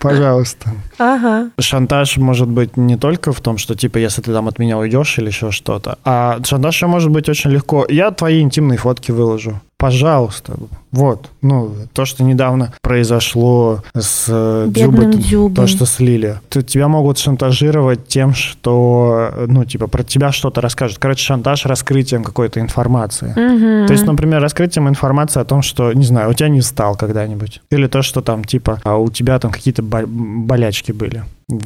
Пожалуйста. 0.01 0.70
Ага. 0.99 1.51
Шантаж 1.61 2.16
может 2.16 2.49
быть 2.49 2.76
не 2.76 2.97
только 2.97 3.32
в 3.32 3.40
том, 3.40 3.59
что, 3.59 3.74
типа, 3.74 3.99
если 3.99 4.22
ты 4.22 4.32
там 4.32 4.49
от 4.49 4.59
меня 4.59 4.78
уйдешь 4.78 5.18
или 5.18 5.26
еще 5.26 5.51
что-то, 5.51 5.99
а 6.05 6.38
шантаж 6.44 6.74
еще 6.74 6.86
может 6.86 7.11
быть 7.11 7.28
очень 7.28 7.51
легко. 7.51 7.84
Я 7.88 8.11
твои 8.11 8.40
интимные 8.40 8.78
фотки 8.78 9.11
выложу. 9.11 9.61
Пожалуйста. 9.79 10.55
Вот. 10.91 11.29
Ну, 11.43 11.72
то, 11.93 12.07
что 12.07 12.24
недавно 12.24 12.72
произошло 12.81 13.83
с 13.95 14.24
э, 14.29 14.66
Бедным 14.68 15.11
Дзюбой, 15.11 15.22
Дзюбой. 15.22 15.55
то, 15.55 15.66
что 15.66 15.85
слили. 15.85 16.41
Ты- 16.49 16.62
Тебя 16.62 16.89
могут 16.89 17.18
шантажировать 17.18 18.09
тем, 18.09 18.33
что, 18.35 19.33
ну, 19.47 19.64
типа, 19.66 19.87
про 19.87 20.03
тебя 20.03 20.33
что-то 20.33 20.62
расскажут. 20.62 20.99
Короче, 20.99 21.22
шантаж 21.24 21.66
раскрытием 21.66 22.24
какой-то 22.24 22.61
информации. 22.61 23.33
Мгм. 23.37 23.87
То 23.87 23.93
есть, 23.93 24.07
например, 24.07 24.41
раскрытием 24.41 24.89
информации 24.89 25.41
о 25.41 25.45
том, 25.45 25.61
что, 25.61 25.93
не 25.93 26.05
знаю, 26.05 26.31
у 26.31 26.33
тебя 26.33 26.49
не 26.49 26.62
стал 26.62 26.97
когда-нибудь. 26.97 27.61
Или 27.70 27.87
то, 27.87 28.01
что 28.01 28.22
там, 28.22 28.45
типа, 28.45 28.81
а 28.83 28.97
у 28.97 29.11
тебя 29.11 29.39
там 29.39 29.51
какие-то 29.51 29.83
бол- 29.83 30.07
болячки 30.07 30.93
были. 30.93 31.24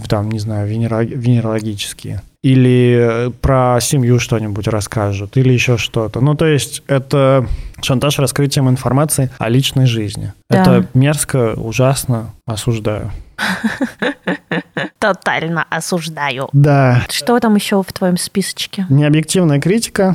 Там, 0.09 0.31
не 0.31 0.41
знаю, 0.41 0.69
венеро- 0.69 1.05
венерологические. 1.05 2.23
Или 2.43 3.27
э, 3.27 3.31
про 3.31 3.79
семью 3.83 4.19
что-нибудь 4.19 4.67
расскажут. 4.67 5.37
Или 5.37 5.53
еще 5.53 5.77
что-то. 5.77 6.21
Ну, 6.21 6.35
то 6.35 6.47
есть, 6.47 6.83
это 6.87 7.47
шантаж 7.83 8.19
раскрытием 8.19 8.69
информации 8.71 9.31
о 9.39 9.49
личной 9.51 9.85
жизни. 9.87 10.33
Да. 10.49 10.63
Это 10.63 10.87
мерзко, 10.95 11.53
ужасно, 11.57 12.31
осуждаю. 12.47 13.11
Тотально 14.99 15.65
осуждаю. 15.71 16.49
Да. 16.53 17.03
Что 17.11 17.39
там 17.41 17.55
еще 17.57 17.83
в 17.83 17.93
твоем 17.93 18.17
списочке? 18.17 18.87
Необъективная 18.89 19.61
критика. 19.61 20.15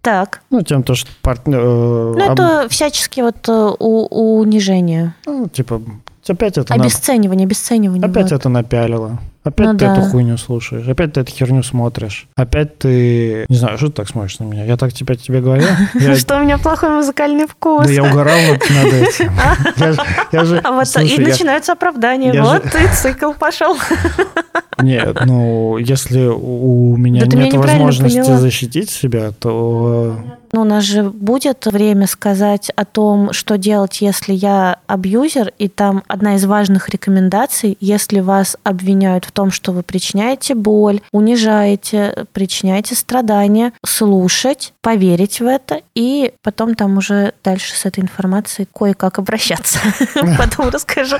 Так, 0.00 0.40
Ну, 0.50 0.62
тем, 0.62 0.82
то, 0.84 0.94
что 0.94 1.10
партнер... 1.22 1.58
э, 1.58 2.14
ну 2.16 2.32
это 2.32 2.66
всячески 2.70 3.20
вот 3.20 3.46
э, 3.48 3.52
у- 3.78 4.40
унижение. 4.40 5.12
ну, 5.26 5.48
типа, 5.48 5.82
опять 6.26 6.56
это... 6.56 6.74
на- 6.76 6.84
Обесценивание, 6.84 7.44
обесценивание. 7.46 8.08
Опять 8.08 8.30
вот. 8.30 8.40
это 8.40 8.48
напялило. 8.48 9.18
Опять 9.48 9.66
Ну 9.66 9.72
ты 9.78 9.86
да. 9.86 9.92
эту 9.96 10.02
хуйню 10.02 10.36
слушаешь. 10.36 10.86
Опять 10.86 11.14
ты 11.14 11.20
эту 11.20 11.32
херню 11.32 11.62
смотришь. 11.62 12.28
Опять 12.36 12.78
ты... 12.78 13.46
Не 13.48 13.56
знаю, 13.56 13.78
что 13.78 13.86
ты 13.86 13.94
так 13.94 14.08
смотришь 14.08 14.38
на 14.38 14.44
меня? 14.44 14.64
Я 14.64 14.76
так 14.76 14.92
тебе, 14.92 15.16
тебе 15.16 15.40
говорю? 15.40 15.64
Что 16.16 16.36
у 16.36 16.40
меня 16.40 16.58
плохой 16.58 16.90
музыкальный 16.90 17.46
вкус. 17.46 17.86
Да 17.86 17.92
я 17.92 18.04
угорал 18.04 18.38
над 18.52 18.92
этим. 18.92 19.32
А 20.64 20.72
вот 20.72 20.96
и 20.96 21.18
начинаются 21.18 21.72
оправдания. 21.72 22.42
вот 22.42 22.66
и 22.66 22.88
цикл 22.94 23.32
пошел. 23.32 23.76
Нет, 24.82 25.18
ну, 25.24 25.76
если 25.78 26.26
у 26.26 26.96
меня 26.96 27.26
Да 27.26 27.36
нет 27.36 27.54
возможности 27.54 28.18
поняла. 28.18 28.38
защитить 28.38 28.90
себя, 28.90 29.32
то... 29.38 30.16
Ну, 30.52 30.62
у 30.62 30.64
нас 30.64 30.84
же 30.84 31.02
будет 31.02 31.66
время 31.66 32.06
сказать 32.06 32.70
о 32.74 32.84
том, 32.84 33.32
что 33.32 33.58
делать, 33.58 34.00
если 34.00 34.32
я 34.32 34.78
абьюзер, 34.86 35.52
и 35.58 35.68
там 35.68 36.02
одна 36.06 36.36
из 36.36 36.46
важных 36.46 36.88
рекомендаций, 36.88 37.76
если 37.80 38.20
вас 38.20 38.56
обвиняют 38.62 39.26
в 39.26 39.32
том, 39.32 39.50
что 39.50 39.72
вы 39.72 39.82
причиняете 39.82 40.54
боль, 40.54 41.00
унижаете, 41.12 42.24
причиняете 42.32 42.94
страдания, 42.94 43.72
слушать, 43.84 44.72
поверить 44.80 45.40
в 45.40 45.46
это, 45.46 45.82
и 45.94 46.32
потом 46.42 46.74
там 46.74 46.96
уже 46.96 47.34
дальше 47.44 47.74
с 47.74 47.84
этой 47.84 48.00
информацией 48.00 48.66
кое-как 48.74 49.18
обращаться. 49.18 49.78
Потом 50.38 50.70
расскажу. 50.70 51.16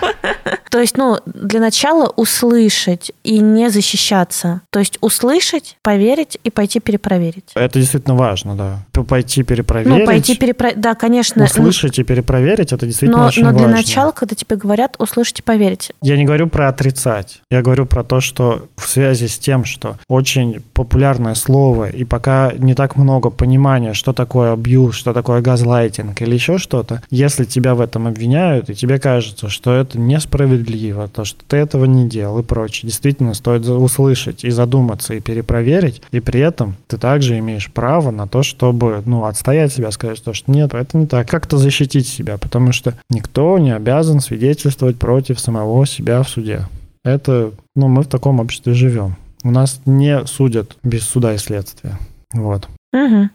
То 0.71 0.81
есть, 0.81 0.97
ну, 0.97 1.19
для 1.27 1.61
начала 1.61 2.13
услышать 2.17 3.13
и 3.25 3.41
не 3.55 3.71
защищаться. 3.71 4.63
То 4.71 4.79
есть 4.79 4.99
услышать, 5.01 5.77
поверить 5.83 6.39
и 6.45 6.51
пойти 6.51 6.81
перепроверить. 6.81 7.51
Это 7.55 7.79
действительно 7.79 8.15
важно, 8.17 8.55
да. 8.55 8.79
Пойти 9.05 9.43
перепроверить, 9.43 9.99
Ну, 10.01 10.07
пойти 10.07 10.37
перепроверить. 10.37 10.81
Да, 10.81 10.95
конечно. 10.95 11.45
услышать 11.45 11.99
и 11.99 12.03
перепроверить, 12.03 12.73
это 12.73 12.87
действительно 12.87 13.23
Но, 13.23 13.27
очень 13.29 13.45
но 13.45 13.51
для 13.53 13.63
важно. 13.63 13.77
начала, 13.77 14.13
когда 14.13 14.35
тебе 14.35 14.57
говорят, 14.57 14.97
услышать 14.99 15.39
и 15.41 15.43
поверить. 15.43 15.93
Я 16.03 16.17
не 16.17 16.25
говорю 16.25 16.49
про 16.49 16.69
отрицать. 16.69 17.41
Я 17.51 17.63
говорю 17.63 17.87
про 17.87 18.05
то, 18.05 18.21
что 18.21 18.69
в 18.77 18.89
связи 18.89 19.29
с 19.29 19.39
тем, 19.39 19.65
что 19.65 19.99
очень 20.09 20.63
популярное 20.75 21.35
слово, 21.35 21.89
и 21.91 22.05
пока 22.05 22.53
не 22.59 22.75
так 22.75 22.97
много 22.97 23.31
понимания, 23.31 23.95
что 23.95 24.13
такое 24.13 24.53
абьюз, 24.53 24.97
что 24.97 25.13
такое 25.13 25.41
газлайтинг 25.41 26.21
или 26.23 26.35
еще 26.35 26.59
что-то, 26.59 27.03
если 27.11 27.45
тебя 27.45 27.75
в 27.75 27.81
этом 27.81 28.07
обвиняют, 28.07 28.69
и 28.71 28.75
тебе 28.75 28.99
кажется, 28.99 29.49
что 29.49 29.75
это 29.75 29.99
несправедливо, 29.99 31.09
то, 31.09 31.25
что 31.25 31.41
ты 31.47 31.57
этого 31.57 31.85
не 31.85 32.09
делал 32.09 32.39
и 32.41 32.43
прочее, 32.43 32.89
действительно 32.89 33.35
стоит 33.39 33.67
услышать 33.67 34.45
и 34.45 34.51
задуматься, 34.51 35.15
и 35.15 35.21
перепроверить, 35.21 36.03
и 36.11 36.21
при 36.21 36.41
этом 36.41 36.77
ты 36.87 36.99
также 36.99 37.39
имеешь 37.39 37.71
право 37.71 38.11
на 38.11 38.29
то, 38.29 38.43
чтобы, 38.43 39.03
ну, 39.07 39.25
отстоять 39.25 39.73
себя, 39.73 39.91
сказать, 39.91 40.23
то, 40.23 40.35
что 40.35 40.51
нет, 40.53 40.75
это 40.75 40.99
не 40.99 41.07
так. 41.07 41.29
Как-то 41.29 41.57
защитить 41.57 42.07
себя, 42.07 42.37
потому 42.37 42.73
что 42.73 42.95
никто 43.11 43.59
не 43.59 43.75
обязан 43.75 44.21
свидетельствовать 44.21 44.99
против 44.99 45.41
самого 45.41 45.87
себя 45.87 46.23
в 46.23 46.29
суде. 46.29 46.67
Это, 47.05 47.53
ну, 47.75 47.89
мы 47.89 48.03
в 48.03 48.09
таком 48.09 48.41
обществе 48.41 48.75
живем. 48.75 49.17
У 49.45 49.51
нас 49.51 49.81
не 49.87 50.27
судят 50.27 50.77
без 50.83 51.05
суда 51.05 51.35
и 51.35 51.39
следствия. 51.39 51.99
Вот. 52.33 52.69
Мгм. 52.93 53.31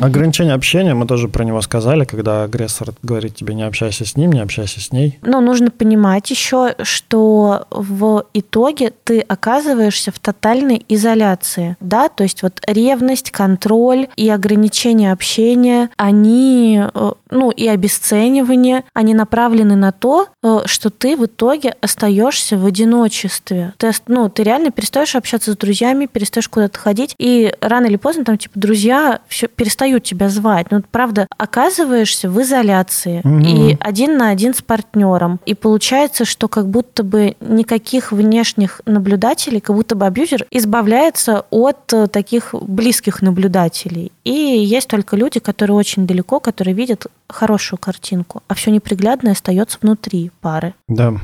Ограничение 0.00 0.54
общения, 0.54 0.94
мы 0.94 1.06
тоже 1.06 1.28
про 1.28 1.42
него 1.42 1.60
сказали, 1.62 2.04
когда 2.04 2.44
агрессор 2.44 2.90
говорит 3.02 3.34
тебе 3.34 3.54
не 3.54 3.62
общайся 3.62 4.04
с 4.04 4.16
ним, 4.16 4.30
не 4.32 4.40
общайся 4.40 4.80
с 4.80 4.92
ней. 4.92 5.18
Но 5.22 5.40
нужно 5.40 5.70
понимать 5.70 6.30
еще, 6.30 6.74
что 6.82 7.66
в 7.70 8.26
итоге 8.34 8.92
ты 9.04 9.20
оказываешься 9.20 10.12
в 10.12 10.18
тотальной 10.18 10.84
изоляции, 10.88 11.76
да, 11.80 12.08
то 12.08 12.24
есть 12.24 12.42
вот 12.42 12.60
ревность, 12.66 13.30
контроль 13.30 14.08
и 14.16 14.28
ограничение 14.28 15.12
общения, 15.12 15.90
они, 15.96 16.82
э, 16.94 17.12
ну 17.30 17.50
и 17.50 17.66
обесценивание, 17.66 18.84
они 18.92 19.14
направлены 19.14 19.76
на 19.76 19.92
то, 19.92 20.28
э, 20.42 20.58
что 20.66 20.90
ты 20.90 21.16
в 21.16 21.24
итоге 21.24 21.74
остаешься 21.80 22.58
в 22.58 22.66
одиночестве. 22.66 23.72
Ты, 23.78 23.92
ну, 24.08 24.28
ты 24.28 24.42
реально 24.42 24.70
перестаешь 24.70 25.16
общаться 25.16 25.52
с 25.52 25.56
друзьями, 25.56 26.06
перестаешь 26.06 26.48
куда-то 26.48 26.78
ходить, 26.78 27.14
и 27.18 27.35
рано 27.60 27.86
или 27.86 27.96
поздно 27.96 28.24
там 28.24 28.38
типа 28.38 28.58
друзья 28.58 29.20
все 29.28 29.48
перестают 29.48 30.04
тебя 30.04 30.28
звать. 30.28 30.70
Ну, 30.70 30.82
правда, 30.90 31.26
оказываешься 31.36 32.30
в 32.30 32.40
изоляции 32.42 33.20
угу. 33.24 33.38
и 33.38 33.76
один 33.80 34.16
на 34.16 34.30
один 34.30 34.54
с 34.54 34.62
партнером. 34.62 35.40
И 35.46 35.54
получается, 35.54 36.24
что 36.24 36.48
как 36.48 36.68
будто 36.68 37.02
бы 37.02 37.36
никаких 37.40 38.12
внешних 38.12 38.80
наблюдателей, 38.86 39.60
как 39.60 39.76
будто 39.76 39.94
бы 39.94 40.06
абьюзер 40.06 40.46
избавляется 40.50 41.44
от 41.50 41.92
э, 41.92 42.06
таких 42.06 42.54
близких 42.54 43.22
наблюдателей. 43.22 44.12
И 44.24 44.30
есть 44.30 44.88
только 44.88 45.16
люди, 45.16 45.40
которые 45.40 45.76
очень 45.76 46.06
далеко, 46.06 46.40
которые 46.40 46.74
видят 46.74 47.06
хорошую 47.28 47.78
картинку, 47.78 48.42
а 48.48 48.54
все 48.54 48.70
неприглядное 48.70 49.32
остается 49.32 49.78
внутри 49.80 50.30
пары. 50.40 50.74
Да. 50.88 51.14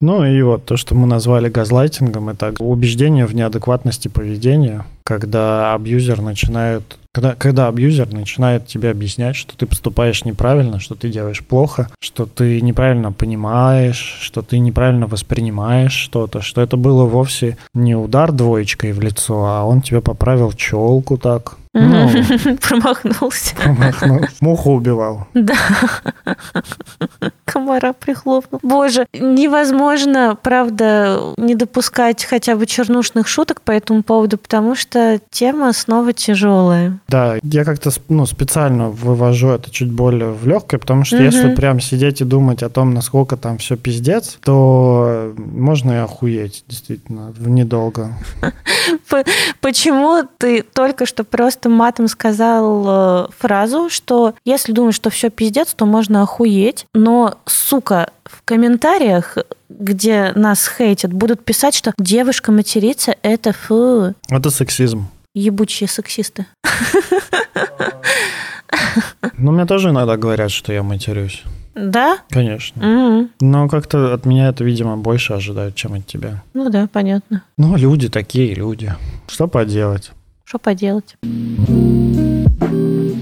Ну 0.00 0.24
и 0.24 0.40
вот 0.40 0.64
то, 0.64 0.78
что 0.78 0.94
мы 0.94 1.06
назвали 1.06 1.50
газлайтингом, 1.50 2.30
это 2.30 2.54
убеждение 2.58 3.26
в 3.26 3.34
неадекватности 3.34 4.08
поведения, 4.08 4.86
когда 5.04 5.74
абьюзер 5.74 6.22
начинает 6.22 6.96
когда, 7.12 7.34
когда 7.34 7.66
абьюзер 7.66 8.12
начинает 8.12 8.68
тебе 8.68 8.90
объяснять, 8.90 9.34
что 9.34 9.56
ты 9.56 9.66
поступаешь 9.66 10.24
неправильно, 10.24 10.78
что 10.78 10.94
ты 10.94 11.10
делаешь 11.10 11.44
плохо, 11.44 11.88
что 11.98 12.24
ты 12.24 12.60
неправильно 12.60 13.10
понимаешь, 13.10 14.18
что 14.20 14.42
ты 14.42 14.60
неправильно 14.60 15.08
воспринимаешь 15.08 15.92
что-то, 15.92 16.40
что 16.40 16.60
это 16.60 16.76
было 16.76 17.04
вовсе 17.06 17.58
не 17.74 17.96
удар 17.96 18.30
двоечкой 18.30 18.92
в 18.92 19.00
лицо, 19.00 19.44
а 19.44 19.64
он 19.64 19.82
тебе 19.82 20.00
поправил 20.00 20.52
челку 20.52 21.18
так, 21.18 21.56
ну, 21.72 22.10
Промахнулся. 22.60 23.54
Промахнулся. 23.54 24.28
Муху 24.40 24.72
убивал. 24.72 25.26
Да. 25.34 25.54
Комара 27.44 27.92
прихлопнул. 27.92 28.60
Боже, 28.62 29.06
невозможно, 29.12 30.36
правда, 30.40 31.34
не 31.36 31.54
допускать 31.54 32.24
хотя 32.24 32.56
бы 32.56 32.66
чернушных 32.66 33.28
шуток 33.28 33.60
по 33.62 33.72
этому 33.72 34.02
поводу, 34.02 34.38
потому 34.38 34.74
что 34.74 35.20
тема 35.30 35.72
снова 35.72 36.12
тяжелая. 36.12 36.98
Да, 37.08 37.36
я 37.42 37.64
как-то 37.64 37.90
ну, 38.08 38.26
специально 38.26 38.88
вывожу 38.88 39.50
это 39.50 39.70
чуть 39.70 39.90
более 39.90 40.30
в 40.30 40.46
легкое, 40.46 40.80
потому 40.80 41.04
что 41.04 41.16
угу. 41.16 41.24
если 41.24 41.54
прям 41.54 41.80
сидеть 41.80 42.20
и 42.20 42.24
думать 42.24 42.62
о 42.62 42.68
том, 42.68 42.94
насколько 42.94 43.36
там 43.36 43.58
все 43.58 43.76
пиздец, 43.76 44.38
то 44.42 45.32
можно 45.36 45.92
и 45.92 45.96
охуеть, 45.96 46.64
действительно, 46.68 47.32
в 47.36 47.48
недолго. 47.48 48.12
Почему 49.60 50.22
ты 50.38 50.62
только 50.62 51.06
что 51.06 51.24
просто 51.24 51.59
матом 51.68 52.08
сказал 52.08 52.84
э, 52.86 53.26
фразу, 53.38 53.88
что 53.90 54.34
если 54.44 54.72
думаешь, 54.72 54.94
что 54.94 55.10
все 55.10 55.30
пиздец, 55.30 55.74
то 55.74 55.86
можно 55.86 56.22
охуеть, 56.22 56.86
но, 56.94 57.38
сука, 57.46 58.10
в 58.24 58.42
комментариях 58.44 59.36
где 59.70 60.32
нас 60.34 60.68
хейтят, 60.68 61.12
будут 61.12 61.44
писать, 61.44 61.74
что 61.74 61.92
девушка 61.98 62.52
материться– 62.52 63.14
это 63.22 63.52
фу. 63.52 64.14
Это 64.28 64.50
сексизм. 64.50 65.08
Ебучие 65.34 65.88
сексисты. 65.88 66.46
Ну, 69.36 69.52
мне 69.52 69.64
тоже 69.64 69.90
иногда 69.90 70.16
говорят, 70.16 70.50
что 70.50 70.72
я 70.72 70.82
матерюсь. 70.82 71.42
Да? 71.74 72.18
Конечно. 72.30 72.80
Mm-hmm. 72.80 73.28
Но 73.40 73.68
как-то 73.68 74.12
от 74.12 74.26
меня 74.26 74.48
это, 74.48 74.64
видимо, 74.64 74.96
больше 74.96 75.32
ожидают, 75.32 75.76
чем 75.76 75.94
от 75.94 76.06
тебя. 76.06 76.42
Ну 76.52 76.68
да, 76.68 76.88
понятно. 76.92 77.42
Ну, 77.56 77.76
люди 77.76 78.08
такие 78.08 78.54
люди. 78.54 78.94
Что 79.28 79.46
поделать? 79.46 80.10
Что 80.50 80.58
поделать? 80.58 81.16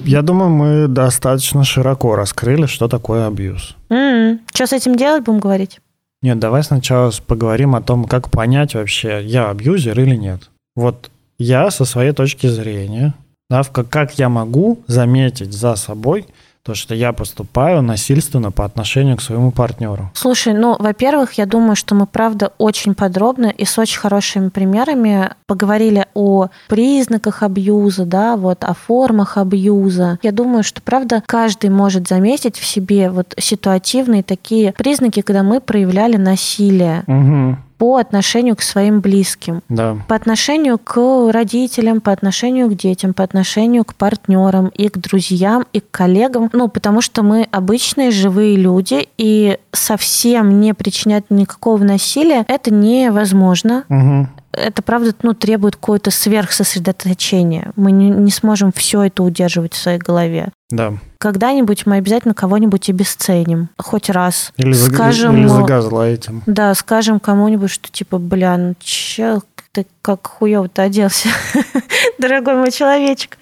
Я 0.06 0.22
думаю, 0.22 0.48
мы 0.48 0.88
достаточно 0.88 1.62
широко 1.62 2.16
раскрыли, 2.16 2.64
что 2.64 2.88
такое 2.88 3.26
абьюз. 3.26 3.76
Mm-hmm. 3.90 4.38
Что 4.54 4.66
с 4.66 4.72
этим 4.72 4.96
делать, 4.96 5.24
будем 5.24 5.38
говорить? 5.38 5.80
Нет, 6.22 6.38
давай 6.38 6.62
сначала 6.62 7.12
поговорим 7.26 7.74
о 7.74 7.82
том, 7.82 8.06
как 8.06 8.30
понять 8.30 8.74
вообще, 8.74 9.22
я 9.22 9.50
абьюзер 9.50 10.00
или 10.00 10.16
нет. 10.16 10.48
Вот 10.74 11.10
я 11.38 11.70
со 11.70 11.84
своей 11.84 12.12
точки 12.12 12.46
зрения, 12.46 13.12
да, 13.50 13.62
как, 13.62 13.90
как 13.90 14.18
я 14.18 14.30
могу 14.30 14.78
заметить 14.86 15.52
за 15.52 15.76
собой, 15.76 16.24
то, 16.68 16.74
что 16.74 16.94
я 16.94 17.14
поступаю 17.14 17.80
насильственно 17.80 18.50
по 18.50 18.62
отношению 18.66 19.16
к 19.16 19.22
своему 19.22 19.52
партнеру? 19.52 20.10
Слушай, 20.12 20.52
ну, 20.52 20.76
во-первых, 20.78 21.32
я 21.38 21.46
думаю, 21.46 21.76
что 21.76 21.94
мы, 21.94 22.06
правда, 22.06 22.52
очень 22.58 22.94
подробно 22.94 23.46
и 23.46 23.64
с 23.64 23.78
очень 23.78 23.98
хорошими 23.98 24.50
примерами 24.50 25.30
поговорили 25.46 26.04
о 26.12 26.48
признаках 26.68 27.42
абьюза, 27.42 28.04
да, 28.04 28.36
вот 28.36 28.64
о 28.64 28.74
формах 28.74 29.38
абьюза. 29.38 30.18
Я 30.22 30.30
думаю, 30.30 30.62
что, 30.62 30.82
правда, 30.82 31.22
каждый 31.24 31.70
может 31.70 32.06
заметить 32.06 32.58
в 32.58 32.66
себе 32.66 33.08
вот 33.08 33.34
ситуативные 33.38 34.22
такие 34.22 34.72
признаки, 34.72 35.22
когда 35.22 35.42
мы 35.42 35.62
проявляли 35.62 36.18
насилие. 36.18 37.04
Угу 37.06 37.67
по 37.78 37.96
отношению 37.96 38.56
к 38.56 38.62
своим 38.62 39.00
близким, 39.00 39.62
да. 39.68 39.96
по 40.08 40.16
отношению 40.16 40.78
к 40.78 40.98
родителям, 41.30 42.00
по 42.00 42.12
отношению 42.12 42.68
к 42.68 42.74
детям, 42.74 43.14
по 43.14 43.22
отношению 43.22 43.84
к 43.84 43.94
партнерам 43.94 44.68
и 44.68 44.88
к 44.88 44.98
друзьям 44.98 45.64
и 45.72 45.80
к 45.80 45.90
коллегам. 45.90 46.50
Ну, 46.52 46.68
потому 46.68 47.00
что 47.00 47.22
мы 47.22 47.48
обычные 47.50 48.10
живые 48.10 48.56
люди, 48.56 49.08
и 49.16 49.58
совсем 49.72 50.60
не 50.60 50.74
причинять 50.74 51.24
никакого 51.30 51.82
насилия 51.82 52.44
это 52.48 52.72
невозможно. 52.72 53.84
Угу 53.88 54.28
это, 54.58 54.82
правда, 54.82 55.14
ну, 55.22 55.34
требует 55.34 55.76
какое-то 55.76 56.10
сверхсосредоточения. 56.10 57.72
Мы 57.76 57.92
не, 57.92 58.10
не 58.10 58.30
сможем 58.30 58.72
все 58.72 59.02
это 59.02 59.22
удерживать 59.22 59.74
в 59.74 59.78
своей 59.78 59.98
голове. 59.98 60.50
Да. 60.70 60.94
Когда-нибудь 61.18 61.86
мы 61.86 61.96
обязательно 61.96 62.34
кого-нибудь 62.34 62.90
обесценим. 62.90 63.70
Хоть 63.78 64.10
раз. 64.10 64.52
Или, 64.56 64.72
скажем, 64.72 65.36
или 65.36 65.46
загазлайтим. 65.46 66.42
Да, 66.46 66.74
скажем 66.74 67.20
кому-нибудь, 67.20 67.70
что 67.70 67.90
типа, 67.90 68.18
бля, 68.18 68.56
ну 68.56 68.74
че, 68.80 69.40
ты 69.78 69.86
как 70.02 70.26
хуёво-то 70.26 70.82
оделся, 70.82 71.28
дорогой 72.18 72.56
мой 72.56 72.72
человечек. 72.72 73.38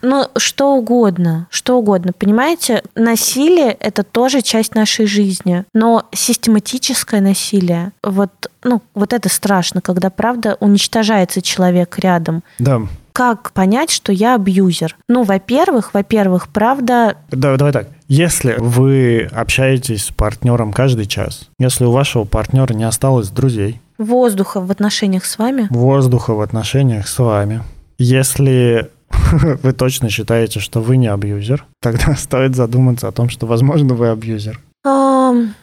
ну, 0.00 0.28
что 0.38 0.74
угодно, 0.74 1.46
что 1.50 1.76
угодно. 1.78 2.12
Понимаете, 2.18 2.82
насилие– 2.94 3.72
это 3.80 4.02
тоже 4.02 4.40
часть 4.40 4.74
нашей 4.74 5.06
жизни. 5.06 5.64
Но 5.74 6.06
систематическое 6.12 7.20
насилие, 7.20 7.92
вот, 8.02 8.30
ну, 8.64 8.80
вот 8.94 9.12
это 9.12 9.28
страшно, 9.28 9.82
когда, 9.82 10.08
правда, 10.08 10.56
уничтожается 10.60 11.42
человек 11.42 11.98
рядом. 11.98 12.42
Да 12.58 12.82
как 13.12 13.52
понять, 13.52 13.90
что 13.90 14.12
я 14.12 14.34
абьюзер? 14.34 14.94
Ну, 15.08 15.22
во-первых, 15.22 15.94
во-первых, 15.94 16.48
правда... 16.48 17.16
Да, 17.30 17.56
давай 17.56 17.72
так. 17.72 17.88
Если 18.08 18.56
вы 18.58 19.26
общаетесь 19.32 20.04
с 20.04 20.10
партнером 20.10 20.70
каждый 20.70 21.06
час, 21.06 21.48
если 21.58 21.86
у 21.86 21.92
вашего 21.92 22.24
партнера 22.24 22.74
не 22.74 22.84
осталось 22.84 23.30
друзей, 23.30 23.80
Воздуха 23.98 24.60
в 24.60 24.70
отношениях 24.70 25.24
с 25.24 25.38
вами? 25.38 25.68
Воздуха 25.70 26.34
в 26.34 26.40
отношениях 26.40 27.08
с 27.08 27.18
вами. 27.18 27.62
Если 27.98 28.90
вы 29.62 29.72
точно 29.72 30.10
считаете, 30.10 30.60
что 30.60 30.80
вы 30.80 30.96
не 30.96 31.06
абьюзер, 31.06 31.64
тогда 31.80 32.14
стоит 32.16 32.54
задуматься 32.56 33.08
о 33.08 33.12
том, 33.12 33.28
что, 33.28 33.46
возможно, 33.46 33.94
вы 33.94 34.08
абьюзер. 34.08 34.60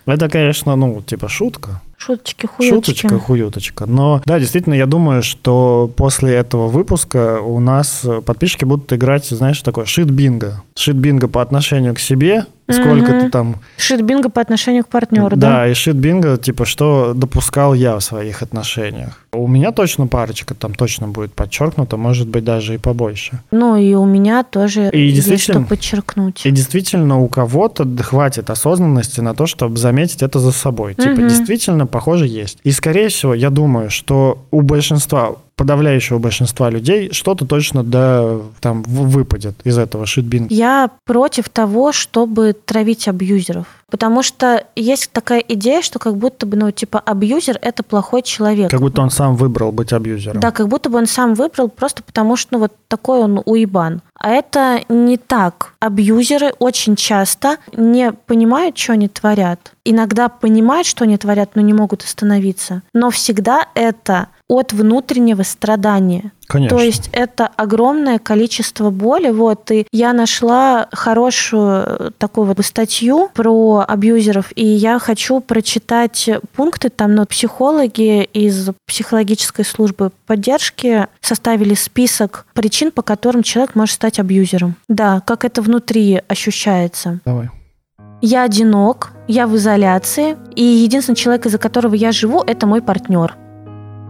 Это, 0.05 0.29
конечно, 0.29 0.75
ну, 0.75 1.01
типа 1.01 1.29
шутка. 1.29 1.81
Шуточки, 1.97 2.47
хуюточки. 2.47 3.01
Шуточка, 3.01 3.19
хуюточка. 3.19 3.85
Но 3.85 4.21
да, 4.25 4.37
действительно, 4.37 4.73
я 4.73 4.85
думаю, 4.85 5.23
что 5.23 5.89
после 5.95 6.33
этого 6.33 6.67
выпуска 6.67 7.39
у 7.39 7.61
нас 7.61 8.05
подписчики 8.25 8.65
будут 8.65 8.91
играть, 8.91 9.25
знаешь, 9.25 9.61
такое 9.61 9.85
шит-бинго. 9.85 10.61
Шит-бинго 10.75 11.29
по 11.29 11.41
отношению 11.41 11.95
к 11.95 11.99
себе, 11.99 12.45
сколько 12.69 13.11
угу. 13.11 13.21
ты 13.21 13.29
там... 13.29 13.55
Шит-бинго 13.77 14.29
по 14.29 14.41
отношению 14.41 14.83
к 14.83 14.87
партнеру, 14.87 15.35
да? 15.35 15.49
Да, 15.49 15.67
и 15.67 15.73
шит-бинго, 15.73 16.37
типа, 16.37 16.65
что 16.65 17.13
допускал 17.13 17.73
я 17.73 17.95
в 17.97 18.01
своих 18.01 18.41
отношениях. 18.41 19.22
У 19.33 19.47
меня 19.47 19.71
точно 19.71 20.07
парочка 20.07 20.53
там 20.55 20.73
точно 20.73 21.07
будет 21.07 21.33
подчеркнута, 21.33 21.97
может 21.97 22.27
быть, 22.27 22.43
даже 22.43 22.75
и 22.75 22.77
побольше. 22.77 23.41
Ну, 23.51 23.75
и 23.75 23.93
у 23.93 24.05
меня 24.05 24.43
тоже 24.43 24.89
и 24.89 25.07
есть 25.07 25.41
что 25.41 25.61
подчеркнуть. 25.61 26.45
И 26.45 26.51
действительно, 26.51 27.19
у 27.19 27.27
кого-то 27.27 27.87
хватит 28.03 28.49
осознанности 28.49 29.21
на 29.21 29.33
то, 29.33 29.45
чтобы 29.45 29.77
заметить 29.77 30.21
это 30.21 30.39
за 30.39 30.51
собой. 30.51 30.93
Типа, 30.95 31.13
угу. 31.13 31.29
действительно, 31.29 31.87
похоже, 31.87 32.27
есть. 32.27 32.59
И, 32.63 32.71
скорее 32.71 33.09
всего, 33.09 33.33
я 33.33 33.49
думаю, 33.49 33.89
что 33.89 34.45
у 34.51 34.61
большинства 34.61 35.35
подавляющего 35.55 36.17
большинства 36.17 36.69
людей 36.69 37.11
что-то 37.11 37.45
точно 37.45 37.83
да, 37.83 38.39
там 38.59 38.83
выпадет 38.83 39.55
из 39.63 39.77
этого 39.77 40.05
шитбинга. 40.05 40.53
Я 40.53 40.89
против 41.05 41.49
того, 41.49 41.91
чтобы 41.91 42.53
травить 42.53 43.07
абьюзеров. 43.07 43.67
Потому 43.89 44.23
что 44.23 44.65
есть 44.75 45.11
такая 45.11 45.39
идея, 45.47 45.83
что 45.83 45.99
как 45.99 46.17
будто 46.17 46.47
бы, 46.47 46.57
ну, 46.57 46.71
типа, 46.71 46.99
абьюзер– 46.99 47.59
это 47.61 47.83
плохой 47.83 48.23
человек. 48.23 48.71
Как 48.71 48.81
будто 48.81 49.03
он 49.03 49.11
сам 49.11 49.22
выбрал 49.31 49.71
быть 49.71 49.93
абьюзером. 49.93 50.39
Да, 50.39 50.51
как 50.51 50.67
будто 50.67 50.89
бы 50.89 50.97
он 50.97 51.05
сам 51.05 51.33
выбрал 51.33 51.69
просто 51.69 52.03
потому, 52.03 52.35
что 52.35 52.49
ну, 52.53 52.59
вот 52.59 52.73
такой 52.87 53.19
он 53.19 53.41
уебан. 53.45 54.01
А 54.15 54.29
это 54.29 54.81
не 54.89 55.17
так. 55.17 55.73
Абьюзеры 55.79 56.53
очень 56.59 56.95
часто 56.95 57.57
не 57.75 58.11
понимают, 58.11 58.77
что 58.77 58.93
они 58.93 59.07
творят. 59.07 59.73
Иногда 59.85 60.29
понимают, 60.29 60.87
что 60.87 61.03
они 61.03 61.17
творят, 61.17 61.51
но 61.55 61.61
не 61.61 61.73
могут 61.73 62.03
остановиться. 62.03 62.81
Но 62.93 63.09
всегда 63.09 63.67
это 63.75 64.27
от 64.53 64.71
внутреннего 64.71 65.41
страдания. 65.43 66.31
Конечно. 66.47 66.77
То 66.77 66.83
есть 66.83 67.09
это 67.11 67.47
огромное 67.47 68.19
количество 68.19 68.91
боли. 68.91 69.31
Вот, 69.31 69.71
и 69.71 69.87
я 69.91 70.13
нашла 70.13 70.87
хорошую 70.91 71.83
э, 71.85 72.11
такую 72.17 72.45
вот 72.45 72.63
статью 72.63 73.29
про 73.33 73.83
абьюзеров, 73.87 74.51
и 74.55 74.63
я 74.63 74.99
хочу 74.99 75.39
прочитать 75.39 76.29
пункты. 76.55 76.89
Там 76.89 77.15
ну, 77.15 77.25
психологи 77.25 78.23
из 78.23 78.69
психологической 78.85 79.65
службы 79.65 80.11
поддержки 80.27 81.07
составили 81.21 81.73
список 81.73 82.45
причин, 82.53 82.91
по 82.91 83.01
которым 83.01 83.41
человек 83.41 83.75
может 83.75 83.95
стать 83.95 84.19
абьюзером. 84.19 84.75
Да, 84.87 85.21
как 85.25 85.45
это 85.45 85.63
внутри 85.63 86.21
ощущается. 86.27 87.19
Давай. 87.25 87.49
Я 88.21 88.43
одинок, 88.43 89.11
я 89.27 89.47
в 89.47 89.55
изоляции, 89.57 90.37
и 90.55 90.63
единственный 90.63 91.15
человек, 91.15 91.45
из-за 91.45 91.57
которого 91.57 91.93
я 91.93 92.13
живу, 92.13 92.41
это 92.45 92.65
мой 92.65 92.81
партнер. 92.81 93.35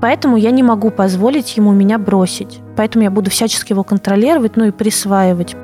Поэтому 0.04 0.36
я 0.36 0.52
не 0.52 0.64
могу 0.64 0.90
позволить 0.90 1.56
ему 1.56 1.72
меня 1.72 1.98
бросить. 1.98 2.60
Поэтому 2.76 3.06
я 3.06 3.10
буду 3.10 3.30
всячески 3.30 3.72
его 3.72 3.86
контролировать, 3.86 4.58
ну 4.58 4.66
и 4.66 4.72
присваивать. 4.72 5.56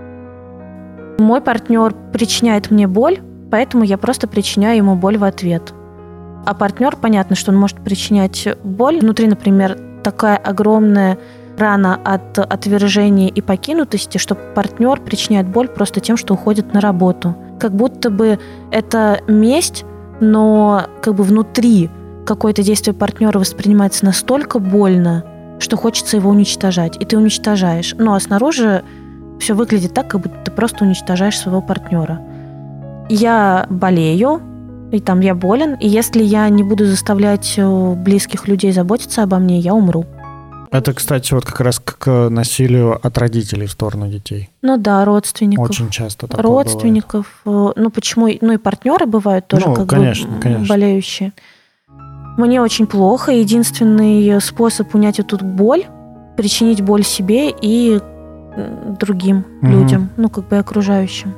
Мой 1.18 1.42
партнер 1.42 1.94
причиняет 2.14 2.72
мне 2.72 2.88
боль, 2.88 3.20
поэтому 3.52 3.84
я 3.84 3.98
просто 3.98 4.30
причиняю 4.30 4.78
ему 4.78 4.96
боль 4.96 5.18
в 5.18 5.26
ответ. 5.26 5.74
А 6.46 6.54
партнер, 6.54 6.96
понятно, 6.96 7.36
что 7.36 7.52
он 7.52 7.58
может 7.58 7.84
причинять 7.84 8.48
боль. 8.64 9.02
Внутри, 9.02 9.28
например, 9.28 9.78
такая 10.04 10.38
огромная 10.38 11.18
рана 11.58 12.00
от 12.06 12.40
отвержения 12.40 13.28
и 13.28 13.42
покинутости, 13.42 14.20
что 14.20 14.36
партнер 14.36 15.02
причиняет 15.02 15.50
боль 15.50 15.68
просто 15.68 16.00
тем, 16.00 16.16
что 16.16 16.36
уходит 16.36 16.74
на 16.74 16.80
работу. 16.80 17.36
Как 17.60 17.74
будто 17.74 18.10
бы 18.10 18.40
это 18.72 19.20
месть, 19.28 19.84
но 20.22 20.86
как 21.02 21.16
бы 21.16 21.26
внутри 21.26 21.90
какое-то 22.30 22.62
действие 22.62 22.94
партнера 22.94 23.40
воспринимается 23.40 24.06
настолько 24.06 24.60
больно, 24.60 25.26
что 25.60 25.78
хочется 25.78 26.16
его 26.16 26.30
уничтожать. 26.30 26.96
И 27.02 27.06
ты 27.06 27.18
уничтожаешь. 27.18 27.96
Ну 27.98 28.14
а 28.14 28.20
снаружи 28.20 28.84
все 29.40 29.56
выглядит 29.56 29.96
так, 29.96 30.10
как 30.10 30.22
будто 30.22 30.38
ты 30.46 30.52
просто 30.52 30.86
уничтожаешь 30.86 31.40
своего 31.40 31.62
партнера. 31.62 32.22
Я 33.10 33.66
болею, 33.72 34.42
и 34.92 35.00
там 35.00 35.22
я 35.22 35.34
болен, 35.34 35.74
и 35.74 35.88
если 35.88 36.22
я 36.22 36.48
не 36.50 36.62
буду 36.62 36.86
заставлять 36.86 37.56
э, 37.58 37.94
близких 37.96 38.48
людей 38.48 38.72
заботиться 38.72 39.24
обо 39.24 39.40
мне, 39.40 39.60
я 39.60 39.74
умру. 39.74 40.06
Это, 40.72 40.94
кстати, 40.94 41.34
вот 41.34 41.46
как 41.46 41.62
раз 41.62 41.80
к 41.80 42.30
насилию 42.30 43.00
от 43.04 43.18
родителей 43.18 43.66
в 43.66 43.72
сторону 43.72 44.08
детей. 44.08 44.50
Ну 44.62 44.78
да, 44.78 45.04
родственников. 45.04 45.72
Очень 45.72 45.90
часто 45.90 46.28
такое 46.28 46.44
Родственников. 46.44 47.42
Бывает. 47.44 47.78
Ну 47.78 47.90
почему? 47.90 48.30
Ну 48.42 48.54
и 48.54 48.58
партнеры 48.58 49.08
бывают 49.08 49.48
тоже 49.48 49.68
ну, 49.68 49.74
как 49.74 49.90
конечно, 49.90 50.30
бы 50.30 50.40
конечно. 50.40 50.68
болеющие. 50.68 51.34
Мне 52.40 52.62
очень 52.62 52.88
плохо. 52.88 53.32
Единственный 53.34 54.40
способ 54.42 54.96
унять 54.96 55.20
эту 55.20 55.38
боль– 55.44 55.84
причинить 56.38 56.82
боль 56.82 57.04
себе 57.04 57.50
и 57.62 58.00
другим 59.00 59.46
Мгм. 59.62 59.72
людям, 59.72 60.10
ну, 60.18 60.30
как 60.30 60.48
бы 60.48 60.58
окружающим. 60.58 61.34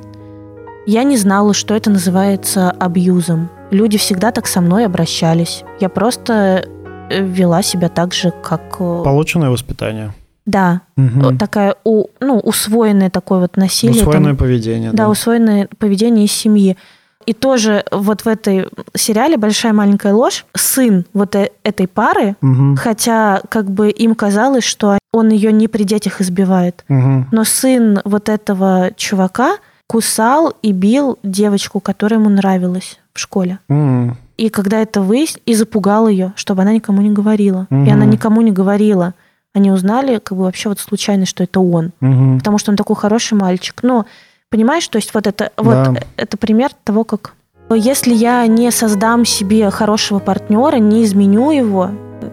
Я 0.86 1.04
не 1.04 1.18
знала, 1.18 1.54
что 1.54 1.76
это 1.76 1.90
называется 1.90 2.72
абьюзом. 2.72 3.50
Люди 3.72 3.98
всегда 3.98 4.32
так 4.32 4.48
со 4.48 4.62
мной 4.62 4.86
обращались. 4.86 5.64
Я 5.80 5.90
просто 5.90 6.66
э, 7.10 7.24
вела 7.24 7.62
себя 7.64 7.90
так 7.90 8.14
же, 8.14 8.32
как... 8.44 8.62
э, 8.80 9.02
Полученное 9.04 9.50
воспитание. 9.50 10.14
Да, 10.46 10.82
Мгм. 10.96 11.38
такая, 11.38 11.76
у, 11.84 12.06
ну, 12.20 12.38
усвоенное 12.40 13.10
такое 13.10 13.40
вот 13.40 13.58
насилие. 13.58 14.00
там, 14.00 14.08
Усвоенное 14.10 14.36
поведение. 14.36 14.92
да, 14.92 15.10
усвоенное 15.10 15.68
поведение 15.78 16.26
из 16.26 16.32
семьи. 16.32 16.78
И 17.26 17.34
тоже 17.34 17.84
вот 17.92 18.22
в 18.22 18.28
этой 18.28 18.68
сериале 18.96 19.38
«Большая 19.38 19.74
маленькая 19.74 20.14
ложь» 20.14 20.46
сын 20.56 21.06
вот 21.14 21.36
э- 21.36 21.52
этой 21.64 21.88
пары, 21.88 22.36
Мгм. 22.42 22.76
хотя 22.78 23.42
как 23.50 23.70
бы 23.70 23.90
им 23.90 24.16
казалось, 24.16 24.64
что 24.64 24.98
он 25.14 25.30
ее 25.30 25.52
не 25.52 25.68
при 25.68 25.84
детях 25.84 26.22
избивает, 26.22 26.84
Мгм. 26.88 27.28
но 27.32 27.44
сын 27.44 28.00
вот 28.06 28.30
этого 28.30 28.92
чувака 28.96 29.58
кусал 29.88 30.54
и 30.62 30.72
бил 30.72 31.20
девочку, 31.24 31.80
которая 31.80 32.20
ему 32.20 32.30
нравилась 32.30 33.00
в 33.14 33.20
школе. 33.20 33.60
М. 33.70 34.18
И 34.38 34.50
когда 34.50 34.80
это 34.80 35.02
выяснилось, 35.02 35.42
и 35.46 35.54
запугал 35.54 36.08
ее, 36.08 36.32
чтобы 36.36 36.62
она 36.62 36.72
никому 36.72 37.02
не 37.02 37.10
говорила. 37.12 37.68
И 37.70 37.74
Мгм. 37.74 37.92
она 37.94 38.06
никому 38.06 38.42
не 38.42 38.52
говорила. 38.52 39.14
Они 39.54 39.70
узнали 39.70 40.18
как 40.20 40.38
бы 40.38 40.46
вообще 40.46 40.70
вот 40.70 40.80
случайно, 40.80 41.26
что 41.26 41.44
это 41.44 41.60
он 41.60 41.92
Мгм. 42.00 42.38
потому 42.40 42.58
что 42.58 42.72
он 42.72 42.78
такой 42.78 42.96
хороший 42.96 43.34
мальчик. 43.38 43.76
Но 43.84 44.06
понимаешь, 44.52 44.88
то 44.88 44.98
есть 44.98 45.14
вот 45.16 45.26
это 45.26 45.52
вот 45.58 45.74
Да. 45.74 45.96
это 46.18 46.38
пример 46.38 46.70
того, 46.84 47.04
как 47.04 47.34
если 47.74 48.14
я 48.14 48.46
не 48.48 48.70
создам 48.70 49.26
себе 49.26 49.72
хорошего 49.72 50.20
партнера, 50.20 50.76
не 50.76 51.04
изменю 51.04 51.52
его, 51.52 51.90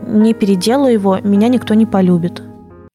не 0.07 0.35
переделаю 0.35 0.93
его, 0.93 1.19
меня 1.19 1.49
никто 1.49 1.75
не 1.75 1.87
полюбит. 1.87 2.43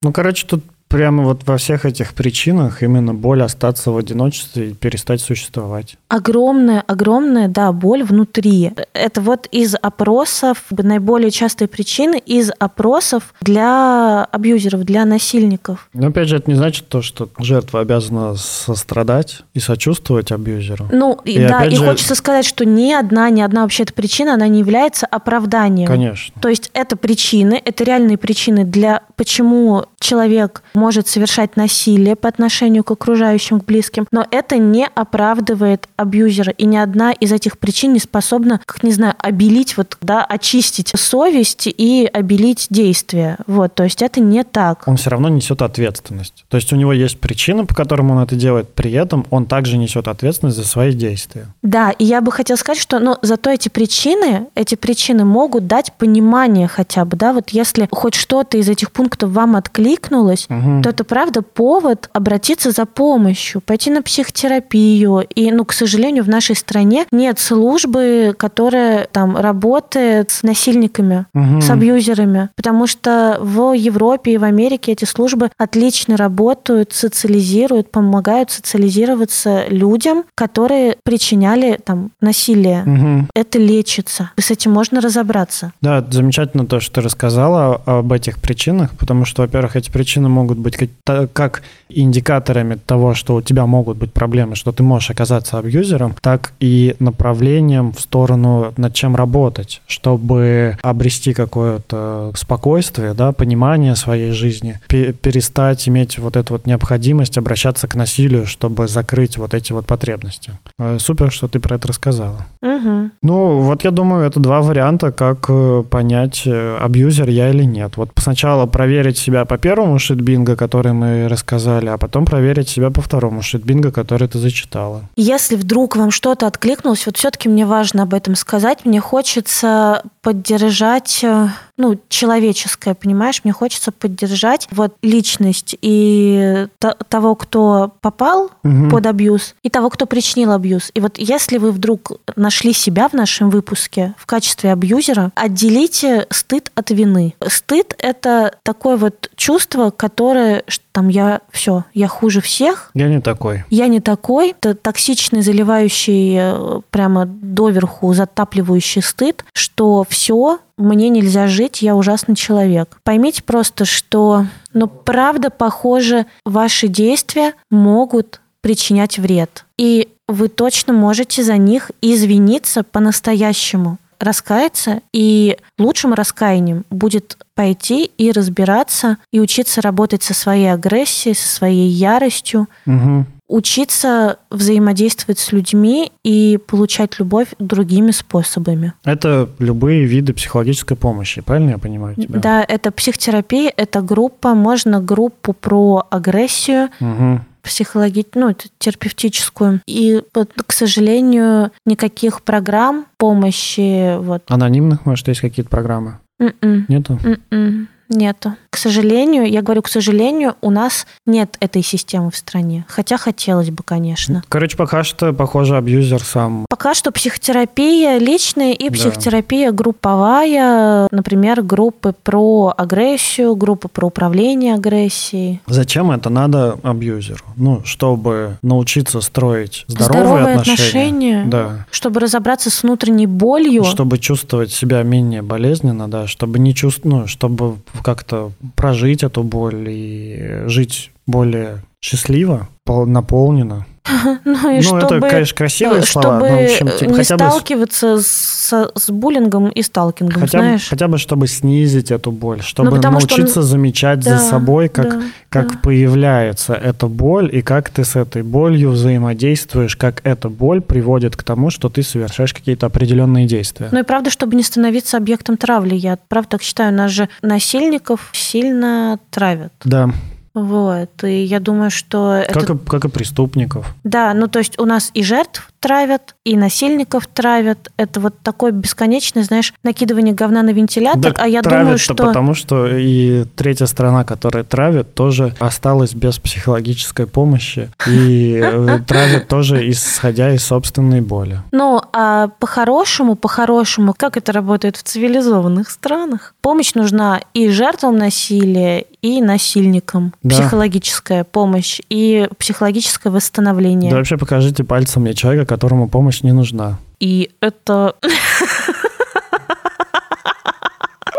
Ну, 0.01 0.11
короче, 0.11 0.45
тут 0.45 0.63
прямо 0.89 1.23
вот 1.23 1.47
во 1.47 1.57
всех 1.57 1.85
этих 1.85 2.13
причинах 2.13 2.83
именно 2.83 3.13
боль 3.13 3.41
остаться 3.41 3.91
в 3.91 3.97
одиночестве 3.97 4.71
и 4.71 4.73
перестать 4.73 5.21
существовать. 5.21 5.97
Огромная, 6.13 6.83
огромная, 6.85 7.47
да, 7.47 7.71
боль 7.71 8.03
внутри. 8.03 8.71
Это 8.93 9.19
вот 9.19 9.47
из 9.51 9.73
опросов, 9.73 10.59
наиболее 10.69 11.31
частые 11.31 11.67
причины 11.67 12.21
из 12.23 12.51
опросов 12.59 13.33
для 13.41 14.23
абьюзеров, 14.25 14.83
для 14.83 15.05
насильников. 15.05 15.89
Но 15.95 16.09
опять 16.09 16.27
же, 16.27 16.37
это 16.37 16.51
не 16.51 16.55
значит 16.55 16.87
то, 16.87 17.01
что 17.01 17.29
жертва 17.39 17.79
обязана 17.79 18.35
сострадать 18.35 19.41
и 19.55 19.59
сочувствовать 19.59 20.31
абьюзеру. 20.31 20.85
Ну, 20.91 21.19
и, 21.25 21.39
да, 21.47 21.65
и 21.65 21.75
же- 21.75 21.83
хочется 21.83 22.13
сказать, 22.13 22.45
что 22.45 22.63
ни 22.63 22.93
одна, 22.93 23.31
ни 23.31 23.41
одна 23.41 23.63
вообще 23.63 23.81
эта 23.81 23.93
причина, 23.93 24.35
она 24.35 24.47
не 24.47 24.59
является 24.59 25.07
оправданием. 25.07 25.87
Конечно. 25.87 26.39
То 26.39 26.47
есть 26.47 26.69
это 26.75 26.95
причины, 26.95 27.59
это 27.65 27.83
реальные 27.83 28.19
причины 28.19 28.65
для 28.65 29.01
почему 29.15 29.85
человек 29.99 30.61
может 30.75 31.07
совершать 31.07 31.55
насилие 31.55 32.15
по 32.15 32.29
отношению 32.29 32.83
к 32.83 32.91
окружающим, 32.91 33.59
к 33.61 33.65
близким, 33.65 34.05
но 34.11 34.27
это 34.29 34.59
не 34.59 34.85
оправдывает 34.93 35.87
абьюзера, 35.95 36.02
и 36.11 36.65
ни 36.65 36.77
одна 36.77 37.11
из 37.11 37.31
этих 37.31 37.57
причин 37.57 37.93
не 37.93 37.99
способна, 37.99 38.61
как 38.65 38.83
не 38.83 38.91
знаю, 38.91 39.15
обелить, 39.19 39.77
вот, 39.77 39.97
да, 40.01 40.23
очистить 40.23 40.91
совесть 40.95 41.67
и 41.67 42.09
обелить 42.11 42.67
действия. 42.69 43.37
Вот, 43.47 43.73
то 43.75 43.83
есть 43.83 44.01
это 44.01 44.19
не 44.19 44.43
так. 44.43 44.83
Он 44.87 44.97
все 44.97 45.09
равно 45.09 45.29
несет 45.29 45.61
ответственность. 45.61 46.45
То 46.49 46.57
есть 46.57 46.71
у 46.73 46.75
него 46.75 46.93
есть 46.93 47.19
причины, 47.19 47.65
по 47.65 47.73
которым 47.75 48.11
он 48.11 48.19
это 48.19 48.35
делает, 48.35 48.73
при 48.73 48.91
этом 48.91 49.25
он 49.29 49.45
также 49.45 49.77
несет 49.77 50.07
ответственность 50.07 50.57
за 50.57 50.65
свои 50.65 50.93
действия. 50.93 51.47
Да, 51.61 51.91
и 51.91 52.05
я 52.05 52.21
бы 52.21 52.31
хотела 52.31 52.57
сказать, 52.57 52.81
что 52.81 52.99
ну, 52.99 53.17
зато 53.21 53.49
эти 53.49 53.69
причины, 53.69 54.47
эти 54.55 54.75
причины 54.75 55.25
могут 55.25 55.67
дать 55.67 55.93
понимание 55.93 56.67
хотя 56.67 57.05
бы, 57.05 57.17
да, 57.17 57.33
вот 57.33 57.49
если 57.49 57.87
хоть 57.91 58.15
что-то 58.15 58.57
из 58.57 58.69
этих 58.69 58.91
пунктов 58.91 59.31
вам 59.31 59.55
откликнулось, 59.55 60.45
Мгм. 60.49 60.83
то 60.83 60.89
это 60.89 61.03
правда 61.03 61.41
повод 61.41 62.09
обратиться 62.13 62.71
за 62.71 62.85
помощью, 62.85 63.61
пойти 63.61 63.89
на 63.91 64.01
психотерапию. 64.01 65.21
И, 65.35 65.51
ну, 65.51 65.65
к 65.65 65.73
сожалению, 65.73 65.92
в 65.97 66.29
нашей 66.29 66.55
стране 66.55 67.05
нет 67.11 67.39
службы, 67.39 68.33
которая 68.37 69.07
там 69.11 69.37
работает 69.37 70.31
с 70.31 70.43
насильниками, 70.43 71.25
Мгм. 71.33 71.61
с 71.61 71.69
абьюзерами, 71.69 72.49
потому 72.55 72.87
что 72.87 73.37
в 73.41 73.73
Европе 73.73 74.33
и 74.33 74.37
в 74.37 74.43
Америке 74.43 74.91
эти 74.91 75.05
службы 75.05 75.49
отлично 75.57 76.17
работают, 76.17 76.93
социализируют, 76.93 77.91
помогают 77.91 78.51
социализироваться 78.51 79.65
людям, 79.69 80.23
которые 80.35 80.97
причиняли 81.03 81.79
там 81.83 82.11
насилие. 82.21 82.83
Мгм. 82.83 83.29
Это 83.35 83.59
лечится. 83.59 84.31
И 84.37 84.41
с 84.41 84.51
этим 84.51 84.71
можно 84.71 85.01
разобраться. 85.01 85.73
Да, 85.81 86.05
замечательно 86.09 86.65
то, 86.65 86.79
что 86.79 86.95
ты 86.95 87.01
рассказала 87.01 87.81
об 87.85 88.11
этих 88.11 88.39
причинах, 88.41 88.91
потому 88.97 89.25
что, 89.25 89.41
во-первых, 89.43 89.75
эти 89.75 89.91
причины 89.91 90.29
могут 90.29 90.57
быть 90.57 90.77
как, 90.77 91.31
как 91.33 91.61
индикаторами 91.89 92.75
того, 92.75 93.13
что 93.13 93.35
у 93.35 93.41
тебя 93.41 93.65
могут 93.65 93.97
быть 93.97 94.11
проблемы, 94.13 94.55
что 94.55 94.71
ты 94.71 94.83
можешь 94.83 95.09
оказаться 95.09 95.57
абьюзером, 95.57 95.72
так 96.21 96.53
и 96.59 96.95
направлением 96.99 97.91
в 97.93 97.99
сторону, 97.99 98.73
над 98.77 98.93
чем 98.93 99.15
работать, 99.15 99.81
чтобы 99.87 100.77
обрести 100.81 101.33
какое-то 101.33 102.31
спокойствие, 102.35 103.13
да, 103.13 103.31
понимание 103.31 103.95
своей 103.95 104.31
жизни, 104.31 104.79
пе- 104.87 105.13
перестать 105.13 105.87
иметь 105.87 106.19
вот 106.19 106.35
эту 106.35 106.53
вот 106.53 106.65
необходимость 106.67 107.37
обращаться 107.37 107.87
к 107.87 107.95
насилию, 107.95 108.45
чтобы 108.45 108.87
закрыть 108.87 109.37
вот 109.37 109.53
эти 109.53 109.73
вот 109.73 109.85
потребности. 109.85 110.51
Э, 110.79 110.97
Супер, 110.99 111.31
что 111.31 111.47
ты 111.47 111.59
про 111.59 111.75
это 111.75 111.87
рассказала. 111.87 112.45
Мгм. 112.61 113.11
Ну, 113.21 113.59
вот 113.61 113.83
я 113.83 113.91
думаю, 113.91 114.25
это 114.25 114.39
два 114.39 114.61
варианта, 114.61 115.11
как 115.11 115.45
э, 115.49 115.83
понять, 115.89 116.43
э, 116.45 116.77
абьюзер 116.81 117.29
я 117.29 117.49
или 117.49 117.63
нет. 117.63 117.97
Вот 117.97 118.09
сначала 118.17 118.65
проверить 118.65 119.17
себя 119.17 119.45
по 119.45 119.57
первому 119.57 119.99
шитбинго, 119.99 120.55
который 120.55 120.93
мы 120.93 121.27
рассказали, 121.27 121.87
а 121.87 121.97
потом 121.97 122.25
проверить 122.25 122.69
себя 122.69 122.89
по 122.89 123.01
второму 123.01 123.41
шитбинго, 123.41 123.91
который 123.91 124.27
ты 124.27 124.39
зачитала. 124.39 125.01
Если 125.15 125.55
вдруг 125.63 125.95
вам 125.95 126.11
что-то 126.11 126.45
откликнулось, 126.45 127.05
вот 127.05 127.17
все-таки 127.17 127.47
мне 127.47 127.65
важно 127.65 128.03
об 128.03 128.13
этом 128.13 128.35
сказать. 128.35 128.85
Мне 128.85 128.99
хочется 128.99 130.03
поддержать 130.21 131.23
э, 131.23 131.47
ну, 131.77 131.99
человеческое, 132.07 132.93
понимаешь? 132.93 133.41
Мне 133.43 133.53
хочется 133.53 133.91
поддержать 133.91 134.67
вот 134.71 134.95
личность 135.01 135.75
и 135.81 136.67
того, 137.09 137.35
кто 137.35 137.93
попал 138.01 138.51
угу. 138.63 138.89
под 138.91 139.05
абьюз, 139.07 139.55
и 139.63 139.69
того, 139.69 139.89
кто 139.89 140.05
причинил 140.05 140.51
абьюз. 140.51 140.91
И 140.93 140.99
вот 140.99 141.17
если 141.17 141.57
вы 141.57 141.71
вдруг 141.71 142.11
нашли 142.35 142.73
себя 142.73 143.09
в 143.09 143.13
нашем 143.13 143.49
выпуске 143.49 144.13
в 144.17 144.25
качестве 144.25 144.71
абьюзера, 144.71 145.31
отделите 145.35 146.27
стыд 146.29 146.71
от 146.75 146.91
вины. 146.91 147.33
Стыд— 147.47 147.95
это 147.97 148.55
такое 148.63 148.97
вот 148.97 149.31
чувство, 149.35 149.89
которое, 149.89 150.63
что 150.67 150.83
там 150.93 151.09
я 151.09 151.41
все, 151.51 151.85
я 151.95 152.07
хуже 152.07 152.39
всех. 152.39 152.91
Я 152.93 153.07
не 153.07 153.19
такой. 153.19 153.65
Я 153.71 153.87
не 153.87 153.99
такой. 153.99 154.51
Это 154.51 154.75
токсичный, 154.75 155.41
заливающий 155.41 156.35
э, 156.37 156.81
прямо 156.91 157.25
доверху, 157.25 158.13
затапливающий 158.13 159.01
стыд, 159.01 159.43
что 159.53 160.05
все, 160.07 160.59
мне 160.77 161.09
нельзя 161.09 161.47
жить, 161.47 161.81
я 161.81 161.95
ужасный 161.95 162.35
человек. 162.35 162.97
Поймите 163.03 163.43
просто, 163.43 163.85
что, 163.85 164.45
ну, 164.73 164.87
правда, 164.87 165.49
похоже, 165.49 166.25
ваши 166.45 166.87
действия 166.87 167.53
могут 167.69 168.41
причинять 168.61 169.17
вред. 169.19 169.65
И 169.77 170.09
вы 170.27 170.47
точно 170.47 170.93
можете 170.93 171.43
за 171.43 171.57
них 171.57 171.91
извиниться 172.01 172.83
по-настоящему 172.83 173.97
раскаяться, 174.19 175.01
и 175.11 175.57
лучшим 175.77 176.13
раскаянием 176.13 176.85
будет 176.89 177.37
пойти 177.55 178.09
и 178.17 178.31
разбираться, 178.31 179.17
и 179.31 179.39
учиться 179.39 179.81
работать 179.81 180.23
со 180.23 180.33
своей 180.33 180.71
агрессией, 180.71 181.35
со 181.35 181.47
своей 181.47 181.89
яростью, 181.89 182.69
угу. 182.85 183.25
Учиться 183.47 184.39
взаимодействовать 184.49 185.39
с 185.39 185.51
людьми 185.51 186.11
и 186.23 186.59
получать 186.65 187.19
любовь 187.19 187.49
другими 187.59 188.11
способами. 188.11 188.93
Это 189.03 189.49
любые 189.59 190.05
виды 190.05 190.33
психологической 190.33 190.97
помощи, 190.97 191.41
правильно 191.41 191.71
я 191.71 191.77
понимаю 191.77 192.15
тебя? 192.15 192.39
Да, 192.39 192.65
это 192.67 192.91
психотерапия, 192.91 193.71
это 193.75 194.01
группа, 194.01 194.53
можно 194.55 195.01
группу 195.01 195.53
про 195.53 196.07
агрессию, 196.09 196.89
угу 196.99 197.41
психологи... 197.63 198.25
ну, 198.35 198.53
терапевтическую. 198.77 199.81
И, 199.87 200.21
к 200.67 200.71
сожалению, 200.71 201.71
никаких 201.85 202.43
программ 202.43 203.05
помощи... 203.17 204.17
Вот. 204.17 204.43
Анонимных, 204.49 205.05
может, 205.05 205.29
есть 205.29 205.41
какие-то 205.41 205.69
программы? 205.69 206.19
Mm-mm. 206.41 206.53
М-м. 206.61 206.85
Нету? 206.89 207.13
Mm-mm. 207.23 207.39
М-м. 207.51 207.87
Нету. 208.09 208.55
К 208.73 208.77
сожалению, 208.77 209.47
я 209.47 209.61
говорю, 209.61 209.83
к 209.83 209.87
сожалению, 209.87 210.55
у 210.61 210.71
нас 210.71 211.05
нет 211.27 211.57
этой 211.59 211.83
системы 211.83 212.31
в 212.31 212.35
стране. 212.35 212.85
Хотя 212.87 213.17
хотелось 213.17 213.69
бы, 213.69 213.83
конечно. 213.85 214.41
Короче, 214.49 214.75
пока 214.75 215.03
что, 215.03 215.31
похоже, 215.31 215.77
абьюзер 215.77 216.23
сам. 216.23 216.65
Пока 216.67 216.95
что 216.95 217.11
психотерапия 217.11 218.17
личная 218.17 218.73
и 218.73 218.89
психотерапия 218.89 219.69
да. 219.69 219.77
групповая. 219.77 221.07
Например, 221.11 221.61
группы 221.61 222.15
про 222.23 222.73
агрессию, 222.75 223.55
группы 223.55 223.89
про 223.89 224.07
управление 224.07 224.73
агрессией. 224.73 225.61
Зачем 225.67 226.09
это 226.09 226.31
надо 226.31 226.79
абьюзеру? 226.81 227.43
Ну, 227.55 227.83
чтобы 227.85 228.57
научиться 228.63 229.21
строить 229.21 229.85
здоровые, 229.87 230.23
здоровые 230.23 230.55
отношения. 230.55 231.41
отношения. 231.41 231.45
Да. 231.45 231.85
Чтобы 231.91 232.21
разобраться 232.21 232.71
с 232.71 232.81
внутренней 232.81 233.27
болью. 233.27 233.83
Чтобы 233.83 234.17
чувствовать 234.17 234.71
себя 234.71 235.03
менее 235.03 235.43
болезненно, 235.43 236.09
да, 236.09 236.25
чтобы 236.25 236.57
не 236.57 236.73
чувствовать, 236.73 237.05
ну, 237.05 237.27
чтобы 237.27 237.75
как-то 238.01 238.51
прожить 238.75 239.23
эту 239.23 239.43
боль 239.43 239.87
и 239.89 240.63
жить 240.67 241.11
более 241.25 241.83
счастливо, 242.01 242.69
наполненно. 242.85 243.85
Ну, 244.45 244.69
и 244.69 244.77
ну 244.77 244.81
чтобы, 244.81 245.17
это, 245.17 245.29
конечно, 245.29 245.55
красивые 245.55 246.03
слова. 246.03 246.39
Чтобы 246.39 246.49
но, 246.49 246.61
в 246.61 246.63
общем, 246.63 246.89
типа, 246.89 247.09
не 247.11 247.17
хотя 247.17 247.35
сталкиваться 247.35 248.15
бы... 248.15 248.21
с, 248.21 248.91
с 248.95 249.09
буллингом 249.09 249.69
и 249.69 249.81
сталкингом, 249.81 250.41
хотя, 250.41 250.59
знаешь. 250.59 250.87
Хотя 250.89 251.07
бы, 251.07 251.17
чтобы 251.17 251.47
снизить 251.47 252.11
эту 252.11 252.31
боль, 252.31 252.61
чтобы 252.61 252.99
ну, 252.99 253.01
научиться 253.01 253.59
он... 253.59 253.65
замечать 253.65 254.19
да, 254.19 254.37
за 254.37 254.49
собой, 254.49 254.89
как, 254.89 255.09
да, 255.09 255.21
как 255.49 255.71
да. 255.73 255.77
появляется 255.79 256.73
эта 256.73 257.07
боль, 257.07 257.49
и 257.51 257.61
как 257.61 257.89
ты 257.89 258.03
с 258.03 258.15
этой 258.15 258.43
болью 258.43 258.91
взаимодействуешь, 258.91 259.95
как 259.95 260.21
эта 260.23 260.49
боль 260.49 260.81
приводит 260.81 261.35
к 261.35 261.43
тому, 261.43 261.69
что 261.69 261.89
ты 261.89 262.03
совершаешь 262.03 262.53
какие-то 262.53 262.85
определенные 262.85 263.45
действия. 263.45 263.89
Ну 263.91 263.99
и 263.99 264.03
правда, 264.03 264.29
чтобы 264.29 264.55
не 264.55 264.63
становиться 264.63 265.17
объектом 265.17 265.57
травли. 265.57 265.95
Я 265.95 266.17
правда 266.27 266.51
так 266.51 266.61
считаю, 266.61 266.93
нас 266.93 267.11
же 267.11 267.29
насильников 267.41 268.29
сильно 268.33 269.19
травят. 269.31 269.73
Да. 269.83 270.09
Вот. 270.53 271.23
И 271.23 271.43
я 271.43 271.59
думаю, 271.59 271.89
что... 271.89 272.43
Как, 272.47 272.63
это... 272.63 272.73
и, 272.73 272.77
как 272.77 273.05
и 273.05 273.09
преступников. 273.09 273.93
Да, 274.03 274.33
ну 274.33 274.47
то 274.47 274.59
есть 274.59 274.79
у 274.79 274.85
нас 274.85 275.09
и 275.13 275.23
жертв 275.23 275.69
травят, 275.79 276.35
и 276.45 276.55
насильников 276.55 277.27
травят. 277.27 277.91
Это 277.97 278.19
вот 278.19 278.35
такое 278.41 278.71
бесконечное, 278.71 279.43
знаешь, 279.43 279.73
накидывание 279.83 280.33
говна 280.33 280.61
на 280.63 280.69
вентилятор. 280.69 281.33
Да, 281.33 281.43
а 281.43 281.47
я 281.47 281.61
думаю, 281.61 281.97
что... 281.97 282.13
потому 282.13 282.53
что 282.53 282.87
и 282.87 283.45
третья 283.55 283.85
страна, 283.87 284.23
которая 284.23 284.63
травит, 284.63 285.13
тоже 285.13 285.53
осталась 285.59 286.13
без 286.13 286.39
психологической 286.39 287.27
помощи. 287.27 287.91
И 288.07 288.61
э, 288.63 288.99
травят 289.07 289.47
тоже 289.49 289.89
исходя 289.89 290.53
из 290.53 290.63
собственной 290.63 291.19
боли. 291.19 291.59
Ну, 291.71 292.01
а 292.13 292.47
по-хорошему, 292.59 293.35
по-хорошему, 293.35 294.13
как 294.15 294.37
это 294.37 294.53
работает 294.53 294.95
в 294.95 295.03
цивилизованных 295.03 295.89
странах? 295.89 296.53
Помощь 296.61 296.93
нужна 296.93 297.41
и 297.53 297.67
жертвам 297.69 298.17
насилия, 298.17 299.05
и 299.21 299.41
насильникам. 299.41 300.33
Да. 300.43 300.55
Психологическая 300.57 301.43
помощь 301.45 302.01
и 302.09 302.49
психологическое 302.57 303.29
восстановление. 303.29 304.11
Да 304.11 304.17
вообще 304.17 304.37
покажите 304.37 304.83
пальцем 304.83 305.21
мне 305.21 305.33
человека, 305.33 305.65
которому 305.65 306.09
помощь 306.09 306.41
не 306.41 306.51
нужна. 306.51 306.99
И 307.19 307.51
это... 307.61 308.15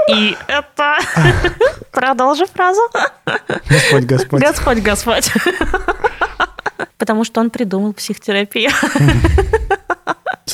И 0.08 0.36
это... 0.48 0.98
Продолжи 1.92 2.46
фразу. 2.46 2.80
Господь, 3.68 4.04
Господь. 4.04 4.40
Господь, 4.42 4.78
Господь. 4.78 5.30
Потому 6.98 7.24
что 7.24 7.40
он 7.40 7.50
придумал 7.50 7.92
психотерапию. 7.92 8.70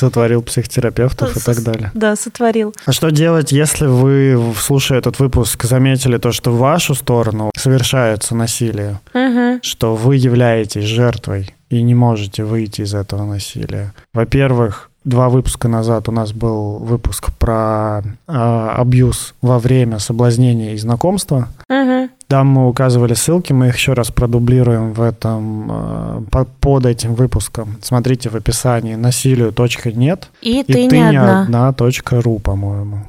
Сотворил 0.01 0.41
психотерапевтов 0.41 1.37
и 1.37 1.39
так 1.39 1.61
далее. 1.61 1.91
Да, 1.93 2.15
сотворил. 2.15 2.73
А 2.87 2.91
что 2.91 3.11
делать, 3.11 3.51
если 3.51 3.85
вы, 3.85 4.35
слушая 4.57 4.97
этот 4.97 5.19
выпуск, 5.19 5.63
заметили 5.63 6.17
то, 6.17 6.31
что 6.31 6.49
в 6.49 6.57
вашу 6.57 6.95
сторону 6.95 7.51
совершается 7.55 8.33
насилие, 8.33 8.99
угу. 9.13 9.59
что 9.61 9.93
вы 9.95 10.15
являетесь 10.15 10.85
жертвой 10.85 11.53
и 11.69 11.83
не 11.83 11.93
можете 11.93 12.43
выйти 12.43 12.81
из 12.81 12.95
этого 12.95 13.25
насилия? 13.25 13.93
Во-первых, 14.11 14.89
два 15.03 15.29
выпуска 15.29 15.67
назад 15.67 16.09
у 16.09 16.11
нас 16.11 16.33
был 16.33 16.79
выпуск 16.79 17.29
про 17.37 18.01
э, 18.01 18.09
абьюз 18.27 19.35
во 19.43 19.59
время 19.59 19.99
соблазнения 19.99 20.73
и 20.73 20.77
знакомства. 20.79 21.47
Угу. 21.69 22.09
Там 22.31 22.47
мы 22.47 22.69
указывали 22.69 23.13
ссылки, 23.13 23.51
мы 23.51 23.67
их 23.67 23.75
еще 23.75 23.91
раз 23.91 24.09
продублируем 24.09 24.93
в 24.93 25.01
этом, 25.01 25.67
э, 25.69 26.43
под 26.61 26.85
этим 26.85 27.13
выпуском. 27.13 27.75
Смотрите 27.81 28.29
в 28.29 28.35
описании 28.35 28.95
насилию 28.95 29.51
точка 29.51 29.91
нет 29.91 30.29
и, 30.41 30.61
и 30.61 30.63
ты, 30.63 30.87
ты 30.87 30.97
не 30.97 31.17
одна. 31.17 31.41
одна 31.41 31.73
точка 31.73 32.21
ру, 32.21 32.39
по-моему. 32.39 32.99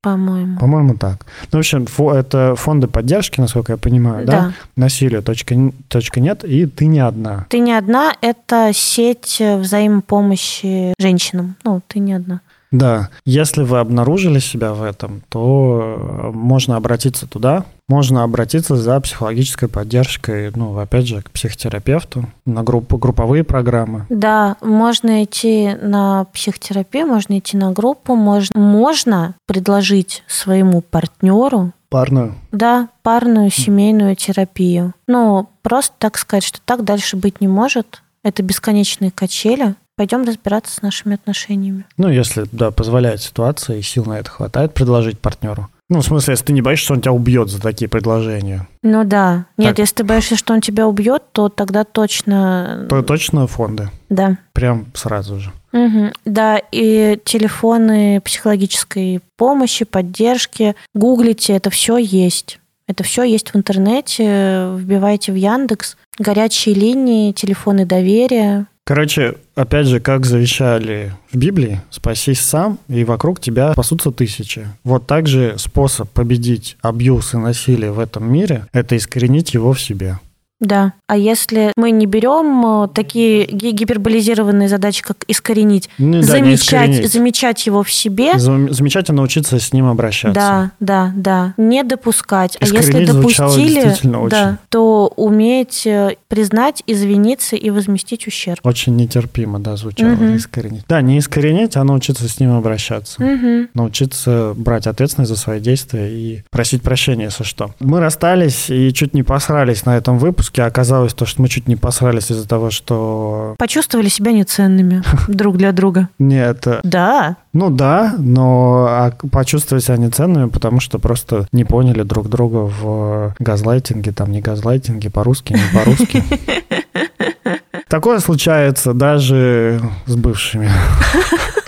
По-моему. 0.00 0.58
По-моему, 0.58 0.96
так. 0.96 1.24
Ну, 1.52 1.58
в 1.58 1.60
общем, 1.60 1.86
фо, 1.86 2.12
это 2.12 2.56
фонды 2.56 2.88
поддержки, 2.88 3.40
насколько 3.40 3.70
я 3.70 3.78
понимаю, 3.78 4.26
да? 4.26 4.32
да? 4.32 4.52
Насилие 4.74 5.20
точка, 5.20 5.54
точка 5.86 6.18
нет, 6.18 6.42
и 6.42 6.66
ты 6.66 6.86
не 6.86 6.98
одна. 6.98 7.46
Ты 7.50 7.60
не 7.60 7.74
одна, 7.74 8.12
это 8.20 8.72
сеть 8.74 9.40
взаимопомощи 9.40 10.92
женщинам. 10.98 11.54
Ну, 11.62 11.80
ты 11.86 12.00
не 12.00 12.14
одна. 12.14 12.40
Да, 12.72 13.10
если 13.24 13.62
вы 13.62 13.78
обнаружили 13.78 14.38
себя 14.38 14.72
в 14.72 14.82
этом, 14.82 15.22
то 15.28 15.96
э, 15.96 16.30
можно 16.32 16.76
обратиться 16.76 17.26
туда, 17.26 17.64
можно 17.88 18.24
обратиться 18.24 18.76
за 18.76 18.98
психологической 19.00 19.68
поддержкой, 19.68 20.50
ну, 20.54 20.78
опять 20.78 21.06
же, 21.06 21.20
к 21.20 21.30
психотерапевту, 21.30 22.24
на 22.46 22.62
группу, 22.62 22.96
групповые 22.96 23.44
программы. 23.44 24.06
Да, 24.08 24.56
можно 24.62 25.22
идти 25.24 25.76
на 25.80 26.24
психотерапию, 26.32 27.06
можно 27.06 27.38
идти 27.38 27.58
на 27.58 27.72
группу, 27.72 28.16
можно, 28.16 28.58
можно 28.58 29.34
предложить 29.46 30.24
своему 30.26 30.80
партнеру 30.80 31.72
Парную? 31.92 32.36
Да, 32.52 32.88
парную 33.02 33.50
семейную 33.50 34.16
терапию. 34.16 34.94
Ну, 35.06 35.50
просто 35.60 35.92
так 35.98 36.16
сказать, 36.16 36.42
что 36.42 36.58
так 36.64 36.84
дальше 36.84 37.18
быть 37.18 37.42
не 37.42 37.48
может. 37.48 38.02
Это 38.24 38.42
бесконечные 38.42 39.10
качели 39.10 39.74
пойдем 39.96 40.24
разбираться 40.24 40.74
с 40.74 40.82
нашими 40.82 41.14
отношениями. 41.14 41.84
Ну, 41.96 42.08
если, 42.08 42.46
да, 42.52 42.70
позволяет 42.70 43.20
ситуация 43.20 43.78
и 43.78 43.82
сил 43.82 44.04
на 44.04 44.18
это 44.18 44.30
хватает, 44.30 44.74
предложить 44.74 45.18
партнеру. 45.18 45.68
Ну, 45.88 46.00
в 46.00 46.04
смысле, 46.04 46.32
если 46.32 46.46
ты 46.46 46.52
не 46.54 46.62
боишься, 46.62 46.86
что 46.86 46.94
он 46.94 47.02
тебя 47.02 47.12
убьет 47.12 47.50
за 47.50 47.60
такие 47.60 47.86
предложения. 47.86 48.66
Ну 48.82 49.04
да. 49.04 49.44
Нет, 49.58 49.70
так. 49.70 49.78
если 49.80 49.96
ты 49.96 50.04
боишься, 50.04 50.36
что 50.36 50.54
он 50.54 50.62
тебя 50.62 50.88
убьет, 50.88 51.22
то 51.32 51.50
тогда 51.50 51.84
точно... 51.84 52.86
То 52.88 53.02
точно 53.02 53.46
фонды. 53.46 53.90
Да. 54.08 54.38
Прям 54.54 54.86
сразу 54.94 55.38
же. 55.38 55.52
Угу. 55.72 56.12
Да, 56.24 56.60
и 56.70 57.20
телефоны 57.24 58.22
психологической 58.22 59.20
помощи, 59.36 59.84
поддержки. 59.84 60.76
Гуглите, 60.94 61.52
это 61.52 61.68
все 61.68 61.98
есть. 61.98 62.58
Это 62.86 63.04
все 63.04 63.22
есть 63.22 63.52
в 63.52 63.56
интернете. 63.56 64.70
Вбивайте 64.74 65.32
в 65.32 65.34
Яндекс. 65.34 65.96
Горячие 66.18 66.74
линии, 66.74 67.32
телефоны 67.32 67.84
доверия 67.84 68.66
Короче, 68.84 69.36
опять 69.54 69.86
же, 69.86 70.00
как 70.00 70.26
завещали 70.26 71.12
в 71.30 71.36
Библии, 71.36 71.80
спасись 71.90 72.40
сам, 72.40 72.80
и 72.88 73.04
вокруг 73.04 73.40
тебя 73.40 73.72
спасутся 73.74 74.10
тысячи. 74.10 74.66
Вот 74.82 75.06
также 75.06 75.54
способ 75.56 76.10
победить 76.10 76.76
абьюз 76.82 77.34
и 77.34 77.36
насилие 77.36 77.92
в 77.92 78.00
этом 78.00 78.30
мире– 78.30 78.66
это 78.72 78.96
искоренить 78.96 79.54
его 79.54 79.72
в 79.72 79.80
себе. 79.80 80.18
Да. 80.62 80.94
А 81.08 81.16
если 81.16 81.72
мы 81.76 81.90
не 81.90 82.06
берем 82.06 82.84
э, 82.84 82.88
такие 82.94 83.44
ги- 83.46 83.72
гиперболизированные 83.72 84.68
задачи, 84.68 85.02
как 85.02 85.24
искоренить, 85.28 85.90
Ну 85.98 86.12
да, 86.12 86.18
не 86.18 86.22
замечать, 86.22 86.62
искоренить. 86.90 87.12
замечать 87.12 87.66
его 87.66 87.82
в 87.82 87.92
себе, 87.92 88.38
Зам- 88.38 88.72
Замечательно 88.72 89.18
научиться 89.18 89.58
с 89.58 89.72
ним 89.74 89.86
обращаться. 89.88 90.32
да, 90.40 90.70
да, 90.80 91.12
да, 91.16 91.54
не 91.56 91.82
допускать. 91.82 92.56
А 92.60 92.64
если 92.64 92.80
Искоренить 92.80 93.12
допустили, 93.12 93.82
действительно 93.82 94.20
очень. 94.22 94.30
да, 94.30 94.58
то 94.70 95.12
уметь 95.16 95.86
э, 95.86 96.16
признать, 96.28 96.82
извиниться 96.86 97.56
и 97.56 97.68
возместить 97.70 98.26
ущерб. 98.26 98.60
Очень 98.64 98.96
нетерпимо, 98.96 99.58
да, 99.58 99.76
звучало 99.76 100.10
Мгм. 100.10 100.36
искоренить. 100.36 100.84
Да, 100.88 101.00
не 101.02 101.18
искоренить, 101.18 101.76
а 101.76 101.84
научиться 101.84 102.28
с 102.28 102.38
ним 102.40 102.52
обращаться. 102.56 103.20
Мгм. 103.22 103.68
научиться 103.74 104.54
брать 104.56 104.86
ответственность 104.86 105.30
за 105.30 105.36
свои 105.36 105.58
действия 105.60 106.08
и 106.08 106.42
просить 106.50 106.82
прощения, 106.82 107.24
если 107.24 107.42
что. 107.44 107.74
Мы 107.80 108.00
расстались 108.00 108.70
и 108.70 108.92
чуть 108.94 109.12
не 109.12 109.22
посрались 109.22 109.84
на 109.84 109.96
этом 109.96 110.18
выпуске. 110.18 110.51
Оказалось 110.58 111.14
то, 111.14 111.26
что 111.26 111.42
мы 111.42 111.48
чуть 111.48 111.68
не 111.68 111.76
посрались 111.76 112.30
из-за 112.30 112.46
того, 112.46 112.70
что... 112.70 113.54
Почувствовали 113.58 114.08
себя 114.08 114.32
неценными 114.32 115.02
друг 115.28 115.56
для 115.56 115.72
друга. 115.72 116.08
Нет, 116.18 116.66
Да. 116.82 117.36
ну 117.52 117.70
да, 117.70 118.14
но 118.18 118.86
а, 118.88 119.12
почувствовали 119.30 119.82
себя 119.82 119.96
неценными, 119.96 120.48
потому 120.48 120.80
что 120.80 120.98
просто 120.98 121.46
не 121.52 121.64
поняли 121.64 122.02
друг 122.02 122.28
друга 122.28 122.70
в 122.80 123.34
газлайтинге, 123.38 124.12
там 124.12 124.30
не 124.30 124.40
газлайтинге, 124.40 125.10
по-русски, 125.10 125.54
не 125.54 125.78
по-русски. 125.78 126.22
Такое 127.88 128.20
случается 128.20 128.94
даже 128.94 129.80
с 130.06 130.16
бывшими. 130.16 130.70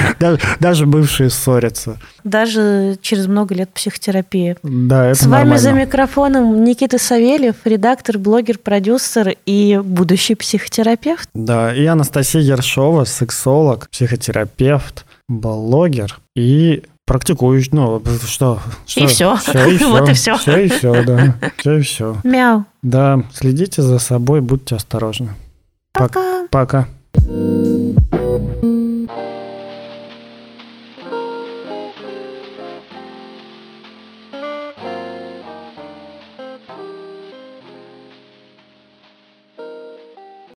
Даже, 0.20 0.40
даже 0.60 0.86
бывшие 0.86 1.30
ссорятся. 1.30 1.98
Даже 2.24 2.96
через 3.00 3.26
много 3.26 3.54
лет 3.54 3.70
психотерапии. 3.72 4.56
Да, 4.62 5.06
это 5.06 5.18
С 5.18 5.22
вами 5.22 5.32
нормально. 5.50 5.58
за 5.58 5.72
микрофоном 5.72 6.64
Никита 6.64 6.98
Савельев, 6.98 7.56
редактор, 7.64 8.18
блогер, 8.18 8.58
продюсер 8.58 9.36
и 9.46 9.80
будущий 9.82 10.34
психотерапевт. 10.34 11.28
Да, 11.34 11.74
и 11.74 11.84
Анастасия 11.86 12.40
Ершова, 12.42 13.04
сексолог, 13.04 13.88
психотерапевт, 13.90 15.04
блогер 15.28 16.18
и 16.34 16.82
практикующий, 17.06 17.70
ну, 17.72 18.02
что? 18.26 18.58
что? 18.86 19.00
И 19.00 19.06
всё. 19.06 19.36
Всё, 19.36 19.66
и 19.68 19.76
всё. 19.78 19.90
Вот 19.90 20.08
и 20.08 20.12
всё. 20.12 20.36
Всё 20.38 20.56
и 20.58 20.68
все, 20.68 21.04
да. 21.04 21.34
Все 21.58 21.78
и 21.78 21.80
все. 21.82 22.16
Мяу. 22.24 22.64
Да, 22.82 23.22
следите 23.32 23.82
за 23.82 23.98
собой, 23.98 24.40
будьте 24.40 24.74
осторожны. 24.76 25.28
Пок- 25.96 26.08
Пока. 26.12 26.46
Пока. 26.50 26.88